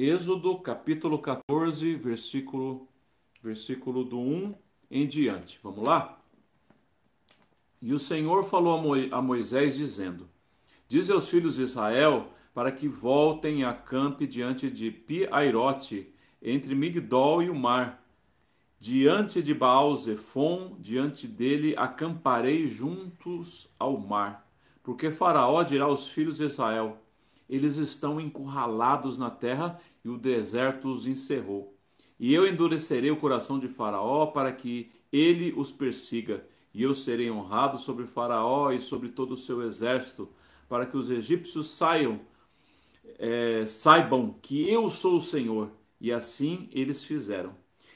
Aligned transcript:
Êxodo 0.00 0.56
capítulo 0.60 1.18
14, 1.18 1.96
versículo, 1.96 2.86
versículo 3.42 4.04
do 4.04 4.16
1 4.16 4.54
em 4.88 5.08
diante. 5.08 5.58
Vamos 5.60 5.84
lá? 5.84 6.20
E 7.82 7.92
o 7.92 7.98
Senhor 7.98 8.44
falou 8.44 8.94
a 9.10 9.20
Moisés, 9.20 9.76
dizendo: 9.76 10.28
Diz 10.86 11.10
aos 11.10 11.28
filhos 11.28 11.56
de 11.56 11.62
Israel 11.62 12.28
para 12.54 12.70
que 12.70 12.86
voltem 12.86 13.64
a 13.64 13.74
campe 13.74 14.24
diante 14.24 14.70
de 14.70 14.92
Pi-Airote, 14.92 16.14
entre 16.40 16.76
Migdol 16.76 17.42
e 17.42 17.50
o 17.50 17.54
mar. 17.56 18.00
Diante 18.78 19.42
de 19.42 19.52
Baal-Zephon, 19.52 20.76
diante 20.78 21.26
dele 21.26 21.74
acamparei 21.76 22.68
juntos 22.68 23.68
ao 23.76 23.98
mar. 23.98 24.48
Porque 24.80 25.10
Faraó 25.10 25.64
dirá 25.64 25.86
aos 25.86 26.06
filhos 26.08 26.36
de 26.36 26.44
Israel: 26.44 26.98
eles 27.48 27.76
estão 27.76 28.20
encurralados 28.20 29.16
na 29.16 29.30
terra 29.30 29.80
e 30.04 30.08
o 30.08 30.18
deserto 30.18 30.88
os 30.88 31.06
encerrou. 31.06 31.74
E 32.18 32.34
eu 32.34 32.46
endurecerei 32.46 33.10
o 33.10 33.16
coração 33.16 33.58
de 33.58 33.68
Faraó 33.68 34.26
para 34.26 34.52
que 34.52 34.90
ele 35.12 35.52
os 35.56 35.72
persiga, 35.72 36.46
e 36.74 36.82
eu 36.82 36.94
serei 36.94 37.30
honrado 37.30 37.78
sobre 37.78 38.06
Faraó 38.06 38.70
e 38.72 38.80
sobre 38.80 39.08
todo 39.08 39.32
o 39.32 39.36
seu 39.36 39.62
exército, 39.62 40.28
para 40.68 40.84
que 40.84 40.96
os 40.96 41.10
egípcios 41.10 41.70
saiam, 41.70 42.20
é, 43.18 43.64
saibam 43.66 44.34
que 44.42 44.68
eu 44.68 44.88
sou 44.90 45.16
o 45.16 45.22
Senhor. 45.22 45.70
E 46.00 46.12
assim 46.12 46.68
eles 46.72 47.02
fizeram. 47.02 47.54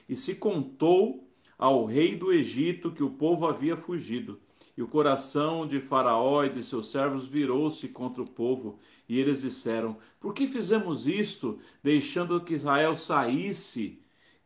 E 0.09 0.17
se 0.17 0.35
contou 0.35 1.29
ao 1.59 1.85
rei 1.85 2.17
do 2.17 2.33
Egito 2.33 2.91
que 2.91 3.03
o 3.03 3.11
povo 3.11 3.47
havia 3.47 3.77
fugido. 3.77 4.41
E 4.77 4.83
o 4.83 4.89
coração 4.89 5.67
de 5.67 5.81
Faraó 5.81 6.43
e 6.45 6.49
de 6.49 6.65
seus 6.65 6.91
servos 6.91 7.27
virou-se 7.27 7.89
contra 7.89 8.23
o 8.23 8.27
povo, 8.27 8.79
e 9.09 9.19
eles 9.19 9.43
disseram: 9.43 9.97
Por 10.21 10.35
que 10.35 10.47
fizemos 10.47 11.07
isto, 11.07 11.59
deixando 11.83 12.41
que 12.41 12.55
Israel 12.55 12.97
saísse, 12.97 14.01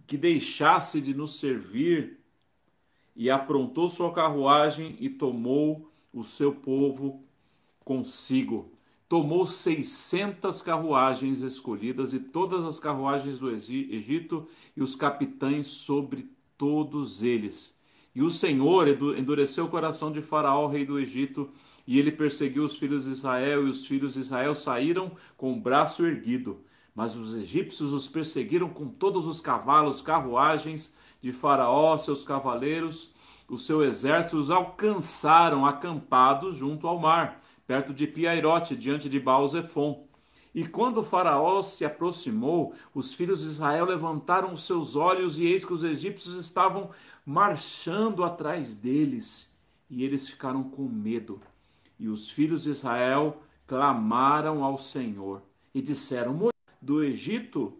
que 0.06 0.16
deixasse 0.16 1.00
de 1.00 1.14
nos 1.14 1.38
servir? 1.38 2.18
E 3.14 3.30
aprontou 3.30 3.88
sua 3.88 4.12
carruagem 4.12 4.96
e 5.00 5.08
tomou 5.08 5.90
o 6.12 6.22
seu 6.22 6.54
povo 6.54 7.24
consigo. 7.84 8.70
Tomou 9.08 9.46
seiscentas 9.46 10.60
carruagens 10.60 11.40
escolhidas 11.40 12.12
e 12.12 12.18
todas 12.18 12.64
as 12.64 12.78
carruagens 12.78 13.38
do 13.38 13.50
Egito 13.50 14.48
e 14.76 14.82
os 14.82 14.96
capitães 14.96 15.68
sobre 15.68 16.28
todos 16.58 17.22
eles. 17.22 17.75
E 18.16 18.22
o 18.22 18.30
Senhor 18.30 18.88
endureceu 18.88 19.66
o 19.66 19.68
coração 19.68 20.10
de 20.10 20.22
Faraó, 20.22 20.66
rei 20.68 20.86
do 20.86 20.98
Egito, 20.98 21.50
e 21.86 21.98
ele 21.98 22.10
perseguiu 22.10 22.64
os 22.64 22.74
filhos 22.74 23.04
de 23.04 23.10
Israel, 23.10 23.66
e 23.66 23.70
os 23.70 23.86
filhos 23.86 24.14
de 24.14 24.20
Israel 24.20 24.54
saíram 24.54 25.12
com 25.36 25.52
o 25.52 25.60
braço 25.60 26.02
erguido. 26.02 26.62
Mas 26.94 27.14
os 27.14 27.34
egípcios 27.34 27.92
os 27.92 28.08
perseguiram 28.08 28.70
com 28.70 28.88
todos 28.88 29.26
os 29.26 29.42
cavalos, 29.42 30.00
carruagens 30.00 30.96
de 31.20 31.30
Faraó, 31.30 31.98
seus 31.98 32.24
cavaleiros, 32.24 33.12
o 33.50 33.58
seu 33.58 33.84
exército 33.84 34.38
os 34.38 34.50
alcançaram 34.50 35.66
acampados 35.66 36.56
junto 36.56 36.88
ao 36.88 36.98
mar, 36.98 37.42
perto 37.66 37.92
de 37.92 38.06
Piairote, 38.06 38.74
diante 38.74 39.10
de 39.10 39.20
Baal-Zephon. 39.20 40.06
E 40.54 40.66
quando 40.66 41.02
faraó 41.02 41.60
se 41.60 41.84
aproximou, 41.84 42.72
os 42.94 43.12
filhos 43.12 43.42
de 43.42 43.48
Israel 43.48 43.84
levantaram 43.84 44.54
os 44.54 44.64
seus 44.64 44.96
olhos 44.96 45.38
e 45.38 45.44
eis 45.44 45.66
que 45.66 45.74
os 45.74 45.84
egípcios 45.84 46.34
estavam 46.34 46.88
marchando 47.26 48.22
atrás 48.22 48.76
deles, 48.76 49.52
e 49.90 50.04
eles 50.04 50.28
ficaram 50.28 50.62
com 50.62 50.84
medo. 50.84 51.40
E 51.98 52.06
os 52.06 52.30
filhos 52.30 52.62
de 52.62 52.70
Israel 52.70 53.42
clamaram 53.66 54.62
ao 54.62 54.78
Senhor 54.78 55.42
e 55.74 55.82
disseram: 55.82 56.50
Do 56.80 57.02
Egito, 57.02 57.76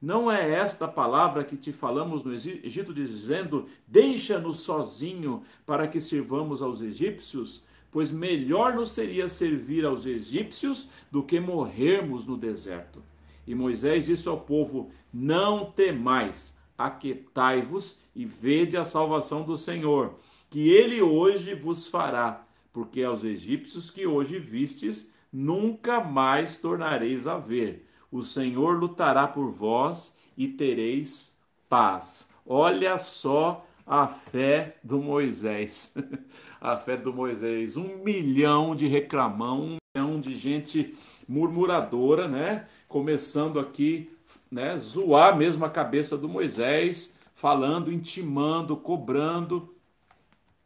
não 0.00 0.32
é 0.32 0.50
esta 0.50 0.88
palavra 0.88 1.44
que 1.44 1.56
te 1.56 1.72
falamos 1.72 2.24
no 2.24 2.32
Egito, 2.32 2.94
dizendo: 2.94 3.66
Deixa-nos 3.86 4.60
sozinho 4.60 5.42
para 5.66 5.86
que 5.86 6.00
sirvamos 6.00 6.62
aos 6.62 6.80
egípcios? 6.80 7.62
Pois 7.90 8.10
melhor 8.10 8.74
nos 8.74 8.92
seria 8.92 9.28
servir 9.28 9.84
aos 9.84 10.06
egípcios 10.06 10.88
do 11.10 11.22
que 11.22 11.38
morrermos 11.38 12.26
no 12.26 12.38
deserto. 12.38 13.02
E 13.46 13.54
Moisés 13.54 14.06
disse 14.06 14.26
ao 14.28 14.40
povo: 14.40 14.90
Não 15.12 15.70
temais, 15.70 16.56
aquetai-vos 16.86 18.02
e 18.14 18.24
vede 18.24 18.76
a 18.76 18.84
salvação 18.84 19.42
do 19.42 19.56
Senhor, 19.56 20.14
que 20.50 20.70
ele 20.70 21.00
hoje 21.00 21.54
vos 21.54 21.86
fará 21.86 22.44
porque 22.72 23.02
aos 23.02 23.22
egípcios 23.22 23.90
que 23.90 24.06
hoje 24.06 24.38
vistes, 24.38 25.14
nunca 25.32 26.00
mais 26.00 26.58
tornareis 26.58 27.26
a 27.26 27.36
ver. 27.36 27.86
O 28.10 28.22
Senhor 28.22 28.78
lutará 28.78 29.26
por 29.26 29.50
vós 29.50 30.16
e 30.36 30.48
tereis 30.48 31.38
paz. 31.68 32.30
Olha 32.46 32.96
só 32.98 33.66
a 33.86 34.06
fé 34.06 34.76
do 34.82 34.98
Moisés. 34.98 35.94
a 36.60 36.76
fé 36.76 36.96
do 36.96 37.12
Moisés. 37.12 37.76
Um 37.76 37.98
milhão 37.98 38.74
de 38.74 38.86
reclamão, 38.86 39.60
um 39.62 39.76
milhão 39.96 40.20
de 40.20 40.34
gente 40.34 40.94
murmuradora, 41.28 42.26
né? 42.26 42.66
Começando 42.88 43.58
aqui, 43.60 44.10
né? 44.50 44.78
Zoar 44.78 45.36
mesmo 45.36 45.64
a 45.64 45.70
cabeça 45.70 46.16
do 46.16 46.28
Moisés, 46.28 47.16
falando, 47.34 47.92
intimando, 47.92 48.76
cobrando. 48.76 49.74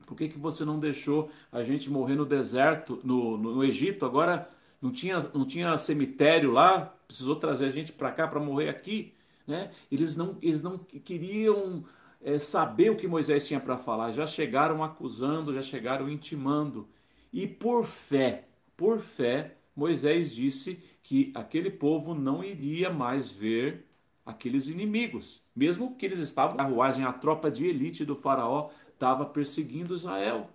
Por 0.06 0.16
que, 0.16 0.28
que 0.28 0.38
você 0.38 0.64
não 0.64 0.78
deixou 0.78 1.30
a 1.50 1.62
gente 1.64 1.90
morrer 1.90 2.14
no 2.14 2.24
deserto, 2.24 3.00
no, 3.02 3.36
no, 3.36 3.54
no 3.56 3.64
Egito? 3.64 4.04
Agora 4.04 4.48
não 4.80 4.92
tinha, 4.92 5.18
não 5.34 5.44
tinha 5.44 5.76
cemitério 5.78 6.52
lá, 6.52 6.94
precisou 7.06 7.36
trazer 7.36 7.66
a 7.66 7.70
gente 7.70 7.92
para 7.92 8.12
cá 8.12 8.28
para 8.28 8.40
morrer 8.40 8.68
aqui. 8.68 9.12
Né? 9.46 9.70
Eles, 9.90 10.16
não, 10.16 10.36
eles 10.42 10.62
não 10.62 10.78
queriam 10.78 11.84
é, 12.22 12.38
saber 12.38 12.90
o 12.90 12.96
que 12.96 13.06
Moisés 13.06 13.46
tinha 13.46 13.60
para 13.60 13.76
falar, 13.76 14.12
já 14.12 14.26
chegaram 14.26 14.82
acusando, 14.82 15.54
já 15.54 15.62
chegaram 15.62 16.10
intimando. 16.10 16.86
E 17.32 17.46
por 17.46 17.84
fé, 17.84 18.44
por 18.76 18.98
fé, 18.98 19.56
Moisés 19.74 20.34
disse 20.34 20.82
que 21.06 21.30
aquele 21.36 21.70
povo 21.70 22.16
não 22.16 22.42
iria 22.42 22.90
mais 22.90 23.30
ver 23.30 23.86
aqueles 24.24 24.66
inimigos, 24.66 25.40
mesmo 25.54 25.94
que 25.94 26.04
eles 26.04 26.18
estavam 26.18 26.56
na 26.56 26.64
carruagem, 26.64 27.04
a 27.04 27.12
tropa 27.12 27.48
de 27.48 27.64
elite 27.64 28.04
do 28.04 28.16
faraó 28.16 28.70
estava 28.92 29.24
perseguindo 29.24 29.94
Israel. 29.94 30.50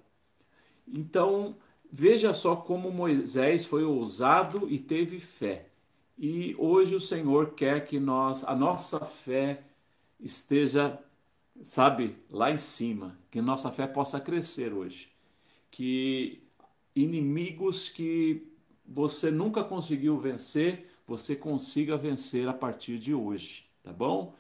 Então, 0.86 1.56
veja 1.90 2.34
só 2.34 2.54
como 2.54 2.92
Moisés 2.92 3.66
foi 3.66 3.86
ousado 3.86 4.68
e 4.70 4.78
teve 4.78 5.22
fé. 5.22 5.70
E 6.18 6.54
hoje 6.60 6.96
o 6.96 7.00
Senhor 7.00 7.52
quer 7.52 7.86
que 7.86 7.98
nós, 7.98 8.44
a 8.44 8.54
nossa 8.54 9.00
fé 9.00 9.64
esteja, 10.20 11.00
sabe, 11.64 12.18
lá 12.30 12.52
em 12.52 12.60
cima, 12.60 13.18
que 13.32 13.42
nossa 13.42 13.72
fé 13.72 13.88
possa 13.88 14.20
crescer 14.20 14.74
hoje. 14.74 15.14
Que 15.72 16.44
inimigos 16.94 17.88
que 17.88 18.51
você 18.86 19.32
nunca 19.32 19.64
conseguiu 19.64 20.18
vencer, 20.18 20.90
você 21.08 21.36
consiga 21.36 21.98
vencer 21.98 22.48
a 22.48 22.54
partir 22.54 22.98
de 23.00 23.14
hoje, 23.14 23.66
tá 23.84 23.92
bom? 23.92 24.34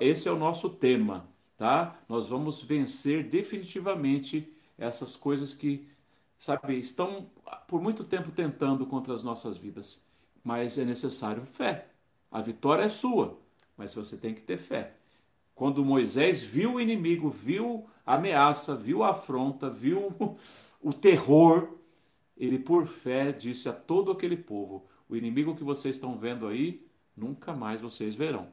Esse 0.00 0.28
é 0.28 0.32
o 0.32 0.38
nosso 0.38 0.70
tema 0.70 1.28
tá? 1.62 1.96
Nós 2.08 2.26
vamos 2.26 2.60
vencer 2.60 3.22
definitivamente 3.28 4.52
essas 4.76 5.14
coisas 5.14 5.54
que, 5.54 5.88
sabe, 6.36 6.76
estão 6.76 7.30
por 7.68 7.80
muito 7.80 8.02
tempo 8.02 8.32
tentando 8.32 8.84
contra 8.84 9.14
as 9.14 9.22
nossas 9.22 9.56
vidas. 9.56 10.02
Mas 10.42 10.76
é 10.76 10.84
necessário 10.84 11.42
fé. 11.42 11.86
A 12.32 12.40
vitória 12.40 12.82
é 12.82 12.88
sua, 12.88 13.38
mas 13.76 13.94
você 13.94 14.16
tem 14.16 14.34
que 14.34 14.40
ter 14.40 14.58
fé. 14.58 14.94
Quando 15.54 15.84
Moisés 15.84 16.42
viu 16.42 16.74
o 16.74 16.80
inimigo, 16.80 17.30
viu 17.30 17.88
a 18.04 18.16
ameaça, 18.16 18.74
viu 18.74 19.04
a 19.04 19.10
afronta, 19.10 19.70
viu 19.70 20.12
o 20.82 20.92
terror, 20.92 21.68
ele 22.42 22.58
por 22.58 22.88
fé 22.88 23.30
disse 23.30 23.68
a 23.68 23.72
todo 23.72 24.10
aquele 24.10 24.36
povo: 24.36 24.84
o 25.08 25.14
inimigo 25.14 25.54
que 25.54 25.62
vocês 25.62 25.94
estão 25.94 26.18
vendo 26.18 26.48
aí, 26.48 26.84
nunca 27.16 27.52
mais 27.52 27.80
vocês 27.80 28.16
verão. 28.16 28.48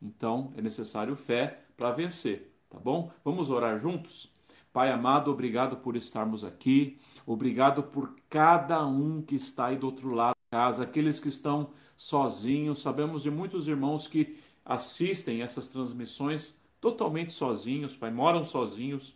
Então 0.00 0.52
é 0.56 0.60
necessário 0.60 1.14
fé 1.14 1.60
para 1.76 1.92
vencer, 1.92 2.52
tá 2.68 2.80
bom? 2.80 3.12
Vamos 3.24 3.48
orar 3.48 3.78
juntos? 3.78 4.28
Pai 4.72 4.90
amado, 4.90 5.30
obrigado 5.30 5.76
por 5.76 5.94
estarmos 5.94 6.42
aqui, 6.42 6.98
obrigado 7.24 7.84
por 7.84 8.12
cada 8.28 8.84
um 8.84 9.22
que 9.22 9.36
está 9.36 9.66
aí 9.66 9.76
do 9.76 9.86
outro 9.86 10.12
lado 10.12 10.34
da 10.50 10.58
casa, 10.58 10.82
aqueles 10.82 11.20
que 11.20 11.28
estão 11.28 11.70
sozinhos. 11.96 12.82
Sabemos 12.82 13.22
de 13.22 13.30
muitos 13.30 13.68
irmãos 13.68 14.08
que 14.08 14.36
assistem 14.64 15.42
essas 15.42 15.68
transmissões 15.68 16.56
totalmente 16.80 17.30
sozinhos, 17.30 17.94
Pai, 17.94 18.10
moram 18.10 18.42
sozinhos, 18.42 19.14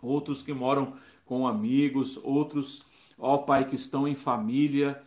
outros 0.00 0.40
que 0.40 0.54
moram 0.54 0.94
com 1.26 1.46
amigos, 1.46 2.16
outros, 2.22 2.82
ó 3.18 3.38
Pai, 3.38 3.68
que 3.68 3.76
estão 3.76 4.06
em 4.06 4.14
família. 4.14 5.02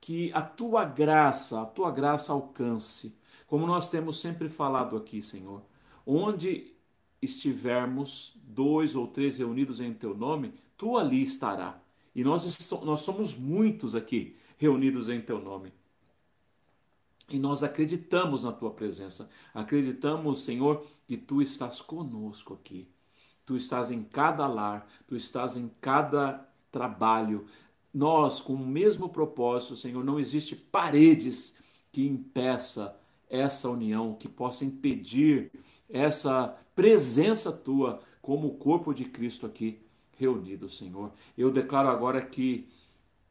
Que 0.00 0.32
a 0.32 0.42
tua 0.42 0.84
graça, 0.84 1.60
a 1.60 1.66
tua 1.66 1.90
graça 1.90 2.32
alcance 2.32 3.18
como 3.48 3.66
nós 3.66 3.88
temos 3.88 4.20
sempre 4.20 4.48
falado 4.48 4.96
aqui, 4.96 5.22
Senhor, 5.22 5.62
onde 6.06 6.70
estivermos 7.20 8.34
dois 8.44 8.94
ou 8.94 9.08
três 9.08 9.38
reunidos 9.38 9.80
em 9.80 9.92
teu 9.92 10.14
nome, 10.14 10.52
tu 10.76 10.98
ali 10.98 11.22
estará. 11.22 11.80
E 12.14 12.22
nós, 12.22 12.70
nós 12.84 13.00
somos 13.00 13.34
muitos 13.36 13.96
aqui 13.96 14.36
reunidos 14.58 15.08
em 15.08 15.20
teu 15.20 15.40
nome. 15.40 15.72
E 17.30 17.38
nós 17.38 17.62
acreditamos 17.62 18.44
na 18.44 18.52
tua 18.52 18.70
presença. 18.70 19.30
Acreditamos, 19.54 20.42
Senhor, 20.42 20.86
que 21.06 21.16
tu 21.16 21.40
estás 21.40 21.80
conosco 21.80 22.52
aqui. 22.52 22.86
Tu 23.46 23.56
estás 23.56 23.90
em 23.90 24.02
cada 24.02 24.46
lar, 24.46 24.86
tu 25.06 25.16
estás 25.16 25.56
em 25.56 25.70
cada 25.80 26.46
trabalho. 26.70 27.44
Nós, 27.92 28.40
com 28.40 28.54
o 28.54 28.66
mesmo 28.66 29.08
propósito, 29.08 29.76
Senhor, 29.76 30.04
não 30.04 30.20
existe 30.20 30.54
paredes 30.54 31.56
que 31.90 32.06
impeça 32.06 32.98
essa 33.28 33.68
união, 33.68 34.14
que 34.14 34.28
possa 34.28 34.64
impedir 34.64 35.50
essa 35.88 36.56
presença 36.74 37.50
tua 37.50 38.00
como 38.20 38.48
o 38.48 38.54
corpo 38.54 38.92
de 38.92 39.04
Cristo 39.04 39.46
aqui 39.46 39.80
reunido, 40.16 40.68
Senhor. 40.68 41.12
Eu 41.36 41.50
declaro 41.50 41.88
agora 41.88 42.20
que 42.20 42.68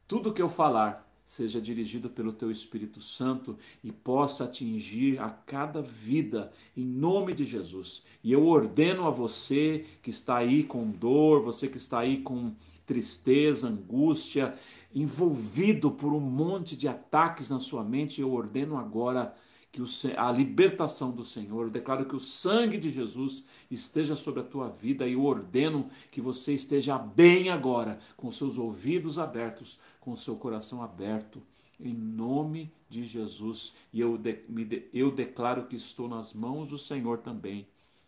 tudo 0.07 0.34
que 0.34 0.42
eu 0.42 0.50
falar 0.50 1.06
seja 1.28 1.60
dirigido 1.60 2.10
pelo 2.10 2.31
teu 2.31 2.50
Espírito 2.50 3.01
Santo 3.01 3.57
e 3.84 3.92
possa 3.92 4.45
atingir 4.45 5.19
a 5.19 5.30
cada 5.30 5.81
vida 5.81 6.51
em 6.75 6.86
nome 6.86 7.34
de 7.34 7.45
Jesus. 7.45 8.06
E 8.24 8.31
eu 8.31 8.48
ordeno 8.48 9.06
a 9.06 9.10
você 9.10 9.86
que 10.01 10.10
está 10.10 10.38
aí 10.38 10.63
com 10.63 10.89
dor, 10.89 11.42
você 11.44 11.68
que 11.68 11.75
está 11.75 12.00
aí 12.00 12.19
com 12.19 12.56
tristeza, 12.88 13.68
angústia, 13.68 14.57
envolvido 14.95 15.92
por 15.92 16.13
um 16.13 16.19
monte 16.19 16.75
de 16.75 16.88
ataques 16.88 17.50
na 17.50 17.60
sua 17.60 17.84
mente, 17.84 18.22
eu 18.22 18.34
ordeno 18.34 18.78
agora 18.78 19.36
que 19.72 19.84
a 20.16 20.31
libertação 20.31 21.12
do 21.12 21.24
Senhor, 21.24 21.66
eu 21.66 21.69
declaro 21.69 22.06
que 22.06 22.16
o 22.16 22.19
sangue 22.19 22.80
de 22.80 22.89
Jesus 22.89 23.45
esteja 23.69 24.16
sobre 24.16 24.39
a 24.39 24.44
tua 24.44 24.69
vida 24.69 25.06
e 25.06 25.13
eu 25.13 25.24
ordeno 25.24 25.89
que 26.10 26.19
você 26.19 26.54
esteja 26.54 26.98
bem 26.98 27.50
agora, 27.50 28.00
com 28.16 28.31
seus 28.31 28.57
ouvidos 28.57 29.19
abertos, 29.19 29.80
com 30.00 30.16
seu 30.16 30.38
coração 30.38 30.81
aberto, 30.81 31.39
em 31.80 31.94
nome 31.94 32.72
de 32.89 33.06
Jesus. 33.06 33.75
E 33.94 34.00
eu, 34.00 34.18
de, 34.18 34.39
me, 34.48 34.89
eu 34.94 35.12
declaro 35.12 35.68
que 35.68 35.75
estou 35.75 36.07
nas 36.07 36.34
mãos 36.34 36.69
do 36.69 36.78
Senhor 36.78 37.19
também, 37.19 37.68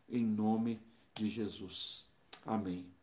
em 0.09 0.25
nome 0.25 0.79
de 1.13 1.27
Jesus. 1.27 2.07
Amém. 2.45 2.98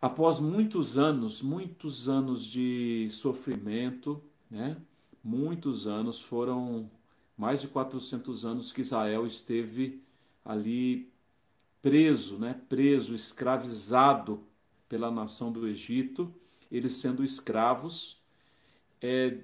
Após 0.00 0.38
muitos 0.38 0.96
anos, 0.96 1.42
muitos 1.42 2.08
anos 2.08 2.44
de 2.44 3.08
sofrimento, 3.10 4.22
né? 4.50 4.76
Muitos 5.22 5.88
anos 5.88 6.22
foram 6.22 6.88
mais 7.36 7.60
de 7.60 7.68
400 7.68 8.44
anos 8.44 8.72
que 8.72 8.80
Israel 8.80 9.26
esteve 9.26 10.00
ali 10.44 11.10
preso, 11.82 12.38
né? 12.38 12.60
preso, 12.68 13.14
escravizado 13.14 14.40
pela 14.88 15.10
nação 15.10 15.52
do 15.52 15.66
Egito, 15.66 16.32
eles 16.70 16.96
sendo 16.96 17.24
escravos, 17.24 18.18
é, 19.00 19.38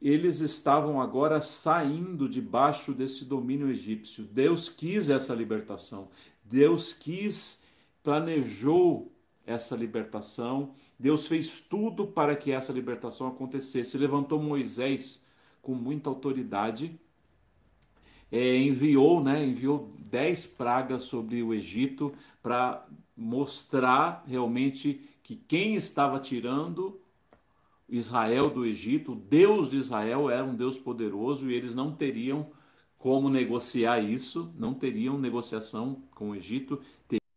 eles 0.00 0.40
estavam 0.40 1.00
agora 1.00 1.40
saindo 1.40 2.28
debaixo 2.28 2.92
desse 2.92 3.24
domínio 3.24 3.70
egípcio. 3.70 4.24
Deus 4.24 4.68
quis 4.68 5.08
essa 5.08 5.34
libertação, 5.34 6.08
Deus 6.44 6.92
quis, 6.92 7.64
planejou 8.02 9.13
essa 9.46 9.76
libertação, 9.76 10.74
Deus 10.98 11.26
fez 11.26 11.60
tudo 11.60 12.06
para 12.06 12.36
que 12.36 12.50
essa 12.50 12.72
libertação 12.72 13.26
acontecesse. 13.26 13.98
Levantou 13.98 14.42
Moisés 14.42 15.26
com 15.62 15.74
muita 15.74 16.10
autoridade 16.10 16.98
é, 18.34 18.56
enviou, 18.56 19.22
né, 19.22 19.46
enviou 19.46 19.92
dez 19.96 20.44
pragas 20.44 21.04
sobre 21.04 21.40
o 21.40 21.54
Egito 21.54 22.12
para 22.42 22.84
mostrar 23.16 24.24
realmente 24.26 25.00
que 25.22 25.36
quem 25.36 25.76
estava 25.76 26.18
tirando 26.18 27.00
Israel 27.88 28.50
do 28.50 28.66
Egito, 28.66 29.12
o 29.12 29.16
Deus 29.16 29.70
de 29.70 29.76
Israel 29.76 30.28
era 30.28 30.42
um 30.42 30.54
Deus 30.56 30.76
poderoso 30.76 31.48
e 31.48 31.54
eles 31.54 31.76
não 31.76 31.92
teriam 31.92 32.50
como 32.98 33.28
negociar 33.28 34.00
isso, 34.00 34.52
não 34.58 34.74
teriam 34.74 35.16
negociação 35.16 36.02
com 36.12 36.30
o 36.30 36.34
Egito. 36.34 36.80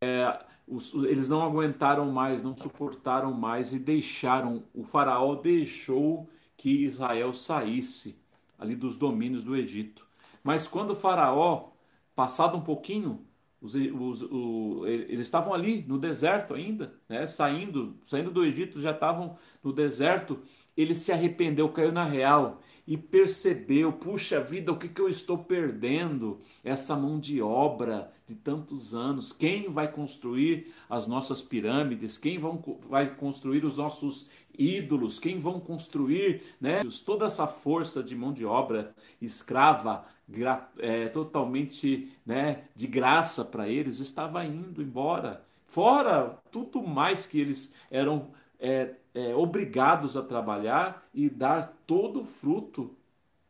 É, 0.02 0.46
os, 0.68 0.94
eles 1.06 1.30
não 1.30 1.42
aguentaram 1.42 2.12
mais, 2.12 2.44
não 2.44 2.56
suportaram 2.56 3.34
mais 3.34 3.74
e 3.74 3.80
deixaram, 3.80 4.64
o 4.74 4.84
faraó 4.84 5.36
deixou 5.36 6.30
que 6.58 6.84
Israel 6.84 7.34
saísse 7.34 8.20
ali 8.58 8.76
dos 8.76 8.98
domínios 8.98 9.44
do 9.44 9.56
Egito. 9.56 10.06
Mas 10.44 10.68
quando 10.68 10.92
o 10.92 10.96
Faraó, 10.96 11.70
passado 12.16 12.58
um 12.58 12.62
pouquinho, 12.62 13.26
os, 13.62 13.76
os, 13.76 14.22
o, 14.24 14.86
eles 14.88 15.22
estavam 15.28 15.54
ali 15.54 15.84
no 15.88 15.98
deserto 15.98 16.54
ainda, 16.54 16.94
né? 17.08 17.28
saindo, 17.28 17.98
saindo 18.08 18.32
do 18.32 18.46
Egito, 18.46 18.80
já 18.80 18.92
estavam 18.92 19.38
no 19.64 19.74
deserto. 19.74 20.40
Ele 20.76 20.96
se 20.96 21.12
arrependeu, 21.12 21.70
caiu 21.70 21.92
na 21.92 22.06
real 22.06 22.62
e 22.88 22.96
percebeu: 22.96 23.92
puxa 23.92 24.40
vida, 24.40 24.72
o 24.72 24.78
que, 24.78 24.88
que 24.88 25.02
eu 25.02 25.10
estou 25.10 25.38
perdendo? 25.38 26.40
Essa 26.64 26.96
mão 26.96 27.20
de 27.20 27.42
obra 27.42 28.12
de 28.26 28.36
tantos 28.36 28.96
anos. 28.96 29.34
Quem 29.34 29.70
vai 29.70 29.92
construir 29.92 30.74
as 30.90 31.08
nossas 31.08 31.42
pirâmides? 31.42 32.18
Quem 32.18 32.40
vão, 32.40 32.64
vai 32.90 33.14
construir 33.14 33.66
os 33.66 33.78
nossos 33.78 34.30
ídolos? 34.58 35.20
Quem 35.20 35.40
vão 35.40 35.60
construir 35.60 36.42
né, 36.60 36.82
toda 37.06 37.26
essa 37.26 37.46
força 37.46 38.02
de 38.02 38.16
mão 38.16 38.32
de 38.32 38.46
obra 38.46 38.96
escrava? 39.22 40.06
é, 40.80 41.08
totalmente 41.08 42.12
né, 42.26 42.64
de 42.76 42.88
graça 42.88 43.46
para 43.46 43.70
eles, 43.70 44.00
estava 44.00 44.44
indo 44.46 44.82
embora. 44.82 45.42
Fora 45.64 46.38
tudo 46.52 46.86
mais 46.86 47.26
que 47.26 47.40
eles 47.40 47.74
eram 47.90 48.30
é, 48.60 48.94
é, 49.18 49.36
obrigados 49.36 50.16
a 50.16 50.22
trabalhar 50.22 51.04
e 51.12 51.28
dar 51.28 51.76
todo 51.88 52.22
o 52.22 52.26
fruto 52.26 52.92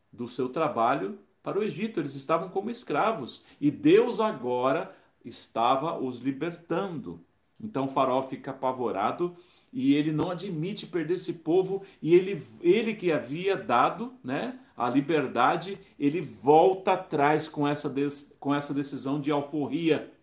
do 0.09 0.25
seu 0.25 0.47
trabalho 0.47 1.19
para 1.43 1.59
o 1.59 1.63
Egito. 1.63 1.99
Eles 1.99 2.15
estavam 2.15 2.47
como 2.47 2.69
escravos 2.69 3.43
e 3.59 3.69
Deus 3.69 4.21
agora 4.21 4.95
estava 5.25 5.99
os 5.99 6.19
libertando. 6.19 7.19
Então 7.59 7.89
faraó 7.89 8.23
fica 8.23 8.51
apavorado 8.51 9.35
e 9.73 9.93
ele 9.93 10.13
não 10.13 10.31
admite 10.31 10.87
perder 10.87 11.15
esse 11.15 11.33
povo 11.33 11.83
e 12.01 12.15
ele, 12.15 12.41
ele 12.61 12.95
que 12.95 13.11
havia 13.11 13.57
dado 13.57 14.13
né, 14.23 14.57
a 14.77 14.89
liberdade, 14.89 15.77
ele 15.99 16.21
volta 16.21 16.93
atrás 16.93 17.49
com 17.49 17.67
essa, 17.67 17.93
com 18.39 18.55
essa 18.55 18.73
decisão 18.73 19.19
de 19.19 19.31
alforria. 19.31 20.13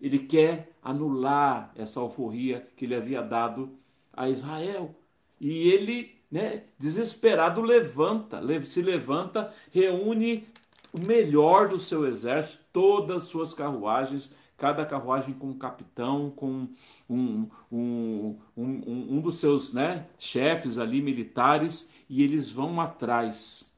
Ele 0.00 0.20
quer 0.20 0.70
anular 0.80 1.72
essa 1.74 1.98
alforria 1.98 2.68
que 2.76 2.84
ele 2.84 2.94
havia 2.94 3.20
dado 3.20 3.80
a 4.12 4.28
Israel. 4.28 4.94
E 5.40 5.68
ele, 5.68 6.14
né, 6.30 6.62
desesperado, 6.78 7.60
levanta, 7.62 8.40
se 8.64 8.82
levanta, 8.82 9.52
reúne 9.72 10.46
o 10.92 11.00
melhor 11.00 11.68
do 11.68 11.78
seu 11.78 12.06
exército, 12.06 12.64
todas 12.72 13.22
as 13.22 13.28
suas 13.28 13.54
carruagens, 13.54 14.32
cada 14.56 14.84
carruagem 14.84 15.32
com 15.32 15.48
um 15.48 15.58
capitão, 15.58 16.30
com 16.30 16.68
um, 17.08 17.48
um, 17.72 18.36
um, 18.56 19.16
um, 19.16 19.20
dos 19.20 19.38
seus 19.38 19.72
né, 19.72 20.06
chefes 20.18 20.76
ali 20.76 21.00
militares, 21.00 21.90
e 22.08 22.22
eles 22.22 22.50
vão 22.50 22.80
atrás 22.80 23.72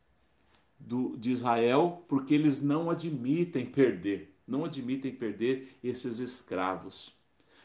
do, 0.81 1.17
de 1.17 1.31
Israel 1.31 2.05
porque 2.09 2.35
eles 2.35 2.61
não 2.61 2.91
admitem 2.91 3.65
perder, 3.65 4.35
não 4.47 4.65
admitem 4.65 5.13
perder 5.13 5.77
esses 5.85 6.19
escravos. 6.19 7.13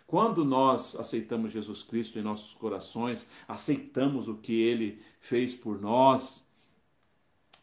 Quando 0.08 0.46
nós 0.46 0.96
aceitamos 0.96 1.52
Jesus 1.52 1.84
Cristo 1.84 2.18
em 2.18 2.22
nossos 2.22 2.54
corações, 2.54 3.30
aceitamos 3.46 4.30
o 4.30 4.38
que 4.38 4.54
ele 4.54 5.02
fez 5.20 5.54
por 5.54 5.82
nós, 5.82 6.42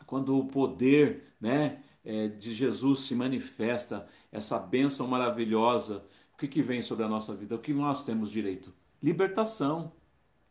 quando 0.06 0.38
o 0.38 0.46
poder 0.46 1.24
né, 1.40 1.82
é, 2.04 2.28
de 2.28 2.52
Jesus 2.52 3.00
se 3.00 3.14
manifesta, 3.14 4.06
essa 4.30 4.58
bênção 4.58 5.06
maravilhosa, 5.06 6.04
o 6.34 6.36
que, 6.36 6.46
que 6.46 6.60
vem 6.60 6.82
sobre 6.82 7.04
a 7.04 7.08
nossa 7.08 7.34
vida? 7.34 7.54
O 7.54 7.60
que 7.60 7.72
nós 7.72 8.04
temos 8.04 8.30
direito? 8.30 8.70
Libertação. 9.02 9.92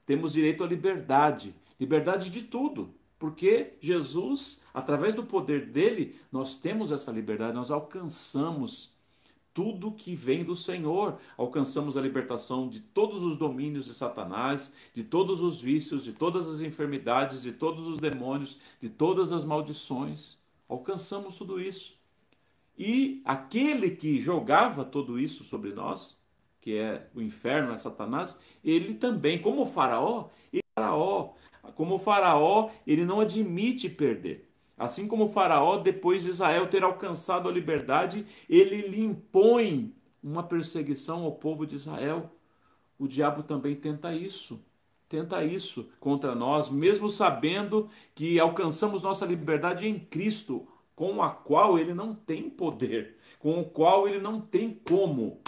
Temos 0.03 0.33
direito 0.33 0.63
à 0.63 0.67
liberdade. 0.67 1.53
Liberdade 1.79 2.31
de 2.31 2.41
tudo. 2.41 2.93
Porque 3.19 3.73
Jesus, 3.79 4.63
através 4.73 5.13
do 5.13 5.23
poder 5.23 5.67
dele, 5.67 6.19
nós 6.31 6.55
temos 6.55 6.91
essa 6.91 7.11
liberdade, 7.11 7.53
nós 7.53 7.69
alcançamos 7.69 8.92
tudo 9.53 9.91
que 9.91 10.15
vem 10.15 10.43
do 10.43 10.55
Senhor. 10.55 11.17
Alcançamos 11.37 11.95
a 11.95 12.01
libertação 12.01 12.67
de 12.67 12.79
todos 12.79 13.21
os 13.21 13.37
domínios 13.37 13.85
de 13.85 13.93
Satanás, 13.93 14.73
de 14.93 15.03
todos 15.03 15.41
os 15.41 15.61
vícios, 15.61 16.03
de 16.03 16.13
todas 16.13 16.49
as 16.49 16.61
enfermidades, 16.61 17.41
de 17.41 17.51
todos 17.51 17.87
os 17.87 17.99
demônios, 17.99 18.59
de 18.81 18.89
todas 18.89 19.31
as 19.31 19.45
maldições. 19.45 20.37
Alcançamos 20.67 21.37
tudo 21.37 21.61
isso. 21.61 21.95
E 22.77 23.21
aquele 23.23 23.91
que 23.91 24.19
jogava 24.19 24.83
tudo 24.83 25.19
isso 25.19 25.43
sobre 25.43 25.71
nós, 25.71 26.17
que 26.59 26.77
é 26.77 27.07
o 27.13 27.21
inferno, 27.21 27.73
é 27.73 27.77
Satanás, 27.77 28.39
ele 28.63 28.95
também, 28.95 29.39
como 29.39 29.61
o 29.61 29.65
faraó, 29.65 30.29
ele, 30.51 30.63
faraó, 30.73 31.33
como 31.75 31.95
o 31.95 31.99
faraó, 31.99 32.71
ele 32.87 33.05
não 33.05 33.19
admite 33.19 33.89
perder. 33.89 34.49
Assim 34.77 35.07
como 35.07 35.29
faraó, 35.29 35.77
depois 35.77 36.23
de 36.23 36.29
Israel 36.29 36.67
ter 36.67 36.83
alcançado 36.83 37.47
a 37.47 37.51
liberdade, 37.51 38.25
ele 38.49 38.87
lhe 38.87 39.01
impõe 39.01 39.93
uma 40.21 40.43
perseguição 40.43 41.23
ao 41.23 41.33
povo 41.33 41.65
de 41.65 41.75
Israel. 41.75 42.31
O 42.97 43.07
diabo 43.07 43.43
também 43.43 43.75
tenta 43.75 44.13
isso 44.13 44.63
tenta 45.13 45.45
isso 45.45 45.91
contra 45.99 46.33
nós, 46.33 46.71
mesmo 46.71 47.07
sabendo 47.07 47.87
que 48.15 48.39
alcançamos 48.39 49.03
nossa 49.03 49.27
liberdade 49.27 49.87
em 49.87 49.99
Cristo, 49.99 50.67
com 50.95 51.21
a 51.21 51.29
qual 51.29 51.77
ele 51.77 51.93
não 51.93 52.15
tem 52.15 52.49
poder, 52.49 53.15
com 53.37 53.61
o 53.61 53.63
qual 53.63 54.07
ele 54.07 54.17
não 54.17 54.41
tem 54.41 54.73
como 54.73 55.39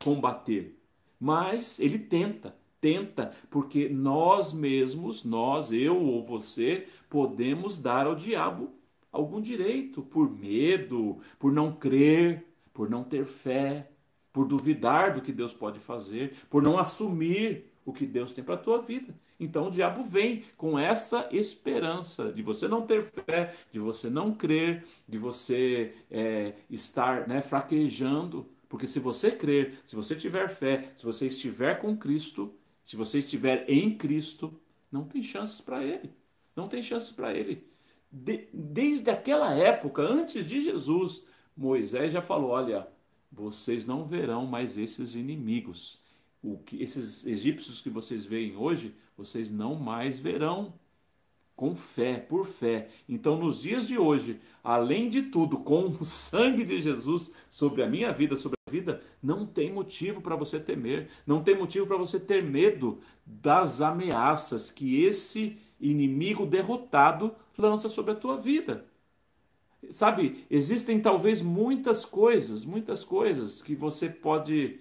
combater. 0.00 0.78
Mas 1.18 1.80
ele 1.80 1.98
tenta, 1.98 2.54
tenta, 2.80 3.32
porque 3.50 3.88
nós 3.88 4.52
mesmos, 4.52 5.24
nós, 5.24 5.72
eu 5.72 5.96
ou 5.96 6.24
você, 6.24 6.86
podemos 7.08 7.78
dar 7.78 8.06
ao 8.06 8.14
diabo 8.14 8.70
algum 9.10 9.40
direito 9.40 10.02
por 10.02 10.30
medo, 10.30 11.18
por 11.38 11.52
não 11.52 11.72
crer, 11.72 12.46
por 12.72 12.88
não 12.88 13.02
ter 13.02 13.24
fé, 13.24 13.90
por 14.32 14.46
duvidar 14.46 15.14
do 15.14 15.22
que 15.22 15.32
Deus 15.32 15.52
pode 15.52 15.78
fazer, 15.80 16.34
por 16.48 16.62
não 16.62 16.78
assumir 16.78 17.64
o 17.84 17.92
que 17.92 18.06
Deus 18.06 18.32
tem 18.32 18.44
para 18.44 18.54
a 18.54 18.58
tua 18.58 18.80
vida. 18.80 19.14
Então 19.40 19.68
o 19.68 19.70
diabo 19.70 20.02
vem 20.02 20.44
com 20.56 20.78
essa 20.78 21.28
esperança 21.32 22.32
de 22.32 22.42
você 22.42 22.66
não 22.66 22.82
ter 22.82 23.02
fé, 23.02 23.54
de 23.72 23.78
você 23.78 24.10
não 24.10 24.34
crer, 24.34 24.84
de 25.08 25.16
você 25.16 25.94
é, 26.10 26.54
estar 26.68 27.26
né, 27.28 27.40
fraquejando. 27.40 28.46
Porque 28.68 28.86
se 28.86 29.00
você 29.00 29.30
crer, 29.30 29.80
se 29.84 29.96
você 29.96 30.14
tiver 30.14 30.48
fé, 30.48 30.92
se 30.96 31.04
você 31.04 31.26
estiver 31.28 31.78
com 31.80 31.96
Cristo, 31.96 32.52
se 32.88 32.96
você 32.96 33.18
estiver 33.18 33.68
em 33.68 33.94
Cristo, 33.98 34.58
não 34.90 35.04
tem 35.04 35.22
chances 35.22 35.60
para 35.60 35.84
ele. 35.84 36.10
Não 36.56 36.68
tem 36.68 36.82
chances 36.82 37.10
para 37.10 37.34
ele. 37.34 37.68
De, 38.10 38.48
desde 38.50 39.10
aquela 39.10 39.52
época, 39.52 40.00
antes 40.00 40.46
de 40.46 40.62
Jesus, 40.64 41.26
Moisés 41.54 42.14
já 42.14 42.22
falou: 42.22 42.48
olha, 42.48 42.88
vocês 43.30 43.86
não 43.86 44.06
verão 44.06 44.46
mais 44.46 44.78
esses 44.78 45.16
inimigos. 45.16 45.98
O 46.42 46.56
que 46.56 46.82
esses 46.82 47.26
egípcios 47.26 47.82
que 47.82 47.90
vocês 47.90 48.24
veem 48.24 48.56
hoje, 48.56 48.94
vocês 49.18 49.50
não 49.50 49.74
mais 49.74 50.18
verão. 50.18 50.72
Com 51.54 51.76
fé, 51.76 52.16
por 52.16 52.46
fé. 52.46 52.88
Então, 53.06 53.36
nos 53.36 53.60
dias 53.60 53.86
de 53.86 53.98
hoje, 53.98 54.40
além 54.64 55.10
de 55.10 55.24
tudo, 55.24 55.58
com 55.58 55.88
o 55.88 56.06
sangue 56.06 56.64
de 56.64 56.80
Jesus 56.80 57.30
sobre 57.50 57.82
a 57.82 57.86
minha 57.86 58.12
vida, 58.12 58.38
sobre 58.38 58.57
vida, 58.68 59.02
não 59.20 59.44
tem 59.44 59.72
motivo 59.72 60.20
para 60.20 60.36
você 60.36 60.60
temer, 60.60 61.08
não 61.26 61.42
tem 61.42 61.56
motivo 61.56 61.86
para 61.86 61.96
você 61.96 62.20
ter 62.20 62.42
medo 62.42 63.00
das 63.26 63.80
ameaças 63.80 64.70
que 64.70 65.02
esse 65.02 65.58
inimigo 65.80 66.46
derrotado 66.46 67.34
lança 67.56 67.88
sobre 67.88 68.12
a 68.12 68.16
tua 68.16 68.36
vida. 68.36 68.84
Sabe, 69.90 70.44
existem 70.50 71.00
talvez 71.00 71.40
muitas 71.40 72.04
coisas, 72.04 72.64
muitas 72.64 73.04
coisas 73.04 73.62
que 73.62 73.74
você 73.74 74.08
pode 74.08 74.80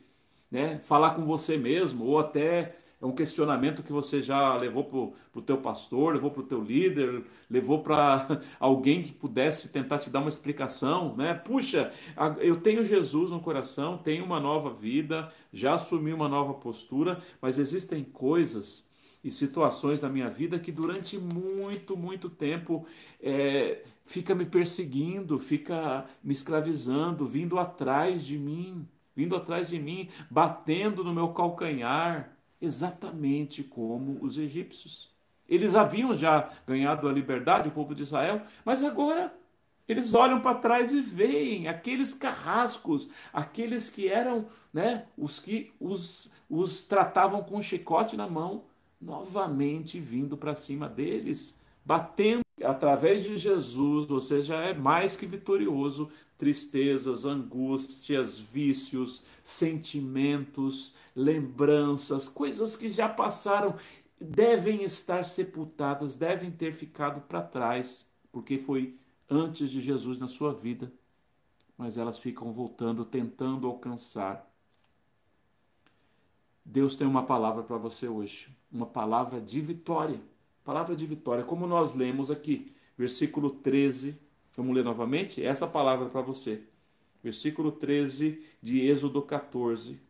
né, 0.51 0.79
falar 0.79 1.11
com 1.11 1.23
você 1.23 1.57
mesmo, 1.57 2.05
ou 2.05 2.19
até 2.19 2.75
é 2.99 3.05
um 3.05 3.11
questionamento 3.11 3.83
que 3.83 3.91
você 3.91 4.21
já 4.21 4.55
levou 4.55 4.83
para 4.83 5.39
o 5.39 5.41
teu 5.41 5.57
pastor, 5.57 6.15
levou 6.15 6.31
para 6.31 6.41
o 6.41 6.45
teu 6.47 6.61
líder, 6.61 7.23
levou 7.49 7.83
para 7.83 8.41
alguém 8.59 9.03
que 9.03 9.11
pudesse 9.11 9.71
tentar 9.71 9.99
te 9.99 10.09
dar 10.09 10.19
uma 10.19 10.29
explicação, 10.29 11.15
né? 11.15 11.33
Puxa, 11.35 11.91
eu 12.39 12.59
tenho 12.59 12.83
Jesus 12.83 13.29
no 13.29 13.39
coração, 13.39 13.97
tenho 13.99 14.25
uma 14.25 14.39
nova 14.39 14.71
vida, 14.71 15.31
já 15.53 15.75
assumi 15.75 16.11
uma 16.11 16.27
nova 16.27 16.55
postura, 16.55 17.21
mas 17.39 17.59
existem 17.59 18.03
coisas 18.03 18.89
e 19.23 19.29
situações 19.29 19.99
da 19.99 20.09
minha 20.09 20.29
vida 20.29 20.57
que 20.57 20.71
durante 20.71 21.17
muito, 21.17 21.97
muito 21.97 22.29
tempo 22.29 22.85
é, 23.21 23.83
fica 24.05 24.33
me 24.33 24.45
perseguindo, 24.45 25.37
fica 25.37 26.05
me 26.23 26.33
escravizando, 26.33 27.27
vindo 27.27 27.59
atrás 27.59 28.25
de 28.25 28.37
mim, 28.37 28.87
vindo 29.15 29.35
atrás 29.35 29.69
de 29.69 29.79
mim, 29.79 30.09
batendo 30.29 31.03
no 31.03 31.13
meu 31.13 31.29
calcanhar, 31.29 32.36
exatamente 32.61 33.63
como 33.63 34.17
os 34.21 34.37
egípcios. 34.37 35.09
Eles 35.47 35.75
haviam 35.75 36.13
já 36.13 36.49
ganhado 36.65 37.07
a 37.07 37.11
liberdade, 37.11 37.69
o 37.69 37.71
povo 37.71 37.95
de 37.95 38.03
Israel, 38.03 38.41
mas 38.65 38.83
agora 38.83 39.33
eles 39.87 40.13
olham 40.13 40.41
para 40.41 40.59
trás 40.59 40.91
e 40.91 41.01
veem 41.01 41.67
aqueles 41.69 42.13
carrascos, 42.13 43.09
aqueles 43.31 43.89
que 43.89 44.09
eram, 44.09 44.47
né, 44.73 45.05
os 45.17 45.39
que 45.39 45.71
os, 45.79 46.33
os 46.49 46.83
tratavam 46.85 47.41
com 47.41 47.57
um 47.57 47.61
chicote 47.61 48.17
na 48.17 48.27
mão, 48.27 48.65
novamente 48.99 49.99
vindo 49.99 50.35
para 50.35 50.55
cima 50.55 50.89
deles, 50.89 51.61
batendo. 51.85 52.41
Através 52.63 53.23
de 53.23 53.37
Jesus, 53.37 54.07
você 54.07 54.41
já 54.41 54.61
é 54.61 54.73
mais 54.73 55.15
que 55.15 55.27
vitorioso. 55.27 56.11
Tristezas, 56.37 57.23
angústias, 57.23 58.39
vícios, 58.39 59.23
sentimentos, 59.43 60.95
lembranças, 61.17 62.29
coisas 62.29 62.75
que 62.75 62.89
já 62.89 63.09
passaram, 63.09 63.75
devem 64.21 64.83
estar 64.83 65.25
sepultadas, 65.25 66.15
devem 66.15 66.51
ter 66.51 66.71
ficado 66.71 67.21
para 67.21 67.41
trás, 67.41 68.07
porque 68.31 68.57
foi 68.57 68.99
antes 69.29 69.71
de 69.71 69.81
Jesus 69.81 70.19
na 70.19 70.27
sua 70.27 70.53
vida. 70.53 70.91
Mas 71.75 71.97
elas 71.97 72.19
ficam 72.19 72.51
voltando, 72.51 73.03
tentando 73.03 73.67
alcançar. 73.67 74.47
Deus 76.63 76.95
tem 76.95 77.07
uma 77.07 77.23
palavra 77.23 77.63
para 77.63 77.77
você 77.77 78.07
hoje 78.07 78.55
uma 78.71 78.85
palavra 78.85 79.39
de 79.39 79.59
vitória. 79.61 80.19
Palavra 80.63 80.95
de 80.95 81.05
vitória, 81.05 81.43
como 81.43 81.65
nós 81.65 81.95
lemos 81.95 82.29
aqui, 82.29 82.73
versículo 82.97 83.49
13. 83.49 84.19
Vamos 84.55 84.75
ler 84.75 84.83
novamente? 84.83 85.43
Essa 85.43 85.67
palavra 85.67 86.09
para 86.09 86.21
você. 86.21 86.63
Versículo 87.23 87.71
13 87.71 88.43
de 88.61 88.85
Êxodo 88.85 89.21
14. 89.21 90.06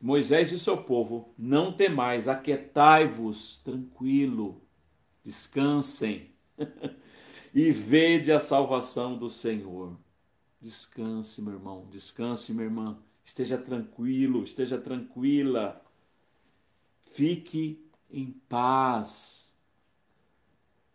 Moisés 0.00 0.50
disse 0.50 0.68
ao 0.70 0.84
povo: 0.84 1.34
Não 1.36 1.72
temais, 1.72 2.28
aquietai-vos, 2.28 3.60
tranquilo, 3.62 4.62
descansem, 5.24 6.30
e 7.54 7.72
vede 7.72 8.30
a 8.32 8.40
salvação 8.40 9.16
do 9.16 9.28
Senhor. 9.28 9.98
Descanse, 10.60 11.42
meu 11.42 11.54
irmão, 11.54 11.86
descanse, 11.90 12.52
minha 12.52 12.64
irmã. 12.64 12.98
Esteja 13.24 13.58
tranquilo, 13.58 14.42
esteja 14.42 14.78
tranquila. 14.78 15.80
Fique 17.02 17.84
em 18.10 18.32
paz. 18.48 19.56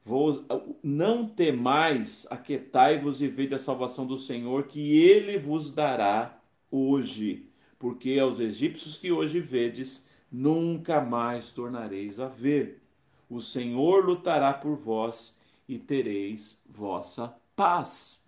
Vou, 0.03 0.45
não 0.83 1.29
temais, 1.29 2.27
aquietai-vos 2.29 3.22
e 3.22 3.27
vede 3.27 3.55
a 3.55 3.60
salvação 3.60 4.05
do 4.05 4.17
Senhor, 4.17 4.67
que 4.67 4.98
ele 4.98 5.38
vos 5.38 5.72
dará 5.72 6.41
hoje. 6.69 7.52
Porque 7.84 8.18
aos 8.18 8.40
egípcios 8.40 8.98
que 8.98 9.12
hoje 9.12 9.42
vedes, 9.42 10.08
nunca 10.32 11.02
mais 11.02 11.52
tornareis 11.52 12.18
a 12.18 12.30
ver. 12.30 12.82
O 13.30 13.42
Senhor 13.42 14.06
lutará 14.06 14.54
por 14.54 14.78
vós 14.78 15.38
e 15.68 15.78
tereis 15.78 16.62
vossa 16.66 17.36
paz. 17.58 18.25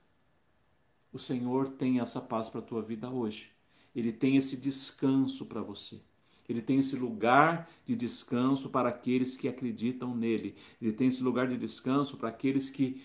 O 1.10 1.18
Senhor 1.18 1.70
tem 1.70 2.02
essa 2.02 2.20
paz 2.20 2.50
para 2.50 2.60
a 2.60 2.64
tua 2.64 2.82
vida 2.82 3.10
hoje. 3.10 3.50
Ele 3.96 4.12
tem 4.12 4.36
esse 4.36 4.58
descanso 4.58 5.46
para 5.46 5.62
você. 5.62 6.02
Ele 6.50 6.62
tem 6.62 6.80
esse 6.80 6.98
lugar 6.98 7.72
de 7.86 7.96
descanso 7.96 8.70
para 8.70 8.90
aqueles 8.90 9.38
que 9.38 9.48
acreditam 9.48 10.14
nele. 10.14 10.54
Ele 10.82 10.92
tem 10.92 11.08
esse 11.08 11.24
lugar 11.24 11.48
de 11.48 11.58
descanso 11.58 12.18
para 12.18 12.28
aqueles 12.28 12.70
que 12.70 13.02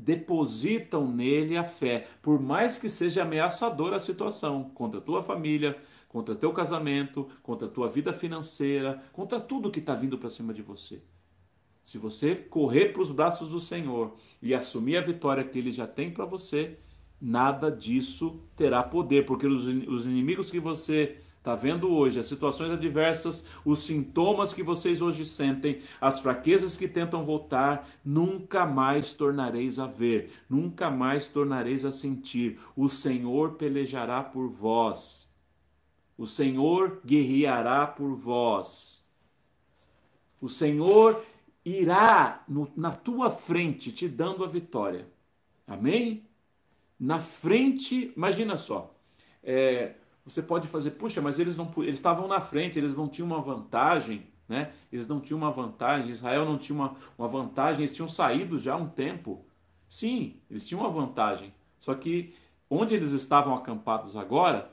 depositam 0.00 1.06
nele 1.10 1.56
a 1.56 1.64
fé, 1.64 2.06
por 2.22 2.40
mais 2.40 2.78
que 2.78 2.88
seja 2.88 3.22
ameaçadora 3.22 3.96
a 3.96 4.00
situação 4.00 4.70
contra 4.74 4.98
a 4.98 5.02
tua 5.02 5.22
família, 5.22 5.76
contra 6.08 6.34
teu 6.34 6.52
casamento, 6.52 7.28
contra 7.42 7.68
a 7.68 7.70
tua 7.70 7.88
vida 7.88 8.12
financeira, 8.12 9.02
contra 9.12 9.38
tudo 9.38 9.70
que 9.70 9.78
está 9.78 9.94
vindo 9.94 10.18
para 10.18 10.30
cima 10.30 10.54
de 10.54 10.62
você. 10.62 11.02
Se 11.84 11.98
você 11.98 12.34
correr 12.34 12.92
para 12.92 13.02
os 13.02 13.10
braços 13.10 13.50
do 13.50 13.60
Senhor 13.60 14.16
e 14.42 14.54
assumir 14.54 14.96
a 14.96 15.02
vitória 15.02 15.44
que 15.44 15.58
Ele 15.58 15.70
já 15.70 15.86
tem 15.86 16.10
para 16.10 16.24
você, 16.24 16.78
nada 17.20 17.70
disso 17.70 18.40
terá 18.56 18.82
poder, 18.82 19.26
porque 19.26 19.46
os, 19.46 19.66
os 19.66 20.06
inimigos 20.06 20.50
que 20.50 20.58
você 20.58 21.18
Está 21.40 21.56
vendo 21.56 21.90
hoje 21.90 22.20
as 22.20 22.26
situações 22.26 22.70
adversas, 22.70 23.42
os 23.64 23.84
sintomas 23.86 24.52
que 24.52 24.62
vocês 24.62 25.00
hoje 25.00 25.24
sentem, 25.24 25.80
as 25.98 26.20
fraquezas 26.20 26.76
que 26.76 26.86
tentam 26.86 27.24
voltar, 27.24 27.88
nunca 28.04 28.66
mais 28.66 29.14
tornareis 29.14 29.78
a 29.78 29.86
ver, 29.86 30.34
nunca 30.50 30.90
mais 30.90 31.28
tornareis 31.28 31.86
a 31.86 31.90
sentir. 31.90 32.60
O 32.76 32.90
Senhor 32.90 33.54
pelejará 33.54 34.22
por 34.22 34.50
vós. 34.50 35.34
O 36.18 36.26
Senhor 36.26 37.00
guerreará 37.06 37.86
por 37.86 38.14
vós. 38.14 39.02
O 40.42 40.48
Senhor 40.48 41.24
irá 41.64 42.44
no, 42.46 42.70
na 42.76 42.90
tua 42.90 43.30
frente 43.30 43.90
te 43.90 44.06
dando 44.06 44.44
a 44.44 44.46
vitória. 44.46 45.08
Amém? 45.66 46.22
Na 46.98 47.18
frente, 47.18 48.12
imagina 48.14 48.58
só. 48.58 48.94
É, 49.42 49.94
você 50.24 50.42
pode 50.42 50.68
fazer, 50.68 50.92
puxa, 50.92 51.20
mas 51.20 51.38
eles 51.38 51.56
não 51.56 51.70
eles 51.78 51.94
estavam 51.96 52.28
na 52.28 52.40
frente, 52.40 52.78
eles 52.78 52.96
não 52.96 53.08
tinham 53.08 53.26
uma 53.26 53.40
vantagem, 53.40 54.26
né? 54.48 54.72
Eles 54.92 55.08
não 55.08 55.20
tinham 55.20 55.38
uma 55.38 55.50
vantagem, 55.50 56.10
Israel 56.10 56.44
não 56.44 56.58
tinha 56.58 56.76
uma, 56.76 56.96
uma 57.18 57.28
vantagem, 57.28 57.82
eles 57.82 57.94
tinham 57.94 58.08
saído 58.08 58.58
já 58.58 58.74
há 58.74 58.76
um 58.76 58.88
tempo. 58.88 59.44
Sim, 59.88 60.40
eles 60.50 60.66
tinham 60.66 60.82
uma 60.82 60.90
vantagem. 60.90 61.54
Só 61.78 61.94
que 61.94 62.34
onde 62.68 62.94
eles 62.94 63.10
estavam 63.12 63.54
acampados 63.54 64.16
agora, 64.16 64.70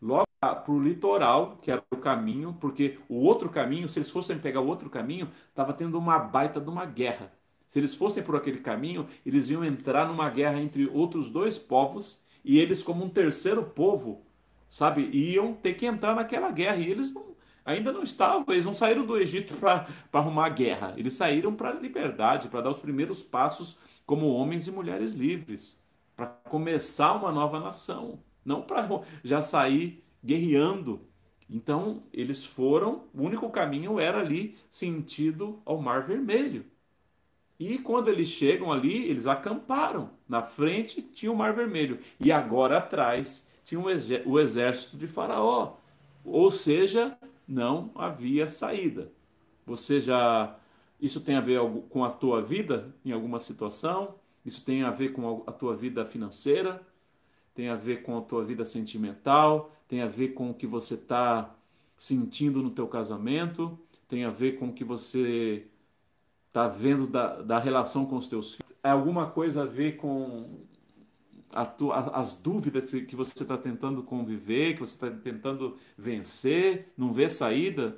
logo 0.00 0.26
para 0.40 0.72
o 0.72 0.82
litoral, 0.82 1.56
que 1.62 1.70
era 1.70 1.82
o 1.90 1.96
caminho, 1.96 2.56
porque 2.60 2.98
o 3.08 3.16
outro 3.16 3.50
caminho, 3.50 3.88
se 3.88 3.98
eles 3.98 4.10
fossem 4.10 4.38
pegar 4.38 4.60
o 4.60 4.66
outro 4.66 4.88
caminho, 4.90 5.28
estava 5.48 5.72
tendo 5.72 5.98
uma 5.98 6.18
baita 6.18 6.60
de 6.60 6.68
uma 6.70 6.86
guerra. 6.86 7.32
Se 7.68 7.78
eles 7.78 7.94
fossem 7.94 8.22
por 8.22 8.34
aquele 8.36 8.58
caminho, 8.60 9.06
eles 9.24 9.50
iam 9.50 9.64
entrar 9.64 10.06
numa 10.08 10.28
guerra 10.30 10.60
entre 10.60 10.86
outros 10.88 11.30
dois 11.30 11.58
povos 11.58 12.20
e 12.44 12.58
eles, 12.58 12.82
como 12.82 13.04
um 13.04 13.08
terceiro 13.08 13.62
povo, 13.64 14.22
sabe, 14.70 15.10
iam 15.12 15.52
ter 15.54 15.74
que 15.74 15.86
entrar 15.86 16.14
naquela 16.14 16.50
guerra. 16.50 16.76
E 16.76 16.90
eles 16.90 17.12
não, 17.12 17.36
ainda 17.64 17.92
não 17.92 18.02
estavam, 18.02 18.44
eles 18.48 18.64
não 18.64 18.74
saíram 18.74 19.04
do 19.04 19.18
Egito 19.18 19.54
para 19.58 19.86
arrumar 20.12 20.48
guerra. 20.50 20.94
Eles 20.96 21.14
saíram 21.14 21.54
para 21.54 21.70
a 21.70 21.74
liberdade, 21.74 22.48
para 22.48 22.62
dar 22.62 22.70
os 22.70 22.78
primeiros 22.78 23.22
passos 23.22 23.78
como 24.06 24.28
homens 24.32 24.66
e 24.66 24.70
mulheres 24.72 25.12
livres, 25.12 25.78
para 26.16 26.26
começar 26.26 27.14
uma 27.14 27.32
nova 27.32 27.60
nação, 27.60 28.20
não 28.44 28.62
para 28.62 28.88
já 29.24 29.42
sair 29.42 30.04
guerreando. 30.24 31.00
Então, 31.48 32.02
eles 32.12 32.44
foram, 32.46 33.04
o 33.12 33.22
único 33.22 33.50
caminho 33.50 33.98
era 33.98 34.20
ali 34.20 34.56
sentido 34.70 35.60
ao 35.64 35.80
Mar 35.82 36.02
Vermelho. 36.02 36.64
E 37.58 37.78
quando 37.78 38.08
eles 38.08 38.28
chegam 38.28 38.72
ali, 38.72 39.04
eles 39.04 39.26
acamparam. 39.26 40.10
Na 40.28 40.42
frente 40.42 41.02
tinha 41.02 41.30
o 41.30 41.36
Mar 41.36 41.52
Vermelho 41.52 41.98
e 42.18 42.32
agora 42.32 42.78
atrás 42.78 43.49
tinha 43.70 44.22
o 44.26 44.38
exército 44.38 44.96
de 44.96 45.06
Faraó. 45.06 45.76
Ou 46.24 46.50
seja, 46.50 47.16
não 47.46 47.90
havia 47.94 48.48
saída. 48.48 49.10
Você 49.66 50.00
já 50.00 50.56
isso 51.00 51.20
tem 51.20 51.36
a 51.36 51.40
ver 51.40 51.58
com 51.88 52.04
a 52.04 52.10
tua 52.10 52.42
vida 52.42 52.94
em 53.04 53.12
alguma 53.12 53.40
situação? 53.40 54.14
Isso 54.44 54.64
tem 54.64 54.82
a 54.82 54.90
ver 54.90 55.12
com 55.12 55.42
a 55.46 55.52
tua 55.52 55.74
vida 55.74 56.04
financeira? 56.04 56.82
Tem 57.54 57.68
a 57.70 57.74
ver 57.74 58.02
com 58.02 58.18
a 58.18 58.20
tua 58.20 58.44
vida 58.44 58.64
sentimental? 58.64 59.72
tem 59.90 60.02
a 60.02 60.06
ver 60.06 60.34
com 60.34 60.50
o 60.50 60.54
que 60.54 60.68
você 60.68 60.94
está 60.94 61.52
sentindo 61.98 62.62
no 62.62 62.70
teu 62.70 62.86
casamento, 62.86 63.76
tem 64.08 64.24
a 64.24 64.30
ver 64.30 64.52
com 64.52 64.68
o 64.68 64.72
que 64.72 64.84
você 64.84 65.66
está 66.46 66.68
vendo 66.68 67.08
da, 67.08 67.42
da 67.42 67.58
relação 67.58 68.06
com 68.06 68.16
os 68.16 68.28
teus 68.28 68.54
filhos. 68.54 68.72
É 68.84 68.90
alguma 68.90 69.28
coisa 69.28 69.62
a 69.62 69.66
ver 69.66 69.96
com 69.96 70.60
a 71.52 71.66
tua, 71.66 71.98
as 72.16 72.36
dúvidas 72.40 72.90
que 72.90 73.16
você 73.16 73.32
está 73.42 73.58
tentando 73.58 74.02
conviver, 74.02 74.74
que 74.74 74.80
você 74.80 74.94
está 74.94 75.10
tentando 75.10 75.76
vencer, 75.96 76.92
não 76.96 77.12
vê 77.12 77.28
saída? 77.28 77.96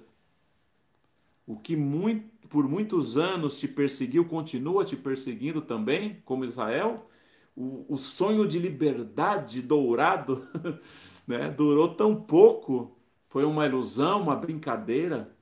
O 1.47 1.59
que 1.59 1.77
muito, 1.77 2.49
por 2.49 2.69
muitos 2.69 3.17
anos 3.17 3.59
te 3.59 3.69
perseguiu, 3.69 4.25
continua 4.27 4.85
te 4.85 4.97
perseguindo 4.97 5.61
também, 5.61 6.23
como 6.25 6.45
Israel? 6.45 7.09
O, 7.57 7.85
o 7.89 7.97
sonho 7.97 8.47
de 8.49 8.59
liberdade 8.59 9.61
dourado 9.63 10.47
né? 11.27 11.51
Durou 11.51 11.95
tão 11.95 12.21
pouco, 12.21 12.97
foi 13.29 13.45
uma 13.45 13.67
ilusão, 13.67 14.23
uma 14.23 14.37
brincadeira. 14.37 15.35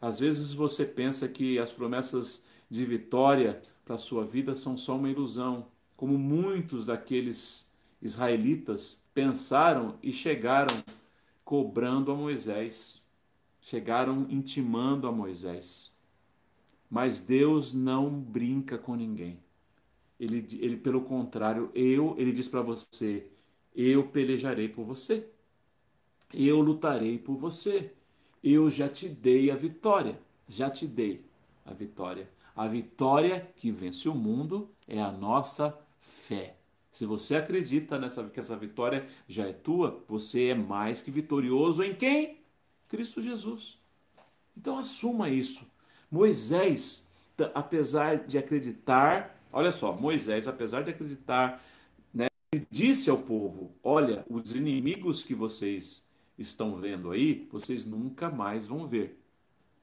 Às 0.00 0.20
vezes 0.20 0.52
você 0.52 0.84
pensa 0.84 1.28
que 1.28 1.58
as 1.58 1.72
promessas 1.72 2.46
de 2.68 2.84
vitória 2.84 3.60
para 3.84 3.96
a 3.96 3.98
sua 3.98 4.24
vida 4.24 4.54
são 4.54 4.78
só 4.78 4.96
uma 4.96 5.10
ilusão, 5.10 5.66
como 6.00 6.16
muitos 6.16 6.86
daqueles 6.86 7.76
israelitas 8.00 9.04
pensaram 9.12 9.98
e 10.02 10.14
chegaram 10.14 10.74
cobrando 11.44 12.10
a 12.10 12.14
Moisés, 12.14 13.06
chegaram 13.60 14.26
intimando 14.30 15.06
a 15.06 15.12
Moisés. 15.12 15.94
Mas 16.88 17.20
Deus 17.20 17.74
não 17.74 18.18
brinca 18.18 18.78
com 18.78 18.94
ninguém. 18.94 19.40
Ele, 20.18 20.38
ele 20.58 20.78
pelo 20.78 21.02
contrário, 21.02 21.70
eu, 21.74 22.14
ele 22.16 22.32
diz 22.32 22.48
para 22.48 22.62
você, 22.62 23.26
eu 23.76 24.08
pelejarei 24.08 24.70
por 24.70 24.86
você. 24.86 25.28
Eu 26.32 26.62
lutarei 26.62 27.18
por 27.18 27.36
você. 27.36 27.92
Eu 28.42 28.70
já 28.70 28.88
te 28.88 29.06
dei 29.06 29.50
a 29.50 29.54
vitória. 29.54 30.18
Já 30.48 30.70
te 30.70 30.86
dei 30.86 31.26
a 31.62 31.74
vitória. 31.74 32.26
A 32.56 32.66
vitória 32.66 33.52
que 33.54 33.70
vence 33.70 34.08
o 34.08 34.14
mundo 34.14 34.70
é 34.88 34.98
a 34.98 35.12
nossa 35.12 35.78
fé. 36.00 36.56
Se 36.90 37.06
você 37.06 37.36
acredita 37.36 37.98
nessa 37.98 38.24
que 38.28 38.40
essa 38.40 38.56
vitória 38.56 39.06
já 39.28 39.46
é 39.46 39.52
tua, 39.52 40.04
você 40.08 40.48
é 40.48 40.54
mais 40.54 41.00
que 41.00 41.10
vitorioso 41.10 41.82
em 41.82 41.94
quem? 41.94 42.38
Cristo 42.88 43.22
Jesus. 43.22 43.78
Então 44.56 44.78
assuma 44.78 45.28
isso. 45.28 45.70
Moisés, 46.10 47.08
apesar 47.54 48.26
de 48.26 48.36
acreditar, 48.36 49.40
olha 49.52 49.70
só, 49.70 49.92
Moisés, 49.92 50.48
apesar 50.48 50.82
de 50.82 50.90
acreditar 50.90 51.62
disse 52.70 53.10
ao 53.10 53.18
povo: 53.18 53.72
Olha, 53.82 54.24
os 54.28 54.54
inimigos 54.54 55.22
que 55.22 55.34
vocês 55.34 56.08
estão 56.38 56.76
vendo 56.76 57.10
aí, 57.10 57.46
vocês 57.52 57.84
nunca 57.84 58.30
mais 58.30 58.66
vão 58.66 58.88
ver. 58.88 59.18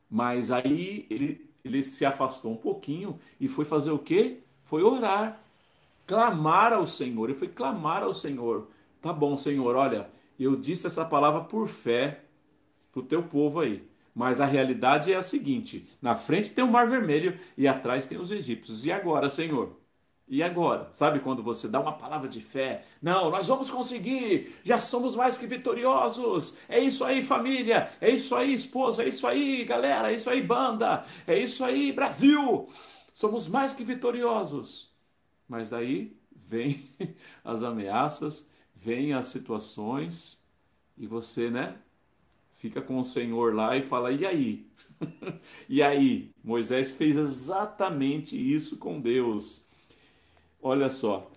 Mas 0.09 0.51
aí 0.51 1.05
ele, 1.09 1.49
ele 1.63 1.83
se 1.83 2.05
afastou 2.05 2.51
um 2.51 2.57
pouquinho 2.57 3.19
e 3.39 3.47
foi 3.47 3.65
fazer 3.65 3.91
o 3.91 3.99
quê? 3.99 4.39
Foi 4.63 4.83
orar, 4.83 5.41
clamar 6.07 6.73
ao 6.73 6.87
Senhor. 6.87 7.29
Ele 7.29 7.39
foi 7.39 7.49
clamar 7.49 8.03
ao 8.03 8.13
Senhor. 8.15 8.69
Tá 9.01 9.13
bom, 9.13 9.37
Senhor, 9.37 9.75
olha, 9.75 10.09
eu 10.39 10.55
disse 10.55 10.87
essa 10.87 11.05
palavra 11.05 11.41
por 11.43 11.67
fé 11.67 12.21
para 12.91 13.01
o 13.01 13.03
teu 13.05 13.23
povo 13.23 13.59
aí. 13.59 13.87
Mas 14.15 14.41
a 14.41 14.45
realidade 14.45 15.13
é 15.13 15.15
a 15.15 15.21
seguinte: 15.21 15.87
na 16.01 16.15
frente 16.15 16.53
tem 16.53 16.63
o 16.63 16.67
Mar 16.71 16.89
Vermelho 16.89 17.39
e 17.57 17.67
atrás 17.67 18.07
tem 18.07 18.17
os 18.19 18.31
egípcios. 18.31 18.85
E 18.85 18.91
agora, 18.91 19.29
Senhor? 19.29 19.77
E 20.27 20.43
agora? 20.43 20.89
Sabe 20.91 21.19
quando 21.21 21.41
você 21.41 21.69
dá 21.69 21.79
uma 21.79 21.93
palavra 21.93 22.27
de 22.27 22.41
fé? 22.41 22.83
Não, 23.01 23.29
nós 23.31 23.47
vamos 23.47 23.71
conseguir, 23.71 24.53
já 24.63 24.79
somos 24.79 25.15
mais 25.15 25.37
que 25.37 25.47
vitoriosos. 25.47 26.57
É 26.67 26.79
isso 26.79 27.05
aí, 27.05 27.23
família. 27.23 27.89
É 28.01 28.09
isso 28.09 28.35
aí, 28.35 28.53
esposa. 28.53 29.03
É 29.03 29.07
isso 29.07 29.25
aí, 29.27 29.63
galera. 29.63 30.11
É 30.11 30.15
isso 30.15 30.29
aí, 30.29 30.41
banda. 30.41 31.05
É 31.25 31.37
isso 31.39 31.63
aí, 31.63 31.91
Brasil. 31.93 32.67
Somos 33.13 33.47
mais 33.47 33.73
que 33.73 33.83
vitoriosos. 33.83 34.96
Mas 35.47 35.69
daí 35.69 36.15
vem 36.35 36.89
as 37.43 37.63
ameaças, 37.63 38.51
vem 38.75 39.13
as 39.13 39.27
situações 39.27 40.43
e 40.97 41.05
você, 41.07 41.49
né? 41.49 41.77
Fica 42.57 42.81
com 42.81 42.99
o 42.99 43.05
Senhor 43.05 43.53
lá 43.53 43.77
e 43.77 43.83
fala: 43.83 44.11
e 44.11 44.25
aí? 44.25 44.65
e 45.69 45.81
aí? 45.81 46.31
Moisés 46.43 46.91
fez 46.91 47.15
exatamente 47.15 48.35
isso 48.35 48.77
com 48.77 48.99
Deus. 48.99 49.61
Olha 50.61 50.89
só. 50.89 51.29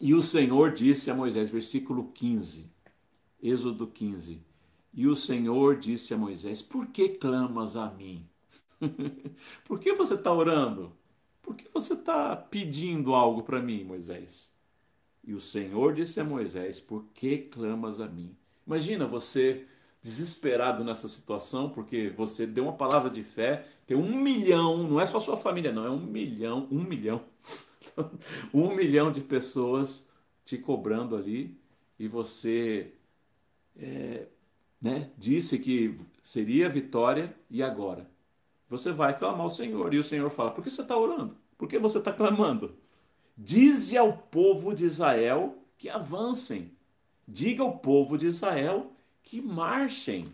E 0.00 0.12
o 0.12 0.22
Senhor 0.22 0.72
disse 0.72 1.10
a 1.10 1.14
Moisés, 1.14 1.48
versículo 1.50 2.10
15, 2.12 2.70
Êxodo 3.42 3.86
15. 3.86 4.40
E 4.92 5.06
o 5.06 5.16
Senhor 5.16 5.76
disse 5.78 6.12
a 6.12 6.18
Moisés: 6.18 6.62
Por 6.62 6.88
que 6.88 7.08
clamas 7.10 7.76
a 7.76 7.90
mim? 7.90 8.28
Por 9.64 9.80
que 9.80 9.94
você 9.94 10.14
está 10.14 10.32
orando? 10.32 10.92
Por 11.44 11.54
que 11.56 11.68
você 11.72 11.92
está 11.92 12.34
pedindo 12.34 13.14
algo 13.14 13.42
para 13.42 13.60
mim, 13.60 13.84
Moisés? 13.84 14.52
E 15.22 15.34
o 15.34 15.40
Senhor 15.40 15.94
disse 15.94 16.18
a 16.18 16.24
Moisés: 16.24 16.80
Por 16.80 17.04
que 17.14 17.38
clamas 17.38 18.00
a 18.00 18.08
mim? 18.08 18.34
Imagina 18.66 19.06
você 19.06 19.66
desesperado 20.02 20.84
nessa 20.84 21.08
situação, 21.08 21.70
porque 21.70 22.10
você 22.10 22.46
deu 22.46 22.64
uma 22.64 22.72
palavra 22.74 23.08
de 23.10 23.22
fé, 23.22 23.66
tem 23.86 23.96
um 23.96 24.16
milhão, 24.16 24.88
não 24.88 25.00
é 25.00 25.06
só 25.06 25.20
sua 25.20 25.36
família, 25.36 25.72
não, 25.72 25.84
é 25.86 25.90
um 25.90 26.00
milhão, 26.00 26.68
um 26.70 26.82
milhão 26.82 27.22
um 28.52 28.74
milhão 28.74 29.12
de 29.12 29.20
pessoas 29.20 30.08
te 30.44 30.58
cobrando 30.58 31.16
ali 31.16 31.56
e 31.98 32.08
você 32.08 32.92
é, 33.76 34.26
né, 34.80 35.10
disse 35.16 35.58
que 35.58 35.98
seria 36.22 36.68
vitória 36.68 37.34
e 37.50 37.62
agora? 37.62 38.06
Você 38.68 38.92
vai 38.92 39.16
clamar 39.16 39.42
ao 39.42 39.50
Senhor 39.50 39.92
e 39.92 39.98
o 39.98 40.02
Senhor 40.02 40.30
fala: 40.30 40.50
Por 40.50 40.62
que 40.64 40.70
você 40.70 40.82
está 40.82 40.96
orando? 40.96 41.36
Por 41.56 41.68
que 41.68 41.78
você 41.78 41.98
está 41.98 42.12
clamando? 42.12 42.74
Dize 43.36 43.96
ao 43.96 44.12
povo 44.12 44.74
de 44.74 44.84
Israel 44.84 45.58
que 45.76 45.88
avancem. 45.88 46.72
Diga 47.26 47.62
ao 47.62 47.78
povo 47.78 48.18
de 48.18 48.26
Israel 48.26 48.92
que 49.22 49.40
marchem. 49.40 50.24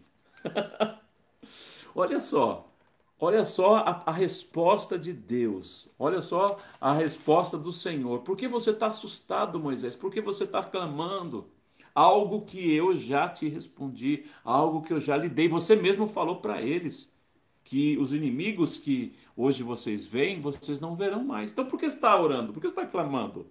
Olha 1.95 2.21
só, 2.21 2.71
Olha 3.23 3.45
só 3.45 3.77
a, 3.77 4.03
a, 4.07 4.13
resposta 4.13 4.99
de 4.99 5.13
Deus. 5.13 5.91
Olha 5.99 6.23
só 6.23 6.57
a 6.81 6.95
resposta 6.95 7.59
do 7.59 7.71
Senhor. 7.71 8.21
Por 8.21 8.35
que 8.35 8.49
você 8.49 8.71
está 8.71 8.87
assustado, 8.87 9.61
Moisés? 9.61 9.95
Por 9.95 10.11
que 10.11 10.23
você 10.23 10.45
está 10.45 10.63
clamando? 10.63 11.47
Algo 11.95 12.47
que 12.47 12.73
eu 12.75 12.97
já 12.97 13.29
te 13.29 13.47
respondi, 13.47 14.25
algo 14.43 14.81
que 14.81 14.95
eu 14.95 15.01
já 15.01 15.19
lhe 15.19 15.29
dei. 15.29 15.49
Você 15.49 15.77
mesmo 15.77 16.09
falou 16.09 16.37
para 16.37 16.63
eles 16.63 17.15
que 17.71 17.97
os 17.99 18.13
inimigos 18.13 18.77
que 18.77 19.13
hoje 19.37 19.63
vocês 19.63 20.05
veem, 20.05 20.41
vocês 20.41 20.81
não 20.81 20.97
verão 20.97 21.23
mais. 21.23 21.53
Então 21.53 21.65
por 21.65 21.79
que 21.79 21.87
está 21.87 22.21
orando? 22.21 22.53
Por 22.53 22.61
que 22.61 22.67
está 22.67 22.85
clamando? 22.85 23.47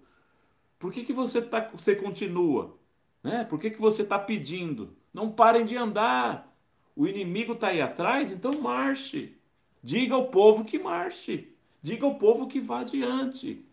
Por 0.78 0.92
que, 0.92 1.04
que 1.04 1.12
você, 1.14 1.40
tá, 1.40 1.70
você 1.72 1.96
continua? 1.96 2.76
Né? 3.24 3.44
Por 3.44 3.58
que, 3.58 3.70
que 3.70 3.80
você 3.80 4.02
está 4.02 4.18
pedindo? 4.18 4.94
Não 5.12 5.30
parem 5.32 5.64
de 5.64 5.74
andar. 5.74 6.54
O 6.94 7.06
inimigo 7.06 7.54
está 7.54 7.68
aí 7.68 7.80
atrás, 7.80 8.30
então 8.30 8.60
marche. 8.60 9.38
Diga 9.82 10.16
ao 10.16 10.26
povo 10.26 10.66
que 10.66 10.78
marche. 10.78 11.56
Diga 11.80 12.04
ao 12.04 12.16
povo 12.16 12.46
que 12.46 12.60
vá 12.60 12.80
adiante. 12.80 13.64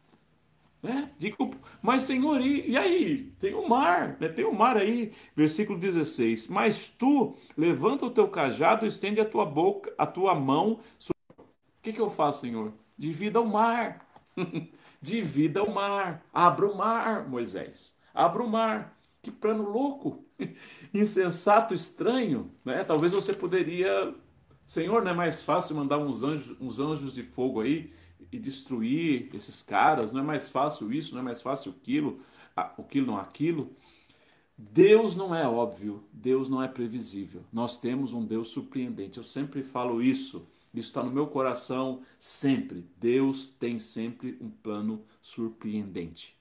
Né? 0.82 1.12
Digo, 1.18 1.56
mas 1.82 2.04
Senhor, 2.04 2.40
e, 2.40 2.70
e 2.72 2.78
aí? 2.78 3.34
Tem 3.40 3.54
o 3.54 3.68
mar, 3.68 4.18
né? 4.20 4.30
tem 4.30 4.46
o 4.46 4.54
mar 4.54 4.78
aí. 4.78 5.12
Versículo 5.36 5.80
16. 5.80 6.48
Mas 6.48 6.90
tu 6.90 7.36
levanta 7.58 8.06
o 8.06 8.12
teu 8.12 8.28
cajado, 8.28 8.86
estende 8.86 9.20
a 9.20 9.26
tua 9.26 9.46
boca, 9.46 9.94
a 9.98 10.06
tua 10.06 10.36
mão. 10.36 10.80
O 11.10 11.82
que, 11.82 11.94
que 11.94 12.02
eu 12.02 12.10
faço, 12.10 12.42
Senhor? 12.42 12.74
Divida 12.98 13.42
o 13.42 13.48
mar. 13.48 14.08
Divida 15.02 15.64
o 15.64 15.74
mar. 15.74 16.26
Abra 16.34 16.68
o 16.68 16.78
mar, 16.78 17.28
Moisés. 17.28 17.98
Abra 18.14 18.44
o 18.44 18.50
mar. 18.50 18.98
Que 19.22 19.32
plano 19.32 19.70
louco, 19.70 20.24
insensato, 20.94 21.74
estranho, 21.74 22.50
né? 22.64 22.84
Talvez 22.84 23.12
você 23.12 23.34
poderia, 23.34 24.14
Senhor, 24.66 25.04
não 25.04 25.12
é 25.12 25.14
mais 25.14 25.42
fácil 25.44 25.76
mandar 25.76 25.98
uns 25.98 26.24
anjos, 26.24 26.56
uns 26.62 26.80
anjos 26.80 27.14
de 27.14 27.24
fogo 27.24 27.60
aí 27.60 27.92
e 28.32 28.40
destruir 28.40 29.30
esses 29.34 29.62
caras? 29.62 30.12
Não 30.12 30.22
é 30.22 30.24
mais 30.24 30.50
fácil 30.50 30.92
isso? 30.94 31.14
Não 31.14 31.22
é 31.22 31.24
mais 31.24 31.42
fácil 31.42 31.74
aquilo? 31.80 32.20
Aquilo 32.56 33.08
não 33.08 33.18
aquilo? 33.18 33.70
Deus 34.58 35.16
não 35.16 35.36
é 35.36 35.48
óbvio, 35.48 36.04
Deus 36.12 36.50
não 36.50 36.64
é 36.64 36.68
previsível. 36.68 37.44
Nós 37.54 37.80
temos 37.80 38.14
um 38.14 38.26
Deus 38.26 38.48
surpreendente. 38.48 39.18
Eu 39.18 39.24
sempre 39.24 39.62
falo 39.62 40.02
isso. 40.02 40.48
Isso 40.74 40.90
está 40.90 41.04
no 41.04 41.12
meu 41.12 41.28
coração 41.28 42.02
sempre. 42.20 42.86
Deus 43.00 43.48
tem 43.48 43.80
sempre 43.80 44.38
um 44.42 44.50
plano 44.50 45.04
surpreendente. 45.22 46.37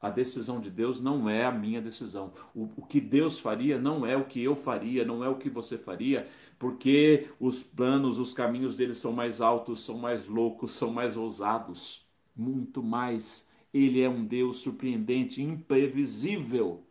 A 0.00 0.08
decisão 0.08 0.60
de 0.60 0.70
Deus 0.70 1.00
não 1.00 1.28
é 1.28 1.44
a 1.44 1.52
minha 1.52 1.80
decisão. 1.80 2.32
O, 2.54 2.70
o, 2.76 2.86
que 2.86 3.00
Deus 3.00 3.38
faria 3.38 3.78
não 3.78 4.06
é 4.06 4.16
o 4.16 4.24
que 4.24 4.42
eu 4.42 4.56
faria, 4.56 5.04
não 5.04 5.22
é 5.22 5.28
o 5.28 5.36
que 5.36 5.50
você 5.50 5.76
faria, 5.76 6.26
porque 6.58 7.28
os 7.38 7.62
planos, 7.62 8.18
os 8.18 8.32
caminhos 8.32 8.74
dele 8.74 8.94
são 8.94 9.12
mais 9.12 9.40
altos, 9.42 9.82
são 9.82 9.98
mais 9.98 10.26
loucos, 10.26 10.72
são 10.72 10.90
mais 10.90 11.16
ousados. 11.16 12.06
Muito 12.34 12.82
mais. 12.82 13.50
Ele 13.74 14.00
é 14.00 14.08
um 14.08 14.24
Deus 14.24 14.58
surpreendente, 14.58 15.42
imprevisível. 15.42 16.82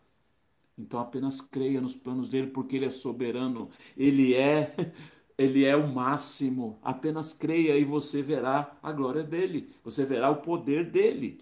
Então 0.77 0.99
apenas 0.99 1.41
creia 1.41 1.81
nos 1.81 1.95
planos 1.95 2.29
dele, 2.29 2.47
porque 2.47 2.75
ele 2.75 2.85
é 2.85 2.89
soberano. 2.91 3.69
Ele 3.97 4.33
é. 4.33 4.73
Ele 5.39 5.63
é 5.63 5.73
o 5.73 5.87
máximo. 5.87 6.77
Apenas 6.83 7.31
creia 7.31 7.77
e 7.77 7.85
você 7.85 8.21
verá 8.21 8.77
a 8.83 8.91
glória 8.91 9.23
dele. 9.23 9.69
Você 9.85 10.05
verá 10.05 10.29
o 10.29 10.41
poder 10.41 10.91
dele. 10.91 11.39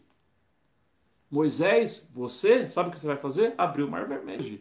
Moisés, 1.29 2.07
você, 2.13 2.69
sabe 2.69 2.89
o 2.89 2.91
que 2.91 2.99
você 2.99 3.07
vai 3.07 3.17
fazer? 3.17 3.53
Abrir 3.57 3.83
o 3.83 3.91
mar 3.91 4.07
vermelho. 4.07 4.59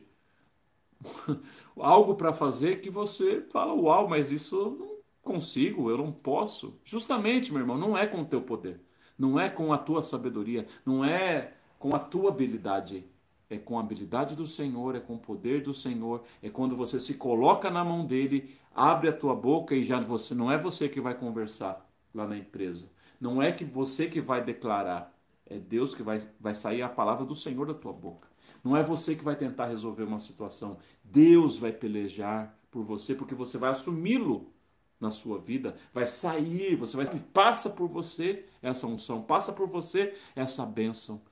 Algo 1.77 2.15
para 2.15 2.33
fazer 2.33 2.81
que 2.81 2.91
você 2.91 3.43
fala, 3.51 3.73
uau, 3.75 4.09
mas 4.09 4.31
isso 4.31 4.57
eu 4.57 4.71
não 4.73 4.97
consigo, 5.23 5.91
eu 5.91 5.99
não 5.99 6.13
posso. 6.13 6.81
Justamente, 6.85 7.53
meu 7.53 7.61
irmão, 7.61 7.79
não 7.79 7.97
é 7.97 8.07
com 8.07 8.23
o 8.23 8.25
teu 8.25 8.43
poder, 8.43 8.81
não 9.19 9.39
é 9.39 9.49
com 9.51 9.73
a 9.73 9.79
tua 9.79 10.03
sabedoria, 10.03 10.67
não 10.85 11.05
é 11.05 11.53
com 11.79 11.95
a 11.95 11.99
tua 11.99 12.31
habilidade. 12.31 13.05
É 13.49 13.59
com 13.59 13.79
a 13.79 13.81
habilidade 13.81 14.35
do 14.35 14.47
Senhor, 14.47 14.97
é 14.97 15.01
com 15.01 15.15
o 15.15 15.19
poder 15.19 15.63
do 15.63 15.73
Senhor, 15.73 16.25
é 16.43 16.51
quando 16.51 16.77
você 16.77 16.99
se 16.99 17.15
coloca 17.15 17.71
na 17.71 17.85
mão 17.85 18.05
dele, 18.05 18.57
abre 18.75 19.09
a 19.09 19.13
tua 19.13 19.37
boca 19.37 19.73
e 19.75 19.85
já 19.85 20.01
você 20.01 20.35
não 20.35 20.51
é 20.51 20.59
você 20.59 20.89
que 20.89 21.01
vai 21.01 21.15
conversar 21.15 21.89
lá 22.13 22.27
na 22.27 22.37
empresa. 22.37 22.91
Não 23.21 23.41
é 23.41 23.53
que 23.53 23.65
você 23.65 24.09
que 24.09 24.21
vai 24.21 24.43
declarar, 24.45 25.16
é 25.47 25.59
Deus 25.59 25.95
que 25.95 26.03
vai, 26.03 26.21
vai 26.41 26.55
sair 26.55 26.83
a 26.83 26.89
palavra 26.89 27.25
do 27.25 27.37
Senhor 27.37 27.67
da 27.67 27.75
tua 27.75 27.93
boca. 27.93 28.29
Não 28.65 28.77
é 28.77 28.83
você 28.83 29.15
que 29.15 29.25
vai 29.25 29.37
tentar 29.37 29.67
resolver 29.67 30.03
uma 30.03 30.19
situação. 30.19 30.79
Deus 31.05 31.59
vai 31.59 31.73
pelejar 31.73 32.57
por 32.71 32.83
você, 32.83 33.15
porque 33.15 33.35
você 33.35 33.57
vai 33.57 33.71
assumi-lo 33.71 34.53
na 35.01 35.11
sua 35.11 35.39
vida, 35.39 35.75
vai 35.93 36.07
sair, 36.07 36.75
você 36.75 36.97
vai 36.97 37.07
passa 37.33 37.71
por 37.71 37.89
você 37.89 38.47
essa 38.63 38.87
unção, 38.87 39.23
passa 39.23 39.53
por 39.53 39.69
você 39.69 40.15
essa 40.35 40.65
bênção. 40.65 41.23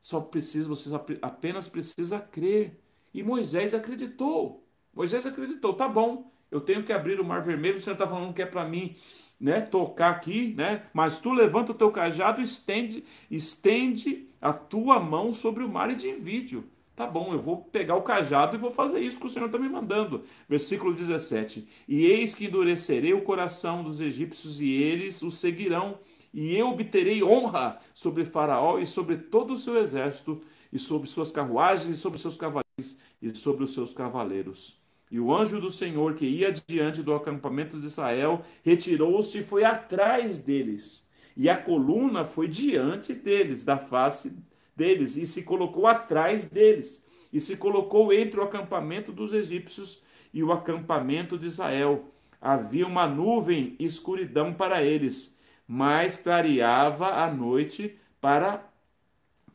Só 0.00 0.20
precisa, 0.20 0.68
você 0.68 0.88
apenas 1.20 1.68
precisa 1.68 2.20
crer. 2.20 2.80
E 3.12 3.22
Moisés 3.22 3.74
acreditou. 3.74 4.64
Moisés 4.94 5.26
acreditou, 5.26 5.74
tá 5.74 5.88
bom, 5.88 6.30
eu 6.50 6.60
tenho 6.60 6.84
que 6.84 6.92
abrir 6.92 7.20
o 7.20 7.24
mar 7.24 7.42
vermelho, 7.42 7.80
você 7.80 7.92
está 7.92 8.06
falando 8.06 8.32
que 8.32 8.42
é 8.42 8.46
para 8.46 8.64
mim 8.64 8.96
né, 9.40 9.60
tocar 9.60 10.10
aqui, 10.10 10.54
né? 10.56 10.82
Mas 10.92 11.20
tu 11.20 11.32
levanta 11.32 11.72
o 11.72 11.74
teu 11.74 11.90
cajado, 11.90 12.40
estende, 12.40 13.04
estende 13.30 14.28
a 14.40 14.52
tua 14.52 14.98
mão 14.98 15.32
sobre 15.32 15.62
o 15.62 15.68
mar 15.68 15.90
e 15.90 15.96
divide-o. 15.96 16.64
Tá 16.98 17.06
bom, 17.06 17.32
eu 17.32 17.38
vou 17.38 17.58
pegar 17.58 17.94
o 17.94 18.02
cajado 18.02 18.56
e 18.56 18.58
vou 18.58 18.72
fazer 18.72 18.98
isso 18.98 19.20
que 19.20 19.26
o 19.26 19.30
Senhor 19.30 19.46
está 19.46 19.56
me 19.56 19.68
mandando. 19.68 20.24
Versículo 20.48 20.92
17: 20.92 21.68
E 21.86 22.04
eis 22.04 22.34
que 22.34 22.46
endurecerei 22.46 23.14
o 23.14 23.22
coração 23.22 23.84
dos 23.84 24.00
egípcios 24.00 24.60
e 24.60 24.68
eles 24.68 25.22
o 25.22 25.30
seguirão, 25.30 26.00
e 26.34 26.56
eu 26.56 26.70
obterei 26.70 27.22
honra 27.22 27.78
sobre 27.94 28.24
Faraó 28.24 28.80
e 28.80 28.86
sobre 28.86 29.16
todo 29.16 29.52
o 29.52 29.56
seu 29.56 29.78
exército, 29.78 30.40
e 30.72 30.78
sobre 30.78 31.08
suas 31.08 31.30
carruagens, 31.30 31.96
e 31.96 32.00
sobre 32.00 32.18
seus 32.18 32.36
cavaleiros, 32.36 32.98
e 33.22 33.32
sobre 33.32 33.62
os 33.62 33.72
seus 33.72 33.92
cavaleiros. 33.92 34.77
E 35.10 35.18
o 35.18 35.34
anjo 35.34 35.60
do 35.60 35.70
Senhor 35.70 36.14
que 36.14 36.26
ia 36.26 36.52
diante 36.66 37.02
do 37.02 37.14
acampamento 37.14 37.80
de 37.80 37.86
Israel 37.86 38.42
retirou-se 38.62 39.38
e 39.38 39.42
foi 39.42 39.64
atrás 39.64 40.38
deles. 40.38 41.08
E 41.36 41.48
a 41.48 41.56
coluna 41.56 42.24
foi 42.24 42.48
diante 42.48 43.14
deles, 43.14 43.64
da 43.64 43.78
face 43.78 44.36
deles, 44.76 45.16
e 45.16 45.26
se 45.26 45.44
colocou 45.44 45.86
atrás 45.86 46.44
deles, 46.44 47.06
e 47.32 47.40
se 47.40 47.56
colocou 47.56 48.12
entre 48.12 48.40
o 48.40 48.42
acampamento 48.42 49.12
dos 49.12 49.32
egípcios 49.32 50.02
e 50.32 50.42
o 50.42 50.52
acampamento 50.52 51.38
de 51.38 51.46
Israel. 51.46 52.04
Havia 52.40 52.86
uma 52.86 53.06
nuvem 53.06 53.76
escuridão 53.78 54.52
para 54.52 54.82
eles, 54.82 55.38
mas 55.66 56.18
clareava 56.18 57.22
a 57.22 57.32
noite 57.32 57.96
para 58.20 58.64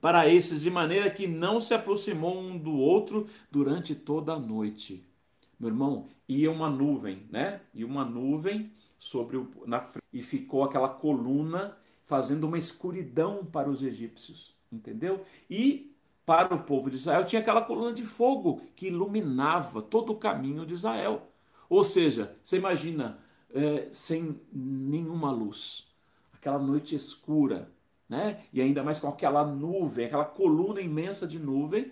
para 0.01 0.27
esses 0.27 0.61
de 0.61 0.69
maneira 0.69 1.09
que 1.09 1.25
não 1.25 1.61
se 1.61 1.73
aproximou 1.73 2.37
um 2.37 2.57
do 2.57 2.73
outro 2.73 3.25
durante 3.49 3.95
toda 3.95 4.33
a 4.33 4.39
noite 4.39 5.01
meu 5.63 5.71
irmão, 5.71 6.07
ia 6.27 6.51
uma 6.51 6.69
nuvem, 6.69 7.25
né? 7.29 7.61
E 7.73 7.85
uma 7.85 8.03
nuvem 8.03 8.71
sobre 8.99 9.37
o, 9.37 9.49
na 9.65 9.89
e 10.11 10.21
ficou 10.21 10.63
aquela 10.63 10.89
coluna 10.89 11.77
fazendo 12.05 12.45
uma 12.45 12.57
escuridão 12.57 13.45
para 13.45 13.69
os 13.69 13.81
egípcios, 13.81 14.53
entendeu? 14.71 15.25
E 15.49 15.95
para 16.25 16.53
o 16.53 16.63
povo 16.63 16.89
de 16.89 16.97
Israel 16.97 17.25
tinha 17.25 17.41
aquela 17.41 17.61
coluna 17.61 17.93
de 17.93 18.05
fogo 18.05 18.61
que 18.75 18.87
iluminava 18.87 19.81
todo 19.81 20.11
o 20.11 20.17
caminho 20.17 20.65
de 20.65 20.73
Israel. 20.73 21.29
Ou 21.69 21.83
seja, 21.83 22.35
você 22.43 22.57
imagina 22.57 23.19
é, 23.53 23.87
sem 23.91 24.39
nenhuma 24.51 25.31
luz, 25.31 25.93
aquela 26.33 26.59
noite 26.59 26.95
escura, 26.95 27.71
né? 28.07 28.43
E 28.51 28.61
ainda 28.61 28.83
mais 28.83 28.99
com 28.99 29.07
aquela 29.07 29.45
nuvem, 29.45 30.05
aquela 30.05 30.25
coluna 30.25 30.81
imensa 30.81 31.25
de 31.25 31.39
nuvem 31.39 31.91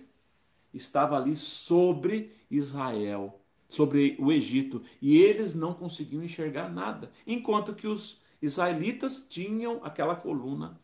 estava 0.73 1.17
ali 1.17 1.35
sobre 1.35 2.35
Israel 2.49 3.40
sobre 3.71 4.17
o 4.19 4.31
Egito 4.31 4.83
e 5.01 5.17
eles 5.17 5.55
não 5.55 5.73
conseguiam 5.73 6.23
enxergar 6.23 6.69
nada, 6.69 7.09
enquanto 7.25 7.73
que 7.73 7.87
os 7.87 8.21
israelitas 8.41 9.25
tinham 9.29 9.79
aquela 9.83 10.15
coluna 10.15 10.79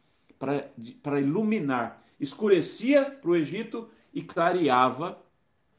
para 1.04 1.20
iluminar, 1.20 2.02
escurecia 2.20 3.06
para 3.06 3.30
o 3.30 3.36
Egito 3.36 3.90
e 4.14 4.22
clareava 4.22 5.22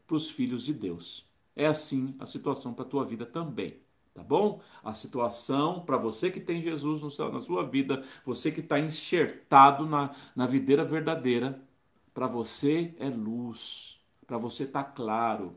para 0.06 0.16
os 0.16 0.28
filhos 0.30 0.64
de 0.64 0.74
Deus. 0.74 1.24
É 1.56 1.66
assim 1.66 2.14
a 2.18 2.26
situação 2.26 2.74
para 2.74 2.84
a 2.84 2.88
tua 2.88 3.04
vida 3.04 3.24
também. 3.24 3.76
Tá 4.14 4.22
bom? 4.22 4.60
A 4.82 4.94
situação 4.94 5.80
para 5.80 5.96
você 5.96 6.30
que 6.30 6.40
tem 6.40 6.60
Jesus 6.60 7.00
no 7.00 7.10
céu, 7.10 7.32
na 7.32 7.40
sua 7.40 7.64
vida, 7.64 8.04
você 8.24 8.50
que 8.50 8.60
está 8.60 8.78
enxertado 8.78 9.86
na, 9.86 10.14
na 10.34 10.44
videira 10.44 10.84
verdadeira, 10.84 11.62
para 12.12 12.26
você 12.26 12.94
é 12.98 13.08
luz, 13.08 14.00
para 14.26 14.36
você 14.36 14.64
está 14.64 14.82
claro, 14.82 15.56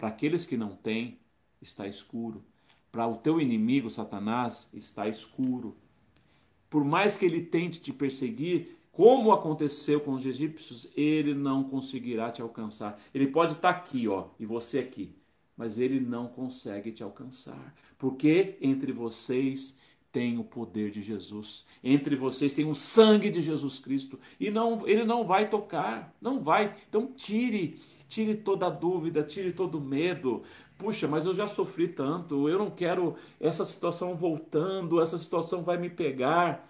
para 0.00 0.08
aqueles 0.08 0.46
que 0.46 0.56
não 0.56 0.70
têm, 0.74 1.18
está 1.60 1.86
escuro. 1.86 2.42
Para 2.90 3.06
o 3.06 3.18
teu 3.18 3.38
inimigo, 3.38 3.90
Satanás, 3.90 4.70
está 4.72 5.06
escuro. 5.06 5.76
Por 6.70 6.84
mais 6.84 7.18
que 7.18 7.26
ele 7.26 7.42
tente 7.42 7.80
te 7.80 7.92
perseguir, 7.92 8.78
como 8.90 9.30
aconteceu 9.30 10.00
com 10.00 10.12
os 10.12 10.24
egípcios, 10.24 10.90
ele 10.96 11.34
não 11.34 11.62
conseguirá 11.62 12.32
te 12.32 12.40
alcançar. 12.40 12.98
Ele 13.14 13.26
pode 13.26 13.52
estar 13.52 13.68
aqui, 13.68 14.08
ó, 14.08 14.28
e 14.38 14.46
você 14.46 14.78
aqui, 14.78 15.14
mas 15.54 15.78
ele 15.78 16.00
não 16.00 16.28
consegue 16.28 16.90
te 16.92 17.02
alcançar, 17.02 17.74
porque 17.98 18.56
entre 18.62 18.92
vocês 18.92 19.78
tem 20.10 20.38
o 20.38 20.44
poder 20.44 20.90
de 20.90 21.02
Jesus. 21.02 21.66
Entre 21.84 22.16
vocês 22.16 22.54
tem 22.54 22.64
o 22.64 22.74
sangue 22.74 23.30
de 23.30 23.42
Jesus 23.42 23.78
Cristo 23.78 24.18
e 24.40 24.50
não 24.50 24.88
ele 24.88 25.04
não 25.04 25.24
vai 25.26 25.48
tocar, 25.48 26.16
não 26.20 26.40
vai. 26.40 26.74
Então 26.88 27.12
tire 27.12 27.78
Tire 28.10 28.34
toda 28.34 28.66
a 28.66 28.70
dúvida, 28.70 29.22
tire 29.22 29.52
todo 29.52 29.78
o 29.78 29.80
medo. 29.80 30.42
Puxa, 30.76 31.06
mas 31.06 31.26
eu 31.26 31.32
já 31.32 31.46
sofri 31.46 31.86
tanto, 31.86 32.48
eu 32.48 32.58
não 32.58 32.68
quero 32.68 33.14
essa 33.38 33.64
situação 33.64 34.16
voltando, 34.16 35.00
essa 35.00 35.16
situação 35.16 35.62
vai 35.62 35.78
me 35.78 35.88
pegar. 35.88 36.68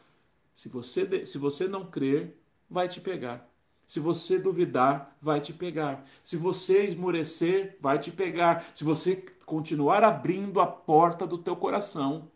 Se 0.54 0.68
você, 0.68 1.24
se 1.24 1.38
você 1.38 1.66
não 1.66 1.86
crer, 1.86 2.36
vai 2.68 2.88
te 2.88 3.00
pegar. 3.00 3.48
Se 3.86 3.98
você 3.98 4.38
duvidar, 4.38 5.16
vai 5.18 5.40
te 5.40 5.54
pegar. 5.54 6.04
Se 6.22 6.36
você 6.36 6.84
esmorecer, 6.84 7.78
vai 7.80 7.98
te 7.98 8.12
pegar. 8.12 8.66
Se 8.74 8.84
você 8.84 9.16
continuar 9.46 10.04
abrindo 10.04 10.60
a 10.60 10.66
porta 10.66 11.26
do 11.26 11.38
teu 11.38 11.56
coração 11.56 12.30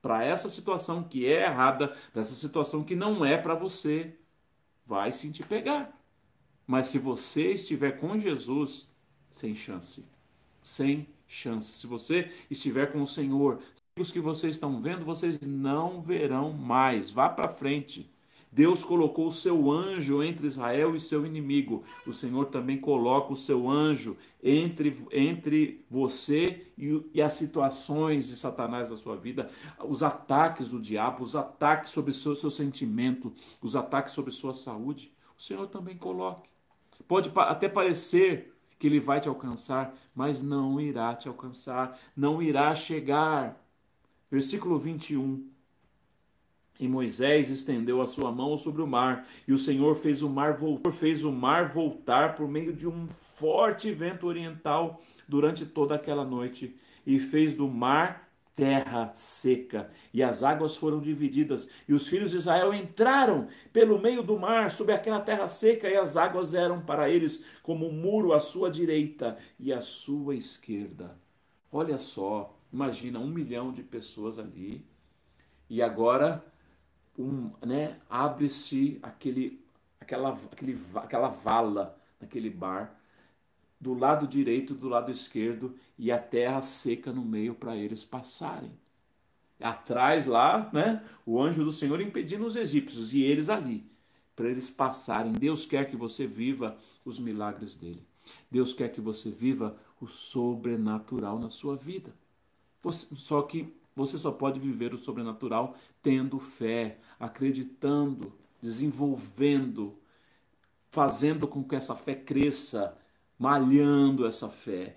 para 0.00 0.22
essa 0.22 0.48
situação 0.48 1.02
que 1.02 1.26
é 1.26 1.42
errada, 1.46 1.88
para 2.12 2.22
essa 2.22 2.36
situação 2.36 2.84
que 2.84 2.94
não 2.94 3.24
é 3.24 3.36
para 3.36 3.54
você, 3.54 4.16
vai 4.86 5.10
sentir 5.10 5.44
pegar. 5.44 5.92
Mas 6.66 6.86
se 6.86 6.98
você 6.98 7.52
estiver 7.52 7.98
com 7.98 8.18
Jesus, 8.18 8.88
sem 9.30 9.54
chance. 9.54 10.04
Sem 10.62 11.06
chance. 11.26 11.72
Se 11.72 11.86
você 11.86 12.30
estiver 12.50 12.92
com 12.92 13.02
o 13.02 13.06
Senhor, 13.06 13.58
os 13.98 14.10
que 14.10 14.20
vocês 14.20 14.56
estão 14.56 14.80
vendo, 14.80 15.04
vocês 15.04 15.40
não 15.40 16.00
verão 16.00 16.52
mais. 16.52 17.10
Vá 17.10 17.28
para 17.28 17.48
frente. 17.48 18.10
Deus 18.54 18.84
colocou 18.84 19.26
o 19.26 19.32
seu 19.32 19.68
anjo 19.68 20.22
entre 20.22 20.46
Israel 20.46 20.94
e 20.94 21.00
seu 21.00 21.26
inimigo. 21.26 21.82
O 22.06 22.12
Senhor 22.12 22.46
também 22.46 22.78
coloca 22.78 23.32
o 23.32 23.36
seu 23.36 23.68
anjo 23.68 24.16
entre, 24.40 24.96
entre 25.10 25.84
você 25.90 26.64
e, 26.78 27.02
e 27.12 27.20
as 27.20 27.32
situações 27.32 28.28
de 28.28 28.36
Satanás 28.36 28.90
da 28.90 28.96
sua 28.96 29.16
vida, 29.16 29.50
os 29.84 30.04
ataques 30.04 30.68
do 30.68 30.80
diabo, 30.80 31.24
os 31.24 31.34
ataques 31.34 31.90
sobre 31.90 32.12
o 32.12 32.14
seu, 32.14 32.36
seu 32.36 32.50
sentimento, 32.50 33.32
os 33.60 33.74
ataques 33.74 34.12
sobre 34.12 34.30
sua 34.30 34.54
saúde. 34.54 35.12
O 35.36 35.42
Senhor 35.42 35.66
também 35.66 35.96
coloque. 35.96 36.53
Pode 37.06 37.30
até 37.34 37.68
parecer 37.68 38.54
que 38.78 38.86
ele 38.86 39.00
vai 39.00 39.20
te 39.20 39.28
alcançar, 39.28 39.94
mas 40.14 40.42
não 40.42 40.80
irá 40.80 41.14
te 41.14 41.28
alcançar, 41.28 41.98
não 42.16 42.42
irá 42.42 42.74
chegar. 42.74 43.60
Versículo 44.30 44.78
21. 44.78 45.48
E 46.78 46.88
Moisés 46.88 47.50
estendeu 47.50 48.02
a 48.02 48.06
sua 48.06 48.32
mão 48.32 48.58
sobre 48.58 48.82
o 48.82 48.86
mar, 48.86 49.26
e 49.46 49.52
o 49.52 49.58
Senhor 49.58 49.94
fez 49.94 50.22
o 50.22 50.28
mar 50.28 50.56
voltar, 50.56 50.90
fez 50.90 51.24
o 51.24 51.30
mar 51.30 51.72
voltar 51.72 52.34
por 52.34 52.48
meio 52.48 52.72
de 52.72 52.88
um 52.88 53.06
forte 53.08 53.92
vento 53.92 54.26
oriental 54.26 55.00
durante 55.28 55.64
toda 55.64 55.94
aquela 55.94 56.24
noite, 56.24 56.76
e 57.06 57.20
fez 57.20 57.54
do 57.54 57.68
mar 57.68 58.23
terra 58.54 59.12
seca, 59.14 59.90
e 60.12 60.22
as 60.22 60.42
águas 60.42 60.76
foram 60.76 61.00
divididas, 61.00 61.68
e 61.88 61.92
os 61.94 62.08
filhos 62.08 62.30
de 62.30 62.36
Israel 62.36 62.72
entraram 62.72 63.48
pelo 63.72 63.98
meio 63.98 64.22
do 64.22 64.38
mar 64.38 64.70
sobre 64.70 64.94
aquela 64.94 65.20
terra 65.20 65.48
seca, 65.48 65.88
e 65.88 65.96
as 65.96 66.16
águas 66.16 66.54
eram 66.54 66.80
para 66.80 67.10
eles 67.10 67.44
como 67.62 67.88
um 67.88 67.92
muro 67.92 68.32
à 68.32 68.40
sua 68.40 68.70
direita 68.70 69.36
e 69.58 69.72
à 69.72 69.80
sua 69.80 70.36
esquerda. 70.36 71.18
Olha 71.72 71.98
só, 71.98 72.56
imagina 72.72 73.18
um 73.18 73.28
milhão 73.28 73.72
de 73.72 73.82
pessoas 73.82 74.38
ali, 74.38 74.86
e 75.68 75.82
agora 75.82 76.44
um, 77.18 77.50
né, 77.64 78.00
abre-se 78.08 78.98
aquele, 79.02 79.64
aquela, 80.00 80.38
aquele, 80.52 80.78
aquela 80.96 81.28
vala 81.28 81.98
naquele 82.20 82.50
bar, 82.50 82.94
do 83.84 83.92
lado 83.92 84.26
direito 84.26 84.74
do 84.74 84.88
lado 84.88 85.12
esquerdo, 85.12 85.74
e 85.98 86.10
a 86.10 86.18
terra 86.18 86.62
seca 86.62 87.12
no 87.12 87.22
meio 87.22 87.54
para 87.54 87.76
eles 87.76 88.02
passarem. 88.02 88.72
Atrás 89.60 90.24
lá, 90.24 90.70
né, 90.72 91.04
o 91.26 91.40
anjo 91.40 91.62
do 91.62 91.70
Senhor 91.70 92.00
impedindo 92.00 92.46
os 92.46 92.56
egípcios, 92.56 93.12
e 93.12 93.22
eles 93.22 93.50
ali, 93.50 93.84
para 94.34 94.48
eles 94.48 94.70
passarem. 94.70 95.32
Deus 95.32 95.66
quer 95.66 95.88
que 95.88 95.96
você 95.96 96.26
viva 96.26 96.78
os 97.04 97.18
milagres 97.18 97.74
dele. 97.74 98.02
Deus 98.50 98.72
quer 98.72 98.88
que 98.88 99.02
você 99.02 99.30
viva 99.30 99.76
o 100.00 100.06
sobrenatural 100.06 101.38
na 101.38 101.50
sua 101.50 101.76
vida. 101.76 102.10
Você, 102.82 103.14
só 103.14 103.42
que 103.42 103.70
você 103.94 104.16
só 104.16 104.32
pode 104.32 104.58
viver 104.58 104.94
o 104.94 104.98
sobrenatural 104.98 105.76
tendo 106.02 106.38
fé, 106.38 106.98
acreditando, 107.20 108.32
desenvolvendo, 108.62 109.94
fazendo 110.90 111.46
com 111.46 111.62
que 111.62 111.76
essa 111.76 111.94
fé 111.94 112.14
cresça, 112.14 112.96
malhando 113.38 114.26
essa 114.26 114.48
fé, 114.48 114.94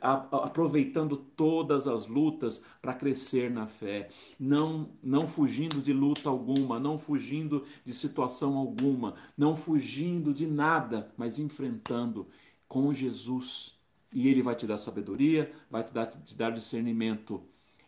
aproveitando 0.00 1.16
todas 1.16 1.86
as 1.86 2.06
lutas 2.06 2.62
para 2.80 2.94
crescer 2.94 3.50
na 3.50 3.66
fé, 3.66 4.08
não 4.38 4.90
não 5.02 5.26
fugindo 5.26 5.80
de 5.80 5.92
luta 5.92 6.28
alguma, 6.28 6.78
não 6.78 6.98
fugindo 6.98 7.64
de 7.84 7.92
situação 7.94 8.56
alguma, 8.56 9.14
não 9.36 9.56
fugindo 9.56 10.32
de 10.34 10.46
nada, 10.46 11.12
mas 11.16 11.38
enfrentando 11.38 12.26
com 12.68 12.92
Jesus. 12.92 13.76
E 14.12 14.28
ele 14.28 14.42
vai 14.42 14.54
te 14.56 14.66
dar 14.66 14.78
sabedoria, 14.78 15.52
vai 15.70 15.84
te 15.84 15.92
dar, 15.92 16.06
te 16.06 16.34
dar 16.36 16.50
discernimento 16.50 17.42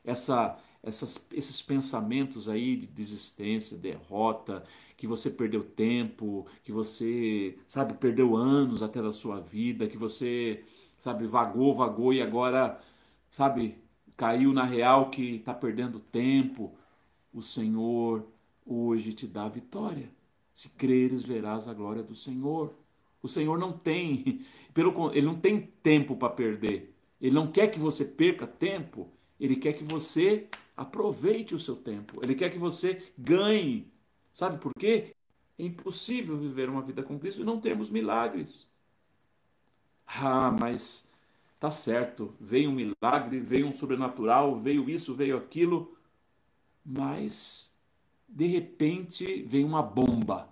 essa, 0.04 0.58
essas, 0.82 1.26
esses 1.32 1.62
pensamentos 1.62 2.48
aí 2.48 2.76
de 2.76 2.86
desistência, 2.86 3.76
derrota, 3.78 4.64
que 5.00 5.06
você 5.06 5.30
perdeu 5.30 5.64
tempo, 5.64 6.46
que 6.62 6.70
você, 6.70 7.56
sabe, 7.66 7.94
perdeu 7.94 8.36
anos 8.36 8.82
até 8.82 9.00
da 9.00 9.10
sua 9.12 9.40
vida, 9.40 9.88
que 9.88 9.96
você, 9.96 10.62
sabe, 10.98 11.26
vagou, 11.26 11.74
vagou 11.74 12.12
e 12.12 12.20
agora, 12.20 12.78
sabe, 13.32 13.78
caiu 14.14 14.52
na 14.52 14.62
real 14.62 15.08
que 15.08 15.36
está 15.36 15.54
perdendo 15.54 15.98
tempo. 15.98 16.70
O 17.32 17.40
Senhor 17.40 18.26
hoje 18.66 19.14
te 19.14 19.26
dá 19.26 19.48
vitória. 19.48 20.10
Se 20.52 20.68
creres, 20.68 21.22
verás 21.22 21.66
a 21.66 21.72
glória 21.72 22.02
do 22.02 22.14
Senhor. 22.14 22.74
O 23.22 23.28
Senhor 23.28 23.58
não 23.58 23.72
tem, 23.72 24.44
pelo 24.74 25.10
ele 25.14 25.24
não 25.24 25.40
tem 25.40 25.62
tempo 25.82 26.14
para 26.14 26.28
perder. 26.28 26.94
Ele 27.18 27.34
não 27.34 27.50
quer 27.50 27.68
que 27.68 27.78
você 27.78 28.04
perca 28.04 28.46
tempo. 28.46 29.08
Ele 29.40 29.56
quer 29.56 29.72
que 29.72 29.82
você 29.82 30.46
aproveite 30.76 31.54
o 31.54 31.58
seu 31.58 31.76
tempo. 31.76 32.20
Ele 32.22 32.34
quer 32.34 32.50
que 32.50 32.58
você 32.58 33.02
ganhe. 33.16 33.90
Sabe 34.32 34.58
por 34.58 34.72
quê? 34.74 35.14
É 35.58 35.64
impossível 35.64 36.38
viver 36.38 36.68
uma 36.68 36.82
vida 36.82 37.02
com 37.02 37.18
Cristo 37.18 37.42
e 37.42 37.44
não 37.44 37.60
termos 37.60 37.90
milagres. 37.90 38.66
Ah, 40.06 40.50
mas 40.50 41.10
tá 41.58 41.70
certo. 41.70 42.34
Veio 42.40 42.70
um 42.70 42.74
milagre, 42.74 43.40
veio 43.40 43.66
um 43.66 43.72
sobrenatural, 43.72 44.58
veio 44.58 44.88
isso, 44.90 45.14
veio 45.14 45.36
aquilo. 45.36 45.96
Mas 46.84 47.74
de 48.28 48.46
repente 48.46 49.42
vem 49.44 49.64
uma 49.64 49.82
bomba. 49.82 50.48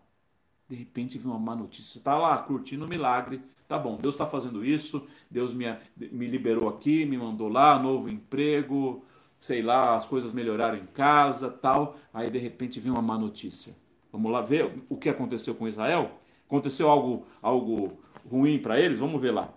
De 0.68 0.76
repente 0.76 1.18
vem 1.18 1.28
uma 1.30 1.38
má 1.38 1.56
notícia. 1.56 1.92
Você 1.92 1.98
está 1.98 2.18
lá 2.18 2.38
curtindo 2.42 2.84
o 2.84 2.88
milagre, 2.88 3.42
Tá 3.68 3.78
bom, 3.78 3.98
Deus 3.98 4.14
está 4.14 4.26
fazendo 4.26 4.64
isso, 4.64 5.06
Deus 5.30 5.52
me, 5.52 5.66
me 5.94 6.26
liberou 6.26 6.70
aqui, 6.70 7.04
me 7.04 7.18
mandou 7.18 7.48
lá, 7.48 7.78
novo 7.78 8.08
emprego, 8.08 9.04
sei 9.40 9.62
lá, 9.62 9.96
as 9.96 10.06
coisas 10.06 10.32
melhoraram 10.32 10.78
em 10.78 10.86
casa, 10.86 11.50
tal. 11.50 11.96
Aí 12.12 12.30
de 12.30 12.38
repente 12.38 12.80
vem 12.80 12.90
uma 12.90 13.02
má 13.02 13.18
notícia. 13.18 13.74
Vamos 14.12 14.32
lá 14.32 14.40
ver 14.40 14.72
o 14.88 14.96
que 14.96 15.08
aconteceu 15.08 15.54
com 15.54 15.68
Israel? 15.68 16.18
Aconteceu 16.46 16.88
algo, 16.88 17.26
algo 17.42 17.98
ruim 18.28 18.58
para 18.58 18.80
eles? 18.80 18.98
Vamos 18.98 19.20
ver 19.20 19.32
lá. 19.32 19.52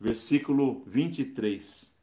Versículo 0.00 0.82
23. 0.86 1.94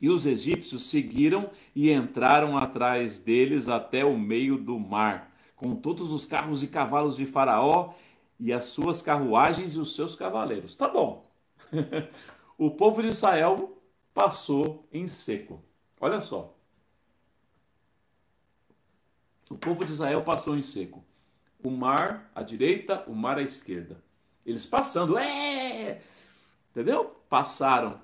E 0.00 0.08
os 0.10 0.26
egípcios 0.26 0.84
seguiram 0.84 1.50
e 1.74 1.90
entraram 1.90 2.58
atrás 2.58 3.18
deles 3.18 3.68
até 3.68 4.04
o 4.04 4.18
meio 4.18 4.58
do 4.58 4.78
mar, 4.78 5.34
com 5.56 5.74
todos 5.74 6.12
os 6.12 6.26
carros 6.26 6.62
e 6.62 6.66
cavalos 6.66 7.16
de 7.16 7.24
Faraó 7.24 7.94
e 8.38 8.52
as 8.52 8.66
suas 8.66 9.00
carruagens 9.00 9.74
e 9.74 9.78
os 9.78 9.94
seus 9.94 10.14
cavaleiros. 10.14 10.74
Tá 10.74 10.88
bom. 10.88 11.24
o 12.58 12.70
povo 12.70 13.02
de 13.02 13.08
Israel 13.08 13.80
passou 14.12 14.86
em 14.92 15.08
seco. 15.08 15.62
Olha 16.04 16.20
só. 16.20 16.54
O 19.50 19.56
povo 19.56 19.86
de 19.86 19.92
Israel 19.92 20.22
passou 20.22 20.54
em 20.54 20.60
seco. 20.60 21.02
O 21.62 21.70
mar 21.70 22.30
à 22.34 22.42
direita, 22.42 23.02
o 23.06 23.14
mar 23.14 23.38
à 23.38 23.42
esquerda. 23.42 24.04
Eles 24.44 24.66
passando, 24.66 25.16
é! 25.16 26.02
Entendeu? 26.70 27.06
Passaram. 27.26 28.02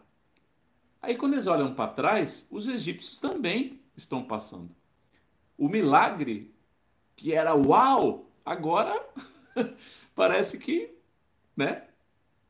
Aí 1.03 1.15
quando 1.15 1.35
eles 1.35 1.47
olham 1.47 1.75
para 1.75 1.93
trás, 1.93 2.47
os 2.51 2.67
egípcios 2.67 3.19
também 3.19 3.83
estão 3.95 4.25
passando. 4.25 4.75
O 5.59 5.69
milagre 5.69 6.55
que 7.15 7.35
era 7.35 7.55
uau, 7.55 8.31
agora 8.47 8.99
parece 10.17 10.59
que, 10.59 10.91
né, 11.55 11.87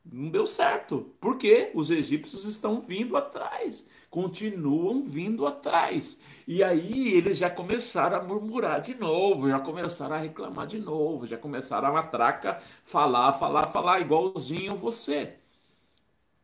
não 0.05 0.29
deu 0.29 0.47
certo. 0.47 1.13
Porque 1.19 1.71
os 1.75 1.91
egípcios 1.91 2.45
estão 2.45 2.79
vindo 2.79 3.17
atrás, 3.17 3.89
continuam 4.11 5.03
vindo 5.03 5.47
atrás. 5.47 6.21
E 6.47 6.63
aí 6.63 7.09
eles 7.13 7.37
já 7.37 7.49
começaram 7.49 8.17
a 8.17 8.23
murmurar 8.23 8.81
de 8.81 8.93
novo, 8.95 9.49
já 9.49 9.59
começaram 9.59 10.15
a 10.15 10.19
reclamar 10.19 10.67
de 10.67 10.79
novo, 10.79 11.25
já 11.25 11.37
começaram 11.37 11.87
a 11.87 11.93
matraca 11.93 12.61
falar, 12.83 13.33
falar, 13.33 13.67
falar, 13.69 14.01
igualzinho 14.01 14.75
você. 14.75 15.35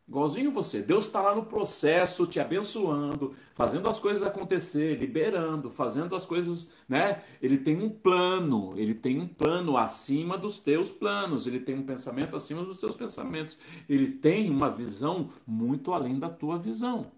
Igualzinho 0.08 0.50
você. 0.50 0.80
Deus 0.80 1.04
está 1.06 1.20
lá 1.20 1.34
no 1.34 1.44
processo, 1.44 2.26
te 2.26 2.40
abençoando, 2.40 3.34
fazendo 3.54 3.86
as 3.88 3.98
coisas 3.98 4.26
acontecer, 4.26 4.98
liberando, 4.98 5.68
fazendo 5.70 6.16
as 6.16 6.24
coisas, 6.24 6.72
né? 6.88 7.22
Ele 7.42 7.58
tem 7.58 7.82
um 7.82 7.90
plano, 7.90 8.72
ele 8.78 8.94
tem 8.94 9.20
um 9.20 9.28
plano 9.28 9.76
acima 9.76 10.38
dos 10.38 10.58
teus 10.58 10.90
planos, 10.90 11.46
ele 11.46 11.60
tem 11.60 11.74
um 11.78 11.82
pensamento 11.84 12.34
acima 12.34 12.62
dos 12.64 12.78
teus 12.78 12.94
pensamentos, 12.96 13.58
ele 13.86 14.12
tem 14.12 14.48
uma 14.48 14.70
visão 14.70 15.28
muito 15.46 15.92
além 15.92 16.18
da 16.18 16.30
tua 16.30 16.58
visão. 16.58 17.17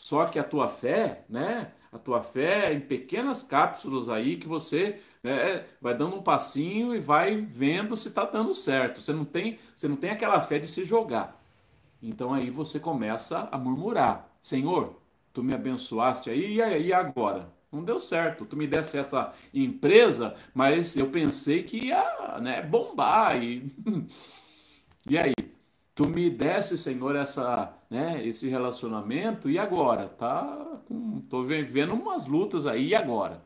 Só 0.00 0.24
que 0.24 0.38
a 0.38 0.44
tua 0.44 0.66
fé, 0.66 1.26
né? 1.28 1.72
A 1.92 1.98
tua 1.98 2.22
fé 2.22 2.70
é 2.70 2.72
em 2.72 2.80
pequenas 2.80 3.42
cápsulas 3.42 4.08
aí 4.08 4.38
que 4.38 4.48
você 4.48 4.98
né, 5.22 5.66
vai 5.78 5.94
dando 5.94 6.16
um 6.16 6.22
passinho 6.22 6.94
e 6.94 6.98
vai 6.98 7.36
vendo 7.42 7.94
se 7.98 8.08
está 8.08 8.24
dando 8.24 8.54
certo. 8.54 9.02
Você 9.02 9.12
não 9.12 9.26
tem, 9.26 9.58
você 9.76 9.86
não 9.88 9.96
tem 9.96 10.08
aquela 10.08 10.40
fé 10.40 10.58
de 10.58 10.68
se 10.68 10.86
jogar. 10.86 11.38
Então 12.02 12.32
aí 12.32 12.48
você 12.48 12.80
começa 12.80 13.46
a 13.52 13.58
murmurar: 13.58 14.26
Senhor, 14.40 14.96
tu 15.34 15.42
me 15.42 15.54
abençoaste 15.54 16.30
aí, 16.30 16.54
e 16.54 16.62
aí 16.62 16.92
agora? 16.94 17.52
Não 17.70 17.84
deu 17.84 18.00
certo. 18.00 18.46
Tu 18.46 18.56
me 18.56 18.66
desse 18.66 18.96
essa 18.96 19.34
empresa, 19.52 20.34
mas 20.54 20.96
eu 20.96 21.10
pensei 21.10 21.62
que 21.62 21.88
ia 21.88 22.38
né, 22.40 22.62
bombar. 22.62 23.36
E, 23.42 23.70
e 25.06 25.18
aí? 25.18 25.34
Tu 26.00 26.08
me 26.08 26.30
desse, 26.30 26.78
Senhor, 26.78 27.14
essa, 27.14 27.76
né, 27.90 28.26
esse 28.26 28.48
relacionamento, 28.48 29.50
e 29.50 29.58
agora? 29.58 30.08
Tá 30.08 30.80
com, 30.88 31.20
tô 31.28 31.42
vivendo 31.42 31.92
umas 31.92 32.26
lutas 32.26 32.66
aí, 32.66 32.88
e 32.88 32.94
agora? 32.94 33.44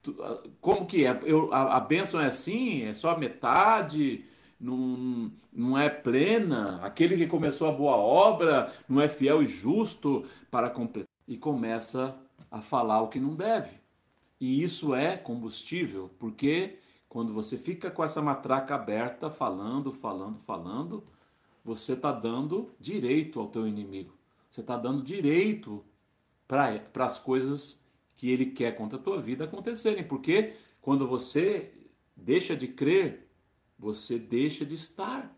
Tu, 0.00 0.14
como 0.60 0.86
que 0.86 1.04
é? 1.04 1.18
Eu, 1.24 1.52
a, 1.52 1.78
a 1.78 1.80
bênção 1.80 2.20
é 2.20 2.26
assim? 2.26 2.84
É 2.84 2.94
só 2.94 3.18
metade? 3.18 4.24
Não, 4.60 5.32
não 5.52 5.76
é 5.76 5.90
plena? 5.90 6.78
Aquele 6.80 7.16
que 7.16 7.26
começou 7.26 7.68
a 7.68 7.72
boa 7.72 7.96
obra 7.96 8.72
não 8.88 9.00
é 9.00 9.08
fiel 9.08 9.42
e 9.42 9.46
justo 9.48 10.24
para 10.52 10.70
completar? 10.70 11.08
E 11.26 11.36
começa 11.36 12.16
a 12.52 12.60
falar 12.60 13.02
o 13.02 13.08
que 13.08 13.18
não 13.18 13.34
deve. 13.34 13.80
E 14.40 14.62
isso 14.62 14.94
é 14.94 15.16
combustível, 15.16 16.08
porque 16.20 16.78
quando 17.08 17.32
você 17.32 17.58
fica 17.58 17.90
com 17.90 18.04
essa 18.04 18.22
matraca 18.22 18.76
aberta, 18.76 19.28
falando, 19.28 19.90
falando, 19.90 20.38
falando, 20.38 21.02
você 21.64 21.94
está 21.94 22.12
dando 22.12 22.70
direito 22.78 23.40
ao 23.40 23.48
teu 23.48 23.66
inimigo. 23.66 24.12
Você 24.50 24.60
está 24.60 24.76
dando 24.76 25.02
direito 25.02 25.82
para 26.46 26.80
as 26.96 27.18
coisas 27.18 27.82
que 28.14 28.30
ele 28.30 28.46
quer 28.46 28.76
contra 28.76 28.98
a 28.98 29.02
tua 29.02 29.20
vida 29.20 29.44
acontecerem. 29.44 30.04
Porque 30.04 30.54
quando 30.80 31.08
você 31.08 31.72
deixa 32.14 32.54
de 32.54 32.68
crer, 32.68 33.26
você 33.78 34.18
deixa 34.18 34.64
de 34.64 34.74
estar 34.74 35.34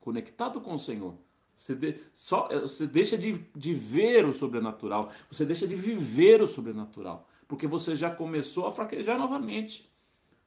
conectado 0.00 0.60
com 0.60 0.74
o 0.74 0.78
Senhor. 0.78 1.14
Você, 1.58 1.74
de, 1.74 1.96
só, 2.14 2.48
você 2.48 2.86
deixa 2.86 3.18
de, 3.18 3.32
de 3.54 3.74
ver 3.74 4.24
o 4.24 4.32
sobrenatural. 4.32 5.12
Você 5.30 5.44
deixa 5.44 5.66
de 5.66 5.74
viver 5.74 6.40
o 6.40 6.46
sobrenatural. 6.46 7.28
Porque 7.48 7.66
você 7.66 7.96
já 7.96 8.10
começou 8.10 8.66
a 8.66 8.72
fraquejar 8.72 9.18
novamente. 9.18 9.90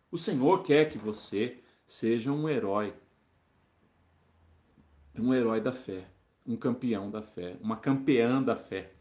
O 0.10 0.18
Senhor 0.18 0.64
quer 0.64 0.90
que 0.90 0.98
você 0.98 1.60
seja 1.86 2.32
um 2.32 2.48
herói 2.48 2.94
um 5.20 5.34
herói 5.34 5.60
da 5.60 5.72
fé, 5.72 6.08
um 6.46 6.56
campeão 6.56 7.10
da 7.10 7.22
fé, 7.22 7.58
uma 7.62 7.78
campeã 7.78 8.42
da 8.42 8.56
fé. 8.56 8.94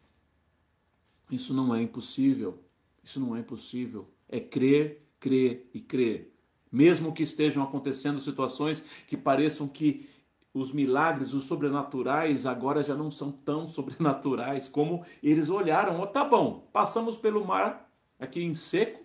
Isso 1.30 1.54
não 1.54 1.74
é 1.74 1.82
impossível. 1.82 2.58
Isso 3.02 3.20
não 3.20 3.36
é 3.36 3.40
impossível. 3.40 4.08
É 4.28 4.40
crer, 4.40 5.06
crer 5.18 5.68
e 5.72 5.80
crer. 5.80 6.34
Mesmo 6.70 7.12
que 7.12 7.22
estejam 7.22 7.62
acontecendo 7.62 8.20
situações 8.20 8.84
que 9.06 9.16
pareçam 9.16 9.68
que 9.68 10.08
os 10.52 10.72
milagres, 10.72 11.32
os 11.32 11.44
sobrenaturais, 11.44 12.44
agora 12.46 12.82
já 12.82 12.94
não 12.94 13.10
são 13.10 13.30
tão 13.30 13.66
sobrenaturais 13.68 14.68
como 14.68 15.04
eles 15.22 15.48
olharam. 15.48 16.00
Oh, 16.00 16.06
tá 16.06 16.24
bom, 16.24 16.68
passamos 16.72 17.16
pelo 17.16 17.44
mar 17.44 17.88
aqui 18.18 18.42
em 18.42 18.52
seco, 18.54 19.00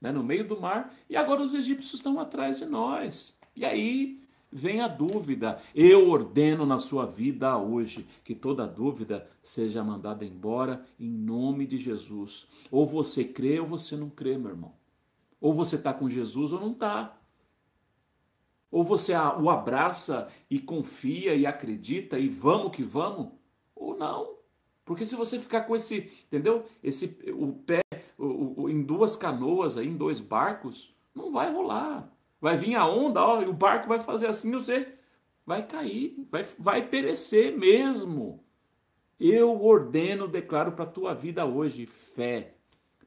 né, 0.00 0.10
no 0.10 0.22
meio 0.22 0.46
do 0.46 0.60
mar, 0.60 0.94
e 1.10 1.16
agora 1.16 1.42
os 1.42 1.52
egípcios 1.52 1.94
estão 1.94 2.18
atrás 2.18 2.58
de 2.58 2.66
nós. 2.66 3.38
E 3.54 3.64
aí 3.64 4.22
vem 4.56 4.80
a 4.80 4.88
dúvida. 4.88 5.60
Eu 5.74 6.10
ordeno 6.10 6.64
na 6.64 6.78
sua 6.78 7.04
vida 7.04 7.56
hoje 7.58 8.06
que 8.24 8.34
toda 8.34 8.66
dúvida 8.66 9.28
seja 9.42 9.84
mandada 9.84 10.24
embora 10.24 10.84
em 10.98 11.10
nome 11.10 11.66
de 11.66 11.78
Jesus. 11.78 12.48
Ou 12.70 12.86
você 12.86 13.24
crê 13.24 13.60
ou 13.60 13.66
você 13.66 13.96
não 13.96 14.08
crê, 14.08 14.38
meu 14.38 14.50
irmão. 14.50 14.72
Ou 15.40 15.52
você 15.52 15.76
está 15.76 15.92
com 15.92 16.08
Jesus 16.08 16.52
ou 16.52 16.60
não 16.60 16.72
está. 16.72 17.16
Ou 18.70 18.82
você 18.82 19.12
o 19.14 19.50
abraça 19.50 20.28
e 20.50 20.58
confia 20.58 21.34
e 21.34 21.46
acredita 21.46 22.18
e 22.18 22.28
vamos 22.28 22.74
que 22.74 22.82
vamos, 22.82 23.32
ou 23.74 23.96
não. 23.96 24.36
Porque 24.84 25.06
se 25.06 25.14
você 25.14 25.38
ficar 25.38 25.62
com 25.62 25.74
esse, 25.74 26.10
entendeu? 26.26 26.64
Esse 26.82 27.18
o 27.32 27.52
pé 27.52 27.80
o, 28.18 28.62
o, 28.62 28.70
em 28.70 28.82
duas 28.82 29.16
canoas 29.16 29.76
aí, 29.76 29.88
em 29.88 29.96
dois 29.96 30.20
barcos, 30.20 30.94
não 31.14 31.30
vai 31.30 31.52
rolar. 31.52 32.10
Vai 32.40 32.56
vir 32.56 32.74
a 32.74 32.86
onda, 32.86 33.22
ó, 33.24 33.42
e 33.42 33.46
o 33.46 33.52
barco 33.52 33.88
vai 33.88 33.98
fazer 33.98 34.26
assim, 34.26 34.52
você 34.52 34.86
vai 35.44 35.66
cair, 35.66 36.26
vai, 36.30 36.44
vai 36.58 36.86
perecer 36.86 37.56
mesmo. 37.56 38.44
Eu 39.18 39.62
ordeno, 39.62 40.28
declaro 40.28 40.72
para 40.72 40.84
a 40.84 40.90
tua 40.90 41.14
vida 41.14 41.46
hoje 41.46 41.86
fé, 41.86 42.54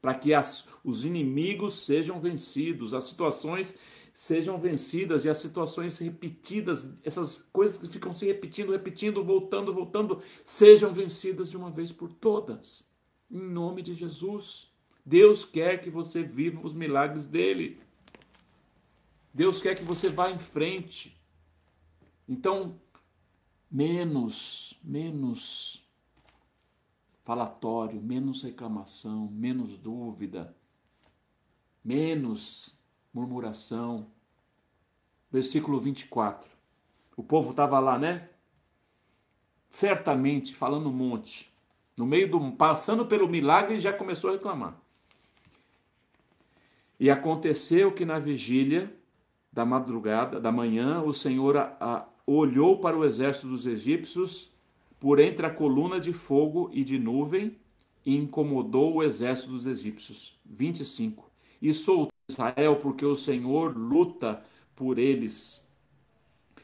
para 0.02 0.14
que 0.14 0.34
as, 0.34 0.66
os 0.84 1.04
inimigos 1.04 1.84
sejam 1.84 2.18
vencidos, 2.18 2.94
as 2.94 3.04
situações 3.04 3.78
sejam 4.12 4.58
vencidas 4.58 5.24
e 5.24 5.30
as 5.30 5.38
situações 5.38 5.98
repetidas, 5.98 6.94
essas 7.04 7.48
coisas 7.52 7.78
que 7.78 7.88
ficam 7.88 8.14
se 8.14 8.26
repetindo, 8.26 8.72
repetindo, 8.72 9.24
voltando, 9.24 9.72
voltando, 9.72 10.20
sejam 10.44 10.92
vencidas 10.92 11.48
de 11.48 11.56
uma 11.56 11.70
vez 11.70 11.92
por 11.92 12.12
todas. 12.12 12.84
Em 13.30 13.40
nome 13.40 13.80
de 13.82 13.94
Jesus. 13.94 14.68
Deus 15.06 15.44
quer 15.44 15.80
que 15.80 15.88
você 15.88 16.22
viva 16.22 16.60
os 16.62 16.74
milagres 16.74 17.26
dele. 17.26 17.78
Deus 19.32 19.60
quer 19.60 19.76
que 19.76 19.84
você 19.84 20.08
vá 20.08 20.30
em 20.30 20.38
frente. 20.38 21.16
Então, 22.28 22.80
menos, 23.70 24.74
menos 24.82 25.82
falatório, 27.22 28.00
menos 28.02 28.42
reclamação, 28.42 29.28
menos 29.28 29.78
dúvida, 29.78 30.54
menos 31.84 32.74
murmuração. 33.12 34.06
Versículo 35.30 35.78
24. 35.78 36.50
O 37.16 37.22
povo 37.22 37.50
estava 37.50 37.78
lá, 37.78 37.98
né? 37.98 38.28
Certamente 39.68 40.54
falando 40.54 40.88
um 40.88 40.92
monte. 40.92 41.52
No 41.96 42.04
meio 42.04 42.28
do 42.28 42.52
passando 42.52 43.06
pelo 43.06 43.28
milagre 43.28 43.78
já 43.78 43.92
começou 43.92 44.30
a 44.30 44.32
reclamar. 44.32 44.76
E 46.98 47.08
aconteceu 47.08 47.94
que 47.94 48.04
na 48.04 48.18
vigília 48.18 48.92
da 49.52 49.64
madrugada, 49.64 50.40
da 50.40 50.52
manhã, 50.52 51.02
o 51.02 51.12
Senhor 51.12 51.56
a, 51.56 51.76
a, 51.80 52.06
olhou 52.26 52.78
para 52.78 52.96
o 52.96 53.04
exército 53.04 53.48
dos 53.48 53.66
egípcios 53.66 54.50
por 54.98 55.18
entre 55.18 55.46
a 55.46 55.50
coluna 55.50 55.98
de 55.98 56.12
fogo 56.12 56.70
e 56.72 56.84
de 56.84 56.98
nuvem 56.98 57.56
e 58.04 58.16
incomodou 58.16 58.94
o 58.94 59.02
exército 59.02 59.50
dos 59.50 59.66
egípcios. 59.66 60.38
25. 60.44 61.28
E 61.60 61.74
soltou 61.74 62.10
Israel 62.28 62.76
porque 62.76 63.04
o 63.04 63.16
Senhor 63.16 63.76
luta 63.76 64.42
por 64.76 64.98
eles 64.98 65.66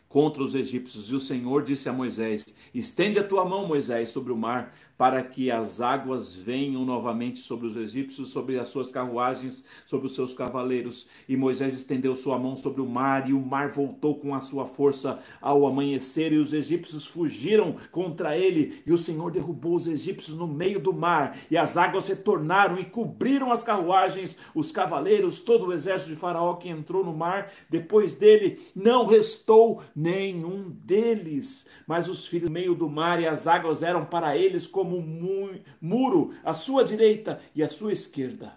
contra 0.08 0.42
os 0.42 0.54
egípcios. 0.54 1.10
E 1.10 1.14
o 1.14 1.20
Senhor 1.20 1.62
disse 1.62 1.88
a 1.88 1.92
Moisés: 1.92 2.44
Estende 2.72 3.18
a 3.18 3.26
tua 3.26 3.44
mão, 3.44 3.66
Moisés, 3.66 4.10
sobre 4.10 4.32
o 4.32 4.36
mar, 4.36 4.74
para 4.96 5.22
que 5.22 5.50
as 5.50 5.80
águas 5.80 6.34
venham 6.34 6.84
novamente 6.84 7.40
sobre 7.40 7.66
os 7.66 7.76
egípcios, 7.76 8.30
sobre 8.30 8.58
as 8.58 8.68
suas 8.68 8.90
carruagens, 8.90 9.64
sobre 9.84 10.06
os 10.06 10.14
seus 10.14 10.34
cavaleiros. 10.34 11.06
E 11.28 11.36
Moisés 11.36 11.74
estendeu 11.74 12.16
sua 12.16 12.38
mão 12.38 12.56
sobre 12.56 12.80
o 12.80 12.86
mar, 12.86 13.28
e 13.28 13.32
o 13.32 13.40
mar 13.40 13.68
voltou 13.68 14.14
com 14.14 14.34
a 14.34 14.40
sua 14.40 14.64
força. 14.64 15.18
Ao 15.40 15.66
amanhecer, 15.66 16.32
e 16.32 16.38
os 16.38 16.52
egípcios 16.52 17.06
fugiram 17.06 17.76
contra 17.90 18.36
ele, 18.36 18.82
e 18.86 18.92
o 18.92 18.98
Senhor 18.98 19.30
derrubou 19.30 19.74
os 19.74 19.86
egípcios 19.86 20.36
no 20.36 20.46
meio 20.46 20.80
do 20.80 20.92
mar, 20.92 21.36
e 21.50 21.56
as 21.56 21.76
águas 21.76 22.08
retornaram 22.08 22.78
e 22.78 22.84
cobriram 22.84 23.52
as 23.52 23.62
carruagens, 23.62 24.36
os 24.54 24.72
cavaleiros, 24.72 25.40
todo 25.40 25.66
o 25.66 25.72
exército 25.72 26.10
de 26.10 26.16
Faraó 26.16 26.54
que 26.54 26.68
entrou 26.68 27.04
no 27.04 27.12
mar 27.12 27.50
depois 27.68 28.14
dele, 28.14 28.58
não 28.74 29.06
restou 29.06 29.82
nenhum 29.94 30.70
deles, 30.70 31.68
mas 31.86 32.08
os 32.08 32.26
filhos 32.26 32.48
no 32.48 32.54
meio 32.54 32.74
do 32.74 32.88
mar, 32.88 33.20
e 33.20 33.26
as 33.26 33.46
águas 33.46 33.82
eram 33.82 34.04
para 34.04 34.36
eles 34.36 34.66
como 34.66 34.85
como 34.86 34.98
um 34.98 35.58
muro 35.80 36.32
à 36.44 36.54
sua 36.54 36.84
direita 36.84 37.40
e 37.54 37.62
à 37.62 37.68
sua 37.68 37.92
esquerda. 37.92 38.54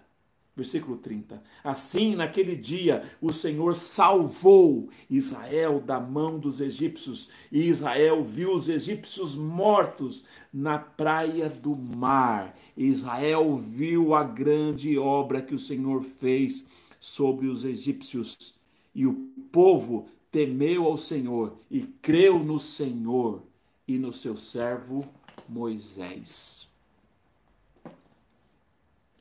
Versículo 0.56 0.98
30. 0.98 1.42
Assim, 1.64 2.14
naquele 2.14 2.54
dia, 2.54 3.02
o 3.20 3.32
Senhor 3.32 3.74
salvou 3.74 4.88
Israel 5.08 5.80
da 5.80 5.98
mão 5.98 6.38
dos 6.38 6.60
egípcios, 6.60 7.30
e 7.50 7.66
Israel 7.66 8.22
viu 8.22 8.54
os 8.54 8.68
egípcios 8.68 9.34
mortos 9.34 10.24
na 10.52 10.78
praia 10.78 11.48
do 11.48 11.74
mar. 11.74 12.56
Israel 12.76 13.56
viu 13.56 14.14
a 14.14 14.22
grande 14.22 14.98
obra 14.98 15.40
que 15.40 15.54
o 15.54 15.58
Senhor 15.58 16.02
fez 16.02 16.68
sobre 16.98 17.46
os 17.46 17.64
egípcios, 17.64 18.54
e 18.94 19.06
o 19.06 19.14
povo 19.50 20.08
temeu 20.30 20.84
ao 20.84 20.98
Senhor 20.98 21.56
e 21.70 21.80
creu 21.80 22.38
no 22.38 22.58
Senhor 22.58 23.42
e 23.88 23.98
no 23.98 24.12
seu 24.12 24.36
servo 24.36 25.04
Moisés. 25.50 26.68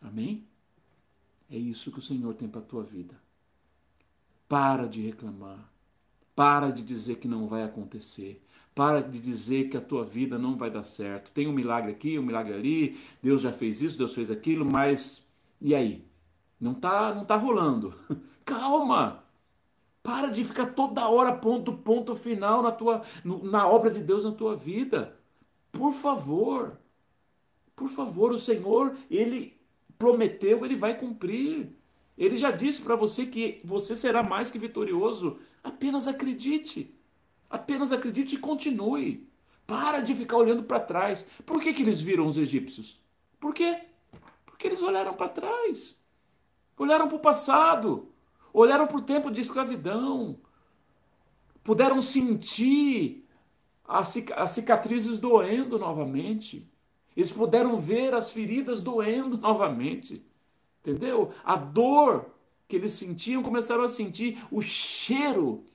Amém? 0.02 0.48
É 1.52 1.58
isso 1.58 1.92
que 1.92 2.00
o 2.00 2.02
Senhor 2.02 2.34
tem 2.36 2.48
para 2.48 2.62
a 2.62 2.64
tua 2.64 2.84
vida. 2.84 3.16
Para 4.48 4.88
de 4.88 5.02
reclamar. 5.02 5.70
Para 6.36 6.72
de 6.72 6.84
dizer 6.84 7.16
que 7.16 7.28
não 7.28 7.48
vai 7.48 7.64
acontecer. 7.64 8.42
Para 8.76 9.02
de 9.02 9.20
dizer 9.20 9.70
que 9.70 9.76
a 9.76 9.82
tua 9.82 10.06
vida 10.06 10.38
não 10.38 10.56
vai 10.56 10.70
dar 10.72 10.84
certo. 10.84 11.32
Tem 11.32 11.48
um 11.48 11.52
milagre 11.52 11.92
aqui, 11.92 12.18
um 12.18 12.24
milagre 12.24 12.54
ali. 12.54 13.00
Deus 13.22 13.42
já 13.42 13.52
fez 13.52 13.82
isso, 13.82 13.98
Deus 13.98 14.14
fez 14.14 14.32
aquilo, 14.32 14.64
mas 14.66 15.28
e 15.60 15.76
aí? 15.76 16.06
Não 16.60 16.74
tá, 16.74 17.14
não 17.14 17.26
tá 17.26 17.36
rolando. 17.36 17.94
Calma. 18.46 19.24
Para 20.04 20.30
de 20.30 20.44
ficar 20.44 20.68
toda 20.68 21.10
hora 21.10 21.36
ponto 21.36 21.74
ponto 21.74 22.16
final 22.16 22.64
na 22.64 22.72
tua 22.72 23.04
na 23.26 23.68
obra 23.68 23.92
de 23.92 24.02
Deus 24.02 24.24
na 24.24 24.32
tua 24.32 24.56
vida. 24.56 25.19
Por 25.80 25.94
favor, 25.94 26.78
por 27.74 27.88
favor, 27.88 28.34
o 28.34 28.38
Senhor, 28.38 28.98
ele 29.10 29.58
prometeu, 29.98 30.66
ele 30.66 30.76
vai 30.76 30.98
cumprir. 30.98 31.70
Ele 32.18 32.36
já 32.36 32.52
disse 32.52 32.82
para 32.82 32.98
você 32.98 33.26
que 33.26 33.62
você 33.64 33.96
será 33.96 34.22
mais 34.22 34.52
que 34.52 34.60
vitorioso. 34.60 35.40
Apenas 35.64 36.06
acredite. 36.06 36.94
Apenas 37.50 37.94
acredite 37.94 38.36
e 38.36 38.40
continue. 38.40 39.26
Para 39.66 40.02
de 40.02 40.14
ficar 40.14 40.36
olhando 40.36 40.64
para 40.64 40.82
trás. 40.82 41.26
Por 41.46 41.62
que, 41.62 41.74
que 41.74 41.82
eles 41.82 42.02
viram 42.02 42.28
os 42.28 42.38
egípcios? 42.38 43.00
Por 43.40 43.54
quê? 43.54 43.84
Porque 44.46 44.68
eles 44.68 44.82
olharam 44.82 45.14
para 45.14 45.30
trás. 45.30 45.98
Olharam 46.78 47.08
para 47.08 47.16
o 47.16 47.22
passado. 47.22 48.10
Olharam 48.52 48.86
para 48.86 48.98
o 48.98 49.02
tempo 49.02 49.32
de 49.32 49.40
escravidão. 49.40 50.42
Puderam 51.64 52.02
sentir 52.02 53.29
as 53.90 54.52
cicatrizes 54.52 55.20
doendo 55.20 55.80
novamente. 55.80 56.70
Eles 57.18 57.32
puderam 57.32 57.80
ver 57.80 58.14
as 58.14 58.32
feridas 58.32 58.82
doendo 58.82 59.38
novamente. 59.42 60.26
Entendeu? 60.82 61.34
A 61.44 61.56
dor 61.56 62.28
que 62.68 62.76
eles 62.76 62.94
sentiam, 62.94 63.42
começaram 63.42 63.84
a 63.84 63.90
sentir 63.90 64.42
o 64.52 64.62
cheiro 64.62 65.66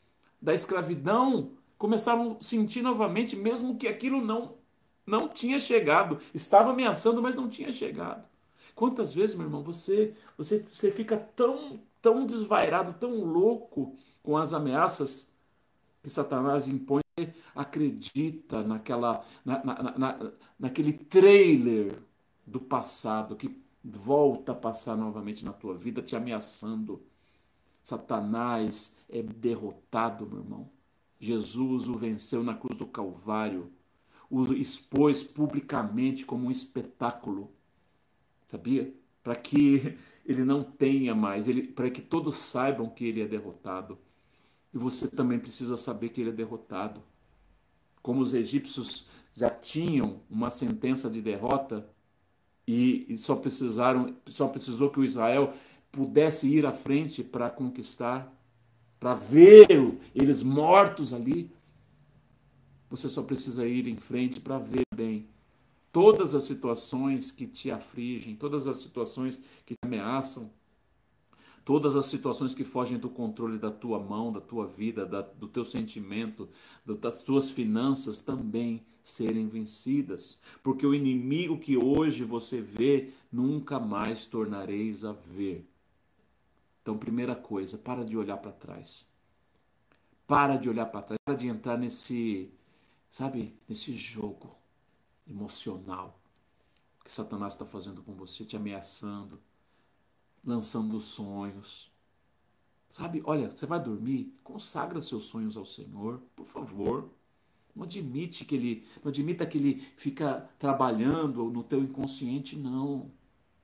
da 0.40 0.54
escravidão, 0.54 1.52
começaram 1.76 2.36
a 2.40 2.44
sentir 2.44 2.82
novamente, 2.82 3.34
mesmo 3.36 3.76
que 3.76 3.88
aquilo 3.88 4.20
não 4.20 4.62
não 5.06 5.28
tinha 5.28 5.60
chegado, 5.60 6.18
estava 6.32 6.70
ameaçando, 6.70 7.20
mas 7.20 7.34
não 7.34 7.46
tinha 7.46 7.70
chegado. 7.74 8.26
Quantas 8.74 9.12
vezes, 9.12 9.36
meu 9.36 9.46
irmão, 9.46 9.62
você 9.62 10.14
você, 10.38 10.60
você 10.60 10.90
fica 10.90 11.16
tão 11.16 11.80
tão 12.00 12.26
desvairado, 12.26 12.94
tão 12.98 13.24
louco 13.24 13.96
com 14.22 14.36
as 14.36 14.54
ameaças 14.54 15.33
que 16.04 16.10
Satanás 16.10 16.68
impõe, 16.68 17.02
acredita 17.54 18.62
naquela 18.62 19.24
na, 19.44 19.64
na, 19.64 19.98
na, 19.98 20.32
naquele 20.58 20.92
trailer 20.92 21.98
do 22.46 22.60
passado 22.60 23.36
que 23.36 23.58
volta 23.82 24.52
a 24.52 24.54
passar 24.54 24.96
novamente 24.96 25.44
na 25.44 25.52
tua 25.52 25.74
vida, 25.74 26.02
te 26.02 26.14
ameaçando. 26.14 27.02
Satanás 27.82 28.98
é 29.08 29.22
derrotado, 29.22 30.26
meu 30.26 30.40
irmão. 30.40 30.70
Jesus 31.20 31.88
o 31.88 31.96
venceu 31.96 32.42
na 32.44 32.54
cruz 32.54 32.78
do 32.78 32.86
Calvário, 32.86 33.72
o 34.30 34.52
expôs 34.52 35.22
publicamente 35.22 36.26
como 36.26 36.48
um 36.48 36.50
espetáculo, 36.50 37.50
sabia? 38.46 38.92
Para 39.22 39.36
que 39.36 39.96
ele 40.26 40.44
não 40.44 40.62
tenha 40.64 41.14
mais, 41.14 41.46
para 41.74 41.90
que 41.90 42.02
todos 42.02 42.36
saibam 42.36 42.90
que 42.90 43.06
ele 43.06 43.22
é 43.22 43.26
derrotado. 43.26 43.98
E 44.74 44.78
você 44.78 45.08
também 45.08 45.38
precisa 45.38 45.76
saber 45.76 46.08
que 46.08 46.20
ele 46.20 46.30
é 46.30 46.32
derrotado. 46.32 47.00
Como 48.02 48.20
os 48.20 48.34
egípcios 48.34 49.08
já 49.32 49.48
tinham 49.48 50.20
uma 50.28 50.50
sentença 50.50 51.08
de 51.08 51.22
derrota, 51.22 51.88
e, 52.66 53.16
só 53.18 53.36
precisaram, 53.36 54.16
só 54.26 54.48
precisou 54.48 54.90
que 54.90 54.98
o 54.98 55.04
Israel 55.04 55.52
pudesse 55.92 56.48
ir 56.48 56.66
à 56.66 56.72
frente 56.72 57.22
para 57.22 57.50
conquistar, 57.50 58.32
para 58.98 59.14
ver 59.14 59.68
eles 60.14 60.42
mortos 60.42 61.12
ali. 61.12 61.50
Você 62.88 63.08
só 63.08 63.22
precisa 63.22 63.66
ir 63.66 63.86
em 63.86 63.96
frente 63.96 64.40
para 64.40 64.58
ver 64.58 64.84
bem 64.94 65.28
todas 65.92 66.34
as 66.34 66.42
situações 66.42 67.30
que 67.30 67.46
te 67.46 67.70
afligem, 67.70 68.34
todas 68.34 68.66
as 68.66 68.78
situações 68.78 69.40
que 69.64 69.74
te 69.74 69.78
ameaçam, 69.84 70.50
todas 71.64 71.96
as 71.96 72.06
situações 72.06 72.54
que 72.54 72.62
fogem 72.62 72.98
do 72.98 73.08
controle 73.08 73.58
da 73.58 73.70
tua 73.70 73.98
mão, 73.98 74.32
da 74.32 74.40
tua 74.40 74.66
vida, 74.66 75.06
da, 75.06 75.22
do 75.22 75.48
teu 75.48 75.64
sentimento, 75.64 76.48
das 76.84 77.22
tuas 77.22 77.50
finanças 77.50 78.20
também 78.20 78.84
serem 79.02 79.48
vencidas. 79.48 80.38
Porque 80.62 80.86
o 80.86 80.94
inimigo 80.94 81.58
que 81.58 81.76
hoje 81.76 82.22
você 82.22 82.60
vê, 82.60 83.12
nunca 83.32 83.80
mais 83.80 84.26
tornareis 84.26 85.04
a 85.04 85.12
ver. 85.12 85.66
Então, 86.82 86.98
primeira 86.98 87.34
coisa, 87.34 87.78
para 87.78 88.04
de 88.04 88.16
olhar 88.16 88.36
para 88.36 88.52
trás. 88.52 89.06
Para 90.26 90.56
de 90.56 90.68
olhar 90.68 90.86
para 90.86 91.02
trás, 91.02 91.18
para 91.24 91.34
de 91.34 91.48
entrar 91.48 91.78
nesse, 91.78 92.50
sabe, 93.10 93.54
nesse 93.66 93.96
jogo 93.96 94.54
emocional 95.26 96.20
que 97.02 97.12
Satanás 97.12 97.54
está 97.54 97.66
fazendo 97.66 98.02
com 98.02 98.14
você, 98.14 98.44
te 98.44 98.56
ameaçando 98.56 99.38
lançando 100.44 100.98
sonhos. 100.98 101.90
Sabe, 102.90 103.22
olha, 103.24 103.50
você 103.50 103.66
vai 103.66 103.82
dormir, 103.82 104.32
consagra 104.44 105.00
seus 105.00 105.24
sonhos 105.24 105.56
ao 105.56 105.66
Senhor, 105.66 106.20
por 106.36 106.46
favor. 106.46 107.10
Não 107.74 107.82
admite 107.84 108.44
que 108.44 108.54
ele, 108.54 108.86
não 109.02 109.10
admita 109.10 109.44
que 109.44 109.58
ele 109.58 109.84
fica 109.96 110.48
trabalhando 110.58 111.50
no 111.50 111.64
teu 111.64 111.80
inconsciente, 111.82 112.56
não. 112.56 113.10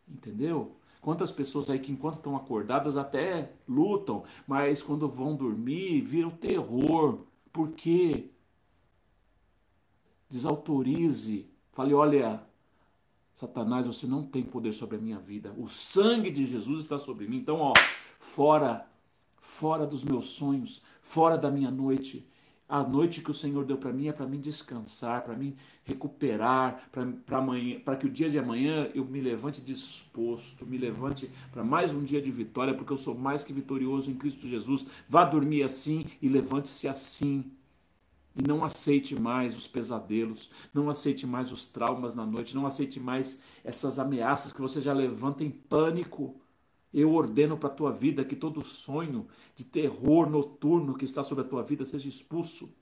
Entendeu? 0.09 0.77
Quantas 1.01 1.31
pessoas 1.31 1.71
aí 1.71 1.79
que 1.79 1.93
enquanto 1.93 2.17
estão 2.17 2.37
acordadas 2.37 2.97
até 2.97 3.53
lutam, 3.69 4.25
mas 4.47 4.83
quando 4.83 5.09
vão 5.09 5.37
dormir 5.37 6.01
viram 6.03 6.31
terror. 6.31 7.25
Por 7.53 7.73
quê? 7.73 8.31
Desautorize. 10.29 11.49
Fale, 11.73 11.95
olha, 11.95 12.43
Satanás, 13.41 13.87
você 13.87 14.07
não 14.07 14.23
tem 14.23 14.43
poder 14.43 14.75
sobre 14.75 14.97
a 14.97 15.01
minha 15.01 15.19
vida. 15.19 15.55
O 15.57 15.67
sangue 15.67 16.31
de 16.31 16.45
Jesus 16.45 16.81
está 16.81 16.99
sobre 16.99 17.27
mim. 17.27 17.39
Então, 17.39 17.57
ó, 17.57 17.73
fora, 18.19 18.87
fora 19.39 19.87
dos 19.87 20.05
meus 20.05 20.27
sonhos, 20.27 20.83
fora 21.01 21.39
da 21.39 21.51
minha 21.51 21.71
noite. 21.71 22.29
A 22.69 22.83
noite 22.83 23.23
que 23.23 23.31
o 23.31 23.35
Senhor 23.35 23.65
deu 23.65 23.79
para 23.79 23.95
mim 23.95 24.09
é 24.09 24.13
para 24.13 24.27
mim 24.27 24.39
descansar, 24.39 25.25
para 25.25 25.35
mim 25.35 25.57
recuperar, 25.85 26.89
para 26.93 27.97
que 27.97 28.07
o 28.07 28.11
dia 28.11 28.29
de 28.29 28.39
amanhã 28.39 28.91
eu 28.95 29.07
me 29.07 29.23
levante 29.23 29.63
disposto, 29.63 30.67
me 30.67 30.77
levante 30.77 31.29
para 31.51 31.65
mais 31.65 31.95
um 31.95 32.05
dia 32.05 32.21
de 32.21 32.31
vitória, 32.31 32.75
porque 32.75 32.93
eu 32.93 32.99
sou 32.99 33.17
mais 33.17 33.43
que 33.43 33.55
vitorioso 33.55 34.11
em 34.11 34.15
Cristo 34.15 34.47
Jesus. 34.47 34.87
Vá 35.09 35.25
dormir 35.25 35.63
assim 35.63 36.05
e 36.21 36.29
levante-se 36.29 36.87
assim. 36.87 37.51
E 38.41 38.49
não 38.49 38.65
aceite 38.65 39.15
mais 39.21 39.55
os 39.55 39.67
pesadelos, 39.67 40.51
não 40.73 40.89
aceite 40.89 41.27
mais 41.27 41.53
os 41.53 41.67
traumas 41.67 42.15
na 42.15 42.25
noite, 42.25 42.55
não 42.55 42.67
aceite 42.67 42.99
mais 42.99 43.43
essas 43.63 43.99
ameaças 43.99 44.51
que 44.51 44.63
você 44.63 44.81
já 44.81 44.95
levanta 44.95 45.45
em 45.45 45.51
pânico. 45.51 46.35
Eu 46.93 47.13
ordeno 47.13 47.59
para 47.59 47.69
a 47.69 47.75
tua 47.75 47.93
vida 47.93 48.25
que 48.25 48.35
todo 48.35 48.65
sonho 48.65 49.27
de 49.55 49.65
terror 49.65 50.29
noturno 50.29 50.97
que 50.97 51.05
está 51.05 51.23
sobre 51.23 51.45
a 51.45 51.47
tua 51.47 51.63
vida 51.63 51.85
seja 51.85 52.09
expulso. 52.09 52.75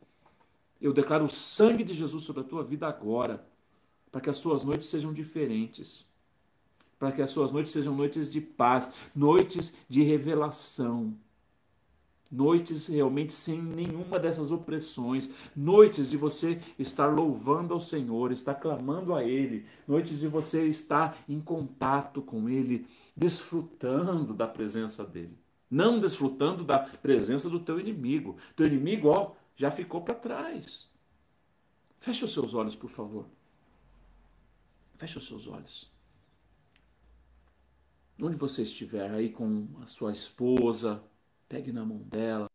Eu 0.81 0.93
declaro 0.93 1.25
o 1.25 1.31
sangue 1.31 1.83
de 1.83 1.93
Jesus 1.93 2.23
sobre 2.23 2.43
a 2.43 2.45
tua 2.45 2.63
vida 2.63 2.87
agora, 2.87 3.45
para 4.13 4.21
que 4.21 4.31
as 4.31 4.37
suas 4.37 4.63
noites 4.63 4.89
sejam 4.89 5.13
diferentes, 5.13 6.07
para 7.01 7.11
que 7.11 7.21
as 7.21 7.31
suas 7.31 7.51
noites 7.51 7.73
sejam 7.73 7.97
noites 7.97 8.31
de 8.31 8.41
paz, 8.41 8.93
noites 9.13 9.77
de 9.89 10.05
revelação 10.05 11.17
Noites 12.31 12.87
realmente 12.89 13.33
sem 13.33 13.61
nenhuma 13.63 14.19
dessas 14.19 14.51
opressões, 14.51 15.33
noites 15.57 16.11
de 16.11 16.17
você 16.17 16.61
estar 16.79 17.07
louvando 17.07 17.73
ao 17.73 17.81
Senhor, 17.81 18.33
estar 18.33 18.55
clamando 18.55 19.15
a 19.15 19.25
Ele, 19.25 19.65
noites 19.87 20.21
de 20.21 20.29
você 20.29 20.67
estar 20.67 21.17
em 21.27 21.41
contato 21.41 22.21
com 22.21 22.49
Ele, 22.49 22.87
desfrutando 23.17 24.35
da 24.35 24.47
presença 24.47 25.05
dEle, 25.05 25.39
não 25.71 25.99
desfrutando 25.99 26.65
da 26.65 26.79
presença 26.79 27.49
do 27.49 27.61
teu 27.61 27.81
inimigo. 27.81 28.37
Teu 28.55 28.67
inimigo, 28.67 29.09
ó, 29.09 29.33
já 29.57 29.71
ficou 29.71 30.03
para 30.03 30.15
trás. 30.15 30.87
Feche 31.99 32.25
os 32.25 32.33
seus 32.33 32.55
olhos, 32.55 32.77
por 32.77 32.91
favor. 32.91 33.27
Feche 34.97 35.19
os 35.19 35.27
seus 35.27 35.47
olhos. 35.47 35.91
Onde 38.21 38.37
você 38.37 38.63
estiver 38.63 39.11
aí 39.11 39.31
com 39.31 39.69
a 39.83 39.87
sua 39.87 40.13
esposa, 40.13 41.03
Pegue 41.49 41.73
na 41.73 41.85
mão 41.85 41.99
dela. 41.99 42.51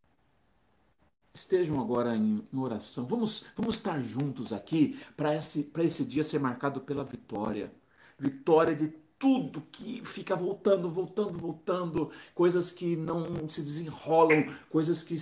Estejam 1.33 1.81
agora 1.81 2.15
em, 2.15 2.47
em 2.53 2.57
oração. 2.59 3.07
Vamos, 3.07 3.45
vamos 3.55 3.75
estar 3.75 3.99
juntos 3.99 4.53
aqui 4.53 4.99
para 5.17 5.35
esse, 5.35 5.71
esse 5.79 6.05
dia 6.05 6.23
ser 6.23 6.39
marcado 6.39 6.81
pela 6.81 7.03
vitória. 7.03 7.71
Vitória 8.19 8.75
de 8.75 8.93
tudo 9.17 9.61
que 9.71 10.03
fica 10.03 10.35
voltando, 10.35 10.89
voltando, 10.89 11.39
voltando, 11.39 12.11
coisas 12.35 12.71
que 12.71 12.95
não 12.95 13.47
se 13.47 13.61
desenrolam, 13.61 14.53
coisas 14.69 15.01
que 15.01 15.15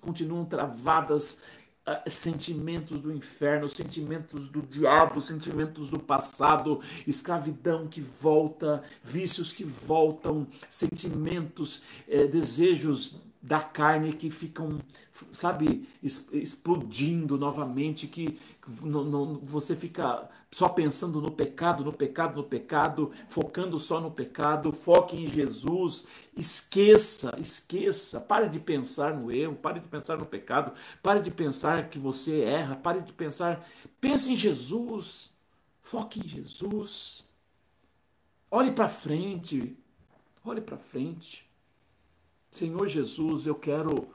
continuam 0.00 0.44
travadas, 0.44 1.40
uh, 1.86 2.10
sentimentos 2.10 3.00
do 3.00 3.12
inferno, 3.12 3.68
sentimentos 3.68 4.48
do 4.48 4.62
diabo, 4.62 5.20
sentimentos 5.20 5.90
do 5.90 5.98
passado, 5.98 6.80
escravidão 7.06 7.86
que 7.86 8.00
volta, 8.00 8.82
vícios 9.02 9.52
que 9.52 9.64
voltam, 9.64 10.46
sentimentos, 10.68 11.82
uh, 12.08 12.28
desejos 12.28 13.25
da 13.46 13.60
carne 13.60 14.12
que 14.12 14.28
ficam, 14.28 14.80
sabe, 15.30 15.88
explodindo 16.02 17.38
novamente, 17.38 18.08
que 18.08 18.36
não, 18.82 19.04
não, 19.04 19.34
você 19.38 19.76
fica 19.76 20.28
só 20.50 20.68
pensando 20.68 21.20
no 21.20 21.30
pecado, 21.30 21.84
no 21.84 21.92
pecado, 21.92 22.34
no 22.34 22.42
pecado, 22.42 23.12
focando 23.28 23.78
só 23.78 24.00
no 24.00 24.10
pecado, 24.10 24.72
foque 24.72 25.16
em 25.16 25.28
Jesus, 25.28 26.06
esqueça, 26.36 27.36
esqueça, 27.38 28.20
pare 28.20 28.48
de 28.48 28.58
pensar 28.58 29.14
no 29.14 29.30
erro, 29.30 29.54
pare 29.54 29.78
de 29.78 29.86
pensar 29.86 30.18
no 30.18 30.26
pecado, 30.26 30.72
pare 31.00 31.20
de 31.20 31.30
pensar 31.30 31.88
que 31.88 32.00
você 32.00 32.40
erra, 32.40 32.74
pare 32.74 33.00
de 33.00 33.12
pensar, 33.12 33.64
pense 34.00 34.32
em 34.32 34.36
Jesus, 34.36 35.30
foque 35.80 36.18
em 36.18 36.26
Jesus. 36.26 37.24
Olhe 38.50 38.72
para 38.72 38.88
frente. 38.88 39.76
Olhe 40.44 40.60
para 40.60 40.76
frente. 40.76 41.45
Senhor 42.50 42.86
Jesus, 42.88 43.46
eu 43.46 43.54
quero 43.54 44.08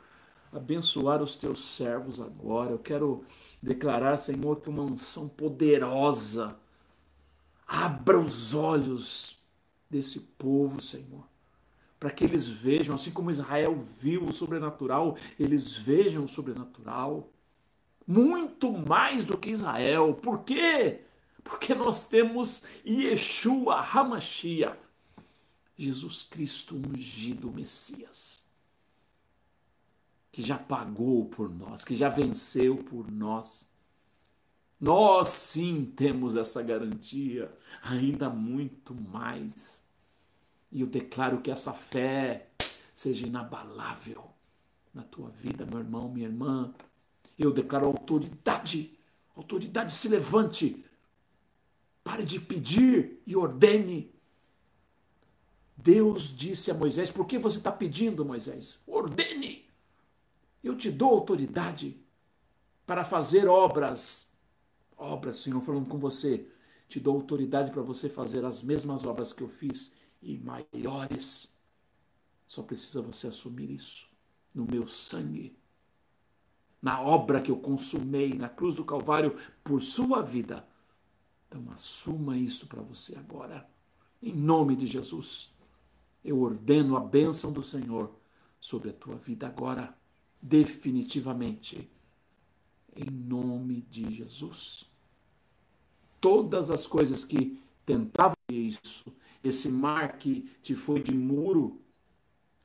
abençoar 0.51 1.21
os 1.21 1.35
teus 1.37 1.63
servos 1.75 2.19
agora. 2.19 2.71
Eu 2.71 2.79
quero 2.79 3.23
declarar, 3.61 4.17
Senhor, 4.17 4.59
que 4.61 4.69
uma 4.69 4.83
unção 4.83 5.27
poderosa 5.29 6.57
abra 7.67 8.19
os 8.19 8.53
olhos 8.53 9.39
desse 9.89 10.19
povo, 10.37 10.81
Senhor, 10.81 11.25
para 11.99 12.11
que 12.11 12.23
eles 12.23 12.47
vejam, 12.47 12.95
assim 12.95 13.11
como 13.11 13.31
Israel 13.31 13.79
viu 13.79 14.25
o 14.25 14.33
sobrenatural, 14.33 15.17
eles 15.39 15.75
vejam 15.77 16.23
o 16.23 16.27
sobrenatural 16.27 17.29
muito 18.07 18.71
mais 18.71 19.25
do 19.25 19.37
que 19.37 19.51
Israel. 19.51 20.13
Por 20.15 20.43
quê? 20.43 21.01
Porque 21.43 21.73
nós 21.73 22.07
temos 22.07 22.63
Yeshua 22.85 23.75
Hamashia, 23.79 24.77
Jesus 25.83 26.21
Cristo 26.21 26.75
ungido 26.75 27.51
Messias, 27.51 28.45
que 30.31 30.41
já 30.41 30.55
pagou 30.55 31.25
por 31.25 31.49
nós, 31.49 31.83
que 31.83 31.95
já 31.95 32.07
venceu 32.07 32.77
por 32.77 33.09
nós. 33.11 33.67
Nós 34.79 35.27
sim 35.29 35.91
temos 35.95 36.35
essa 36.35 36.61
garantia, 36.61 37.51
ainda 37.81 38.29
muito 38.29 38.93
mais. 38.93 39.83
E 40.71 40.81
eu 40.81 40.87
declaro 40.87 41.41
que 41.41 41.49
essa 41.49 41.73
fé 41.73 42.51
seja 42.93 43.25
inabalável 43.25 44.29
na 44.93 45.01
tua 45.01 45.29
vida, 45.29 45.65
meu 45.65 45.79
irmão, 45.79 46.09
minha 46.09 46.27
irmã. 46.27 46.73
Eu 47.39 47.51
declaro 47.51 47.87
autoridade. 47.87 48.97
Autoridade 49.35 49.91
se 49.91 50.07
levante. 50.07 50.85
Pare 52.03 52.23
de 52.23 52.39
pedir 52.39 53.19
e 53.25 53.35
ordene. 53.35 54.11
Deus 55.83 56.35
disse 56.35 56.71
a 56.71 56.73
Moisés: 56.73 57.11
Por 57.11 57.25
que 57.25 57.37
você 57.37 57.57
está 57.57 57.71
pedindo, 57.71 58.25
Moisés? 58.25 58.81
Ordene. 58.87 59.69
Eu 60.63 60.75
te 60.75 60.91
dou 60.91 61.09
autoridade 61.11 61.99
para 62.85 63.03
fazer 63.03 63.47
obras. 63.47 64.27
Obras, 64.97 65.37
Senhor, 65.37 65.61
falando 65.61 65.87
com 65.87 65.97
você. 65.97 66.47
Te 66.87 66.99
dou 66.99 67.15
autoridade 67.15 67.71
para 67.71 67.81
você 67.81 68.09
fazer 68.09 68.45
as 68.45 68.61
mesmas 68.61 69.05
obras 69.05 69.33
que 69.33 69.41
eu 69.41 69.47
fiz 69.47 69.95
e 70.21 70.37
maiores. 70.37 71.55
Só 72.45 72.61
precisa 72.61 73.01
você 73.01 73.27
assumir 73.27 73.71
isso 73.71 74.07
no 74.53 74.65
meu 74.65 74.87
sangue 74.87 75.61
na 76.81 76.99
obra 76.99 77.41
que 77.41 77.51
eu 77.51 77.57
consumei 77.57 78.33
na 78.33 78.49
cruz 78.49 78.73
do 78.73 78.83
Calvário 78.83 79.37
por 79.63 79.81
sua 79.81 80.21
vida. 80.21 80.65
Então 81.47 81.69
assuma 81.71 82.37
isso 82.37 82.67
para 82.67 82.81
você 82.81 83.15
agora. 83.17 83.69
Em 84.21 84.33
nome 84.33 84.75
de 84.75 84.87
Jesus, 84.87 85.53
eu 86.23 86.41
ordeno 86.41 86.95
a 86.95 86.99
bênção 86.99 87.51
do 87.51 87.63
Senhor 87.63 88.13
sobre 88.59 88.89
a 88.89 88.93
tua 88.93 89.15
vida 89.15 89.47
agora, 89.47 89.95
definitivamente. 90.41 91.89
Em 92.95 93.09
nome 93.09 93.81
de 93.89 94.11
Jesus. 94.11 94.85
Todas 96.19 96.69
as 96.69 96.85
coisas 96.85 97.23
que 97.23 97.59
tentavam 97.85 98.35
isso, 98.49 99.05
esse 99.43 99.69
mar 99.69 100.17
que 100.17 100.49
te 100.61 100.75
foi 100.75 101.01
de 101.01 101.13
muro, 101.15 101.81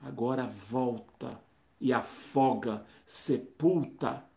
agora 0.00 0.46
volta 0.46 1.40
e 1.80 1.92
afoga, 1.92 2.84
sepulta 3.06 4.28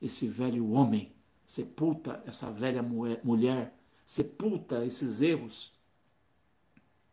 esse 0.00 0.28
velho 0.28 0.70
homem, 0.70 1.12
sepulta 1.46 2.22
essa 2.26 2.50
velha 2.50 2.82
mulher, 2.82 3.76
sepulta 4.06 4.84
esses 4.84 5.20
erros. 5.20 5.72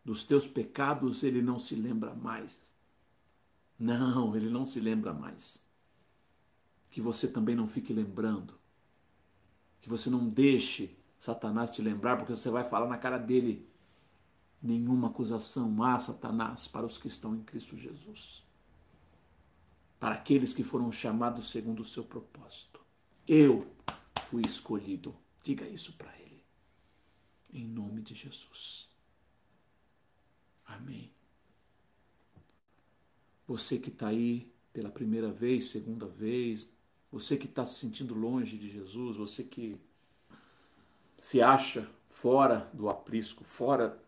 Dos 0.08 0.24
teus 0.24 0.46
pecados 0.46 1.22
ele 1.22 1.42
não 1.42 1.58
se 1.58 1.74
lembra 1.74 2.14
mais. 2.14 2.58
Não, 3.78 4.34
ele 4.34 4.48
não 4.48 4.64
se 4.64 4.80
lembra 4.80 5.12
mais. 5.12 5.68
Que 6.90 6.98
você 6.98 7.28
também 7.28 7.54
não 7.54 7.66
fique 7.66 7.92
lembrando. 7.92 8.54
Que 9.82 9.88
você 9.90 10.08
não 10.08 10.26
deixe 10.26 10.96
Satanás 11.18 11.72
te 11.72 11.82
lembrar, 11.82 12.16
porque 12.16 12.34
você 12.34 12.48
vai 12.48 12.64
falar 12.64 12.88
na 12.88 12.96
cara 12.96 13.18
dele: 13.18 13.68
nenhuma 14.62 15.08
acusação 15.08 15.82
há, 15.82 16.00
Satanás, 16.00 16.66
para 16.66 16.86
os 16.86 16.96
que 16.96 17.08
estão 17.08 17.36
em 17.36 17.42
Cristo 17.42 17.76
Jesus 17.76 18.48
para 20.00 20.14
aqueles 20.14 20.54
que 20.54 20.62
foram 20.62 20.90
chamados 20.90 21.50
segundo 21.50 21.80
o 21.80 21.84
seu 21.84 22.04
propósito. 22.04 22.80
Eu 23.26 23.70
fui 24.30 24.42
escolhido. 24.46 25.14
Diga 25.42 25.66
isso 25.66 25.92
para 25.94 26.16
ele. 26.20 26.40
Em 27.52 27.66
nome 27.66 28.00
de 28.00 28.14
Jesus. 28.14 28.87
Amém. 30.68 31.10
Você 33.46 33.78
que 33.78 33.88
está 33.88 34.08
aí 34.08 34.52
pela 34.72 34.90
primeira 34.90 35.32
vez, 35.32 35.70
segunda 35.70 36.06
vez, 36.06 36.70
você 37.10 37.36
que 37.36 37.46
está 37.46 37.64
se 37.64 37.80
sentindo 37.80 38.14
longe 38.14 38.58
de 38.58 38.68
Jesus, 38.70 39.16
você 39.16 39.42
que 39.42 39.80
se 41.16 41.40
acha 41.40 41.90
fora 42.10 42.70
do 42.74 42.90
aprisco, 42.90 43.42
fora 43.42 43.98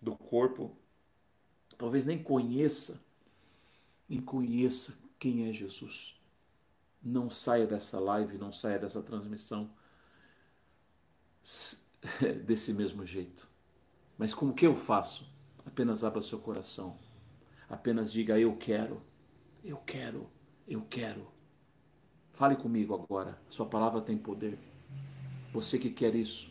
do 0.00 0.16
corpo, 0.16 0.76
talvez 1.76 2.04
nem 2.04 2.22
conheça, 2.22 3.02
nem 4.08 4.20
conheça 4.20 4.96
quem 5.18 5.48
é 5.48 5.52
Jesus. 5.52 6.14
Não 7.02 7.28
saia 7.28 7.66
dessa 7.66 7.98
live, 7.98 8.38
não 8.38 8.52
saia 8.52 8.78
dessa 8.78 9.02
transmissão 9.02 9.70
desse 12.44 12.72
mesmo 12.72 13.04
jeito. 13.04 13.48
Mas 14.16 14.32
como 14.32 14.54
que 14.54 14.66
eu 14.66 14.76
faço? 14.76 15.35
Apenas 15.66 16.04
abra 16.04 16.22
seu 16.22 16.38
coração. 16.38 16.96
Apenas 17.68 18.12
diga 18.12 18.38
eu 18.38 18.56
quero. 18.56 19.02
Eu 19.64 19.78
quero. 19.78 20.30
Eu 20.66 20.82
quero. 20.82 21.26
Fale 22.32 22.56
comigo 22.56 22.94
agora. 22.94 23.38
Sua 23.50 23.66
palavra 23.66 24.00
tem 24.00 24.16
poder. 24.16 24.58
Você 25.52 25.78
que 25.78 25.90
quer 25.90 26.14
isso, 26.14 26.50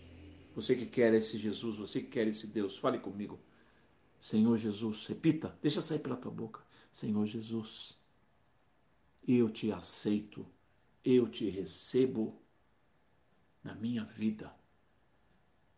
você 0.55 0.76
que 0.76 0.86
quer 0.86 1.13
esse 1.13 1.38
Jesus, 1.38 1.78
você 1.78 2.01
que 2.01 2.07
quer 2.07 2.28
esse 2.28 2.47
Deus, 2.47 2.78
fale 2.78 2.99
comigo. 2.99 3.39
Senhor 4.20 4.57
Jesus, 4.57 5.05
repita, 5.05 5.55
deixa 5.61 5.82
sair 5.82 5.99
pela 5.99 6.16
tua 6.16 6.32
boca. 6.32 6.61
Senhor 6.91 7.26
Jesus, 7.26 8.01
eu 9.28 9.49
te 9.49 9.72
aceito, 9.72 10.45
eu 11.03 11.28
te 11.30 11.49
recebo 11.49 12.41
na 13.63 13.76
minha 13.76 14.03
vida. 14.03 14.51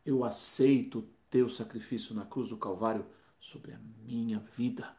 Eu 0.06 0.24
aceito 0.24 1.00
o 1.00 1.10
teu 1.30 1.50
sacrifício 1.50 2.16
na 2.16 2.26
cruz 2.26 2.50
do 2.50 2.58
Calvário 2.58 3.06
sobre 3.40 3.74
a 3.74 3.80
minha 4.06 4.40
vida. 4.40 4.98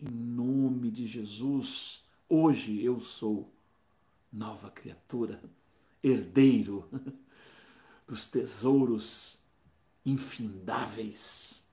Em 0.00 0.08
nome 0.08 0.90
de 0.90 1.06
Jesus, 1.06 2.04
hoje 2.28 2.82
eu 2.82 3.00
sou 3.00 3.52
nova 4.32 4.70
criatura, 4.70 5.42
herdeiro 6.02 6.88
dos 8.06 8.30
tesouros 8.30 9.40
infindáveis 10.04 11.66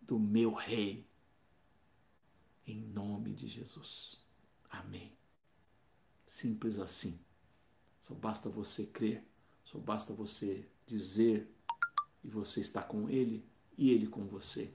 do 0.00 0.18
meu 0.18 0.54
Rei. 0.54 1.06
Em 2.66 2.80
nome 2.80 3.34
de 3.34 3.48
Jesus. 3.48 4.24
Amém. 4.70 5.12
Simples 6.26 6.78
assim. 6.78 7.18
Só 8.00 8.14
basta 8.14 8.48
você 8.48 8.86
crer, 8.86 9.22
só 9.64 9.78
basta 9.78 10.14
você 10.14 10.66
dizer 10.86 11.52
e 12.24 12.28
você 12.28 12.60
está 12.60 12.82
com 12.82 13.10
Ele 13.10 13.49
e 13.80 13.90
Ele 13.90 14.06
com 14.06 14.26
você. 14.26 14.70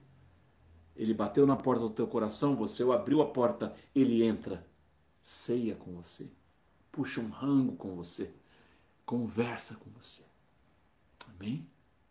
Ele 0.95 1.13
bateu 1.13 1.45
na 1.45 1.55
porta 1.55 1.83
do 1.83 1.91
teu 1.91 2.07
coração, 2.07 2.55
você 2.55 2.81
abriu 2.91 3.21
a 3.21 3.27
porta, 3.27 3.75
Ele 3.93 4.23
entra, 4.23 4.65
ceia 5.21 5.75
com 5.75 5.93
você, 5.93 6.31
puxa 6.91 7.21
um 7.21 7.29
rango 7.29 7.75
com 7.75 7.95
você, 7.95 8.33
conversa 9.05 9.75
com 9.75 9.91
você. 9.91 10.25
Amém? 11.29 11.69